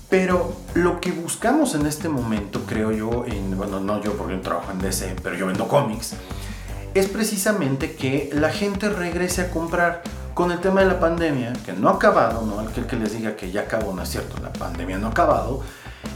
Pero 0.08 0.56
lo 0.74 1.00
que 1.00 1.12
buscamos 1.12 1.74
en 1.74 1.86
este 1.86 2.08
momento, 2.08 2.62
creo 2.66 2.92
yo, 2.92 3.24
en, 3.26 3.56
bueno, 3.56 3.80
no 3.80 4.02
yo 4.02 4.14
porque 4.14 4.36
yo 4.36 4.40
trabajo 4.40 4.72
en 4.72 4.78
DC, 4.78 5.16
pero 5.22 5.36
yo 5.36 5.46
vendo 5.46 5.68
cómics, 5.68 6.14
es 6.94 7.06
precisamente 7.06 7.94
que 7.94 8.30
la 8.32 8.50
gente 8.50 8.88
regrese 8.88 9.42
a 9.42 9.50
comprar 9.50 10.02
con 10.32 10.50
el 10.50 10.60
tema 10.60 10.80
de 10.80 10.86
la 10.86 10.98
pandemia, 11.00 11.52
que 11.66 11.72
no 11.72 11.88
ha 11.88 11.94
acabado, 11.94 12.46
no 12.46 12.60
aquel 12.60 12.86
que 12.86 12.96
les 12.96 13.12
diga 13.12 13.36
que 13.36 13.50
ya 13.50 13.62
acabó, 13.62 13.92
no 13.92 14.02
es 14.02 14.08
cierto, 14.08 14.36
la 14.42 14.52
pandemia 14.52 14.96
no 14.96 15.08
ha 15.08 15.10
acabado, 15.10 15.62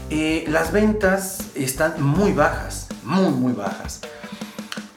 eh, 0.09 0.45
las 0.47 0.71
ventas 0.71 1.51
están 1.55 2.01
muy 2.01 2.31
bajas, 2.31 2.87
muy, 3.03 3.31
muy 3.31 3.53
bajas. 3.53 4.01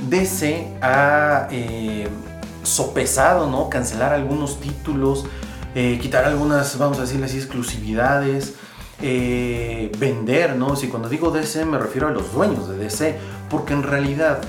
DC 0.08 0.78
ha 0.80 1.48
eh, 1.50 2.08
sopesado, 2.66 3.48
¿no? 3.48 3.70
Cancelar 3.70 4.12
algunos 4.12 4.60
títulos, 4.60 5.24
eh, 5.74 5.98
quitar 6.00 6.24
algunas, 6.24 6.78
vamos 6.78 6.98
a 6.98 7.02
decirle 7.02 7.26
así, 7.26 7.38
exclusividades, 7.38 8.54
eh, 9.02 9.92
vender, 9.98 10.56
¿no? 10.56 10.76
Si 10.76 10.88
cuando 10.88 11.08
digo 11.08 11.30
DC 11.30 11.64
me 11.64 11.78
refiero 11.78 12.08
a 12.08 12.10
los 12.10 12.32
dueños 12.32 12.68
de 12.68 12.78
DC, 12.78 13.18
porque 13.50 13.74
en 13.74 13.82
realidad 13.82 14.40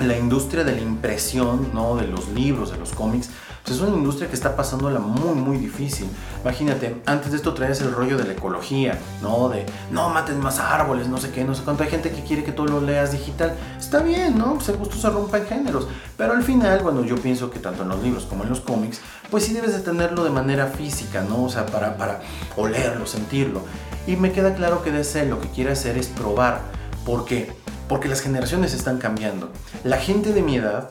la 0.00 0.16
industria 0.16 0.64
de 0.64 0.72
la 0.72 0.80
impresión, 0.80 1.70
¿no? 1.72 1.96
De 1.96 2.06
los 2.06 2.28
libros, 2.28 2.72
de 2.72 2.78
los 2.78 2.92
cómics, 2.92 3.30
pues 3.64 3.76
es 3.76 3.82
una 3.82 3.96
industria 3.96 4.28
que 4.28 4.34
está 4.34 4.56
pasándola 4.56 5.00
muy, 5.00 5.34
muy 5.34 5.56
difícil. 5.58 6.08
Imagínate, 6.42 7.02
antes 7.06 7.30
de 7.30 7.36
esto 7.36 7.54
traes 7.54 7.80
el 7.80 7.92
rollo 7.92 8.16
de 8.16 8.24
la 8.24 8.32
ecología, 8.32 8.98
¿no? 9.22 9.48
De 9.48 9.66
no 9.90 10.08
mates 10.08 10.36
más 10.36 10.58
árboles, 10.58 11.08
no 11.08 11.18
sé 11.18 11.30
qué, 11.30 11.44
no 11.44 11.54
sé 11.54 11.62
cuánto. 11.62 11.82
Hay 11.82 11.90
gente 11.90 12.10
que 12.10 12.22
quiere 12.22 12.42
que 12.42 12.52
todo 12.52 12.66
lo 12.66 12.80
leas 12.80 13.12
digital. 13.12 13.54
Está 13.78 14.00
bien, 14.00 14.38
¿no? 14.38 14.54
Pues 14.54 14.68
el 14.70 14.76
gusto 14.76 14.96
se 14.96 15.10
rompa 15.10 15.38
en 15.38 15.46
géneros. 15.46 15.86
Pero 16.16 16.32
al 16.32 16.42
final, 16.42 16.80
bueno, 16.82 17.04
yo 17.04 17.16
pienso 17.16 17.50
que 17.50 17.58
tanto 17.58 17.82
en 17.82 17.90
los 17.90 18.02
libros 18.02 18.24
como 18.24 18.44
en 18.44 18.50
los 18.50 18.60
cómics, 18.60 19.00
pues 19.30 19.44
sí 19.44 19.52
debes 19.52 19.72
de 19.72 19.80
tenerlo 19.80 20.24
de 20.24 20.30
manera 20.30 20.66
física, 20.66 21.22
¿no? 21.22 21.44
O 21.44 21.48
sea, 21.48 21.66
para, 21.66 21.96
para 21.96 22.20
olerlo, 22.56 23.06
sentirlo. 23.06 23.62
Y 24.06 24.16
me 24.16 24.32
queda 24.32 24.54
claro 24.54 24.82
que 24.82 24.90
DC 24.90 25.26
lo 25.26 25.40
que 25.40 25.48
quiere 25.48 25.72
hacer 25.72 25.98
es 25.98 26.08
probar. 26.08 26.62
¿Por 27.04 27.24
qué? 27.24 27.52
Porque 27.88 28.08
las 28.08 28.20
generaciones 28.20 28.72
están 28.72 28.98
cambiando. 28.98 29.50
La 29.84 29.98
gente 29.98 30.32
de 30.32 30.42
mi 30.42 30.56
edad 30.56 30.90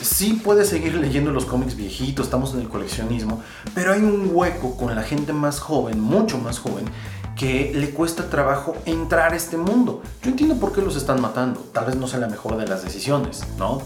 sí 0.00 0.40
puede 0.42 0.64
seguir 0.64 0.94
leyendo 0.94 1.30
los 1.30 1.44
cómics 1.44 1.76
viejitos, 1.76 2.26
estamos 2.26 2.54
en 2.54 2.60
el 2.60 2.68
coleccionismo, 2.68 3.42
pero 3.74 3.92
hay 3.92 4.00
un 4.00 4.30
hueco 4.32 4.76
con 4.76 4.94
la 4.94 5.02
gente 5.02 5.32
más 5.32 5.60
joven, 5.60 6.00
mucho 6.00 6.38
más 6.38 6.58
joven, 6.58 6.84
que 7.36 7.72
le 7.74 7.90
cuesta 7.90 8.28
trabajo 8.28 8.76
entrar 8.84 9.32
a 9.32 9.36
este 9.36 9.56
mundo. 9.56 10.02
Yo 10.22 10.30
entiendo 10.30 10.56
por 10.56 10.72
qué 10.72 10.82
los 10.82 10.96
están 10.96 11.22
matando. 11.22 11.60
Tal 11.72 11.86
vez 11.86 11.96
no 11.96 12.06
sea 12.06 12.20
la 12.20 12.28
mejor 12.28 12.58
de 12.58 12.66
las 12.66 12.84
decisiones, 12.84 13.44
¿no? 13.56 13.80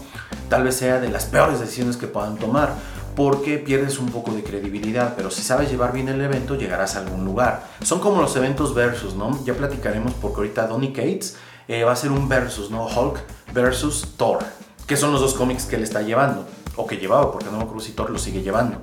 Tal 0.49 0.63
vez 0.63 0.75
sea 0.75 0.99
de 0.99 1.09
las 1.09 1.25
peores 1.25 1.59
decisiones 1.59 1.95
que 1.95 2.07
puedan 2.07 2.35
tomar, 2.37 2.73
porque 3.15 3.57
pierdes 3.57 3.97
un 3.97 4.07
poco 4.07 4.33
de 4.33 4.43
credibilidad, 4.43 5.13
pero 5.15 5.31
si 5.31 5.41
sabes 5.41 5.71
llevar 5.71 5.93
bien 5.93 6.09
el 6.09 6.19
evento, 6.19 6.55
llegarás 6.55 6.95
a 6.95 6.99
algún 6.99 7.23
lugar. 7.23 7.63
Son 7.81 7.99
como 7.99 8.21
los 8.21 8.35
eventos 8.35 8.73
versus, 8.75 9.15
¿no? 9.15 9.39
Ya 9.45 9.53
platicaremos 9.53 10.13
porque 10.15 10.37
ahorita 10.37 10.67
Donny 10.67 10.91
Cates 10.91 11.37
eh, 11.69 11.83
va 11.83 11.93
a 11.93 11.95
ser 11.95 12.11
un 12.11 12.27
versus, 12.27 12.69
¿no? 12.69 12.85
Hulk 12.87 13.19
versus 13.53 14.15
Thor, 14.17 14.39
que 14.87 14.97
son 14.97 15.11
los 15.11 15.21
dos 15.21 15.33
cómics 15.33 15.65
que 15.65 15.75
él 15.75 15.83
está 15.83 16.01
llevando, 16.01 16.47
o 16.75 16.85
que 16.85 16.97
llevaba, 16.97 17.31
porque 17.31 17.45
no 17.45 17.57
me 17.57 17.63
acuerdo 17.63 17.81
si 17.81 17.93
lo 17.93 18.19
sigue 18.19 18.41
llevando. 18.41 18.81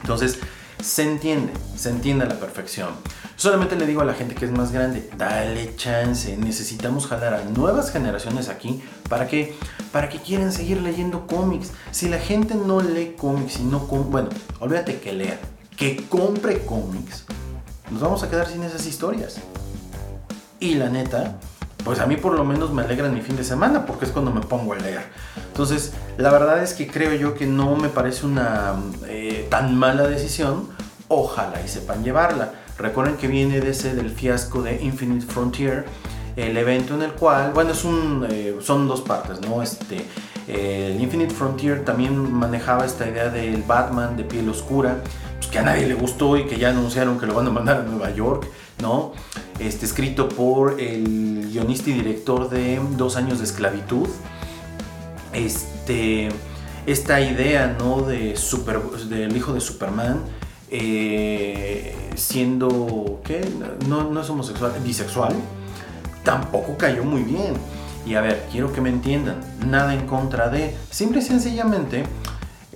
Entonces, 0.00 0.38
se 0.82 1.02
entiende, 1.02 1.52
se 1.76 1.90
entiende 1.90 2.24
a 2.24 2.28
la 2.28 2.34
perfección. 2.34 2.90
Solamente 3.36 3.74
le 3.74 3.86
digo 3.86 4.02
a 4.02 4.04
la 4.04 4.14
gente 4.14 4.34
que 4.34 4.44
es 4.44 4.50
más 4.50 4.70
grande, 4.70 5.10
dale 5.16 5.74
chance, 5.76 6.36
necesitamos 6.36 7.06
jalar 7.06 7.34
a 7.34 7.44
nuevas 7.44 7.90
generaciones 7.90 8.48
aquí 8.48 8.82
para 9.08 9.26
que, 9.26 9.56
para 9.92 10.08
que 10.08 10.18
quieran 10.18 10.52
seguir 10.52 10.80
leyendo 10.82 11.26
cómics. 11.26 11.72
Si 11.90 12.08
la 12.08 12.18
gente 12.18 12.54
no 12.54 12.80
lee 12.80 13.16
cómics 13.18 13.58
y 13.58 13.64
no, 13.64 13.80
bueno, 13.80 14.28
olvídate 14.60 15.00
que 15.00 15.12
lea, 15.14 15.40
que 15.76 16.04
compre 16.08 16.64
cómics, 16.64 17.24
nos 17.90 18.00
vamos 18.00 18.22
a 18.22 18.30
quedar 18.30 18.46
sin 18.46 18.62
esas 18.62 18.86
historias. 18.86 19.36
Y 20.60 20.74
la 20.74 20.88
neta, 20.88 21.38
pues 21.84 22.00
a 22.00 22.06
mí 22.06 22.16
por 22.16 22.34
lo 22.34 22.44
menos 22.44 22.72
me 22.72 22.82
alegra 22.82 23.08
mi 23.08 23.20
fin 23.20 23.36
de 23.36 23.44
semana 23.44 23.84
porque 23.86 24.06
es 24.06 24.10
cuando 24.10 24.32
me 24.32 24.40
pongo 24.40 24.72
a 24.72 24.76
leer. 24.76 25.02
Entonces, 25.48 25.92
la 26.16 26.30
verdad 26.30 26.62
es 26.62 26.72
que 26.72 26.86
creo 26.86 27.14
yo 27.14 27.34
que 27.34 27.46
no 27.46 27.76
me 27.76 27.88
parece 27.88 28.26
una 28.26 28.74
eh, 29.06 29.46
tan 29.50 29.76
mala 29.76 30.06
decisión. 30.06 30.68
Ojalá 31.08 31.60
y 31.62 31.68
sepan 31.68 32.02
llevarla. 32.02 32.52
Recuerden 32.78 33.16
que 33.16 33.28
viene 33.28 33.60
de 33.60 33.70
ese 33.70 33.94
del 33.94 34.10
fiasco 34.10 34.62
de 34.62 34.82
Infinite 34.82 35.26
Frontier, 35.26 35.84
el 36.34 36.56
evento 36.56 36.94
en 36.94 37.02
el 37.02 37.12
cual, 37.12 37.52
bueno, 37.52 37.70
es 37.70 37.84
un, 37.84 38.26
eh, 38.28 38.56
son 38.60 38.88
dos 38.88 39.02
partes, 39.02 39.40
¿no? 39.42 39.62
Este, 39.62 40.04
el 40.48 41.00
Infinite 41.00 41.32
Frontier 41.32 41.84
también 41.84 42.32
manejaba 42.32 42.84
esta 42.84 43.08
idea 43.08 43.28
del 43.28 43.62
Batman 43.62 44.16
de 44.16 44.24
piel 44.24 44.48
oscura, 44.48 44.98
pues 45.44 45.52
que 45.52 45.58
a 45.58 45.62
nadie 45.62 45.86
le 45.86 45.94
gustó 45.94 46.36
y 46.36 46.44
que 46.46 46.58
ya 46.58 46.70
anunciaron 46.70 47.18
que 47.18 47.26
lo 47.26 47.34
van 47.34 47.46
a 47.46 47.50
mandar 47.50 47.78
a 47.78 47.82
Nueva 47.82 48.10
York, 48.10 48.46
¿no? 48.80 49.12
Este, 49.58 49.84
escrito 49.84 50.28
por 50.28 50.80
el 50.80 51.48
guionista 51.50 51.90
y 51.90 51.92
director 51.94 52.48
de 52.48 52.80
Dos 52.96 53.16
años 53.16 53.38
de 53.38 53.44
esclavitud. 53.44 54.08
Este, 55.32 56.28
esta 56.86 57.20
idea, 57.20 57.76
¿no? 57.78 58.02
De 58.02 58.36
super, 58.36 58.80
del 58.80 59.36
hijo 59.36 59.52
de 59.52 59.60
Superman 59.60 60.20
eh, 60.70 61.94
siendo, 62.16 63.20
¿qué? 63.24 63.46
No, 63.88 64.10
no 64.10 64.20
es 64.20 64.30
homosexual, 64.30 64.72
bisexual, 64.82 65.34
tampoco 66.22 66.76
cayó 66.78 67.04
muy 67.04 67.22
bien. 67.22 67.54
Y 68.06 68.14
a 68.14 68.20
ver, 68.20 68.46
quiero 68.50 68.72
que 68.72 68.80
me 68.80 68.90
entiendan, 68.90 69.40
nada 69.66 69.94
en 69.94 70.06
contra 70.06 70.48
de, 70.48 70.74
simple 70.90 71.20
y 71.20 71.22
sencillamente, 71.22 72.04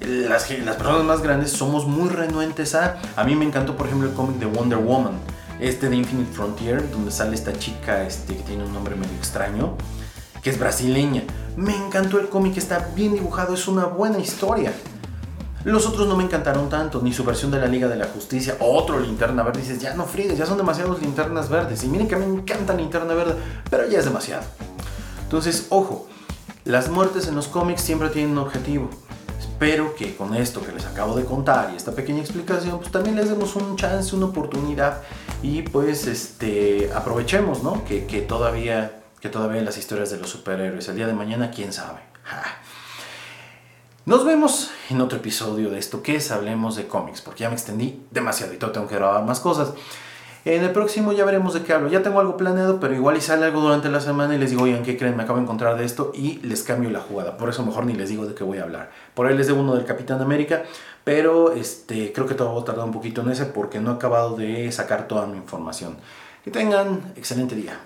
las, 0.00 0.44
personas 0.44 1.04
más 1.04 1.22
grandes 1.22 1.52
somos 1.52 1.86
muy 1.86 2.08
renuentes 2.08 2.74
a, 2.74 3.00
a 3.16 3.24
mí 3.24 3.34
me 3.34 3.44
encantó 3.44 3.76
por 3.76 3.86
ejemplo 3.86 4.08
el 4.08 4.14
cómic 4.14 4.36
de 4.38 4.46
Wonder 4.46 4.78
Woman, 4.78 5.14
este 5.60 5.88
de 5.88 5.96
Infinite 5.96 6.32
Frontier, 6.32 6.90
donde 6.90 7.10
sale 7.10 7.34
esta 7.34 7.52
chica 7.58 8.04
este, 8.04 8.36
que 8.36 8.42
tiene 8.42 8.64
un 8.64 8.72
nombre 8.72 8.94
medio 8.94 9.16
extraño, 9.16 9.76
que 10.42 10.50
es 10.50 10.58
brasileña. 10.58 11.24
Me 11.56 11.74
encantó 11.74 12.20
el 12.20 12.28
cómic, 12.28 12.56
está 12.56 12.90
bien 12.94 13.14
dibujado, 13.14 13.54
es 13.54 13.66
una 13.66 13.86
buena 13.86 14.18
historia. 14.18 14.72
Los 15.64 15.86
otros 15.86 16.06
no 16.06 16.16
me 16.16 16.22
encantaron 16.22 16.68
tanto, 16.68 17.02
ni 17.02 17.12
su 17.12 17.24
versión 17.24 17.50
de 17.50 17.58
la 17.58 17.66
Liga 17.66 17.88
de 17.88 17.96
la 17.96 18.06
Justicia, 18.06 18.56
otro 18.60 19.00
linterna 19.00 19.42
verde. 19.42 19.60
Dices, 19.60 19.80
ya 19.80 19.94
no 19.94 20.04
friegues, 20.04 20.38
ya 20.38 20.46
son 20.46 20.56
demasiados 20.56 21.02
linternas 21.02 21.48
verdes. 21.48 21.82
Y 21.82 21.88
miren 21.88 22.06
que 22.06 22.14
a 22.14 22.18
mí 22.18 22.26
me 22.26 22.40
encanta 22.40 22.74
linterna 22.74 23.12
verde, 23.14 23.34
pero 23.68 23.88
ya 23.88 23.98
es 23.98 24.04
demasiado. 24.04 24.44
Entonces, 25.24 25.66
ojo, 25.70 26.06
las 26.64 26.88
muertes 26.88 27.26
en 27.26 27.34
los 27.34 27.48
cómics 27.48 27.82
siempre 27.82 28.08
tienen 28.08 28.32
un 28.32 28.38
objetivo. 28.38 28.88
Espero 29.60 29.96
que 29.96 30.14
con 30.14 30.36
esto 30.36 30.64
que 30.64 30.70
les 30.70 30.86
acabo 30.86 31.16
de 31.16 31.24
contar 31.24 31.72
y 31.72 31.76
esta 31.76 31.90
pequeña 31.90 32.20
explicación, 32.20 32.78
pues 32.78 32.92
también 32.92 33.16
les 33.16 33.28
demos 33.28 33.56
un 33.56 33.74
chance, 33.74 34.14
una 34.14 34.26
oportunidad 34.26 35.02
y 35.42 35.62
pues 35.62 36.06
este, 36.06 36.92
aprovechemos, 36.94 37.64
¿no? 37.64 37.84
Que, 37.84 38.06
que 38.06 38.20
todavía, 38.20 39.02
que 39.18 39.28
todavía 39.28 39.60
las 39.62 39.76
historias 39.76 40.12
de 40.12 40.18
los 40.18 40.30
superhéroes, 40.30 40.86
el 40.86 40.94
día 40.94 41.08
de 41.08 41.12
mañana, 41.12 41.50
quién 41.50 41.72
sabe. 41.72 41.98
Nos 44.06 44.24
vemos 44.24 44.70
en 44.90 45.00
otro 45.00 45.18
episodio 45.18 45.70
de 45.70 45.80
esto 45.80 46.04
que 46.04 46.14
es 46.14 46.30
Hablemos 46.30 46.76
de 46.76 46.86
cómics, 46.86 47.20
porque 47.20 47.40
ya 47.40 47.48
me 47.48 47.56
extendí 47.56 48.00
demasiado 48.12 48.54
y 48.54 48.58
todo 48.58 48.70
tengo 48.70 48.86
que 48.86 48.94
grabar 48.94 49.24
más 49.24 49.40
cosas. 49.40 49.72
En 50.44 50.62
el 50.62 50.70
próximo 50.70 51.12
ya 51.12 51.24
veremos 51.24 51.54
de 51.54 51.62
qué 51.62 51.72
hablo. 51.72 51.88
Ya 51.88 52.02
tengo 52.02 52.20
algo 52.20 52.36
planeado, 52.36 52.80
pero 52.80 52.94
igual 52.94 53.16
y 53.16 53.20
sale 53.20 53.44
algo 53.44 53.60
durante 53.60 53.88
la 53.88 54.00
semana 54.00 54.34
y 54.34 54.38
les 54.38 54.50
digo, 54.50 54.62
oigan, 54.62 54.82
¿qué 54.82 54.96
creen? 54.96 55.16
Me 55.16 55.24
acabo 55.24 55.38
de 55.38 55.44
encontrar 55.44 55.76
de 55.76 55.84
esto 55.84 56.12
y 56.14 56.38
les 56.38 56.62
cambio 56.62 56.90
la 56.90 57.00
jugada. 57.00 57.36
Por 57.36 57.48
eso 57.48 57.64
mejor 57.64 57.84
ni 57.84 57.94
les 57.94 58.08
digo 58.08 58.26
de 58.26 58.34
qué 58.34 58.44
voy 58.44 58.58
a 58.58 58.62
hablar. 58.62 58.90
Por 59.14 59.26
ahí 59.26 59.36
les 59.36 59.46
debo 59.46 59.60
uno 59.60 59.74
del 59.74 59.84
Capitán 59.84 60.22
América, 60.22 60.62
pero 61.04 61.52
este, 61.52 62.12
creo 62.12 62.26
que 62.26 62.34
todavía 62.34 62.64
tardar 62.64 62.84
un 62.84 62.92
poquito 62.92 63.20
en 63.22 63.30
ese 63.30 63.46
porque 63.46 63.80
no 63.80 63.92
he 63.92 63.94
acabado 63.94 64.36
de 64.36 64.70
sacar 64.72 65.08
toda 65.08 65.26
mi 65.26 65.36
información. 65.36 65.96
Que 66.44 66.50
tengan 66.50 67.12
excelente 67.16 67.54
día. 67.54 67.78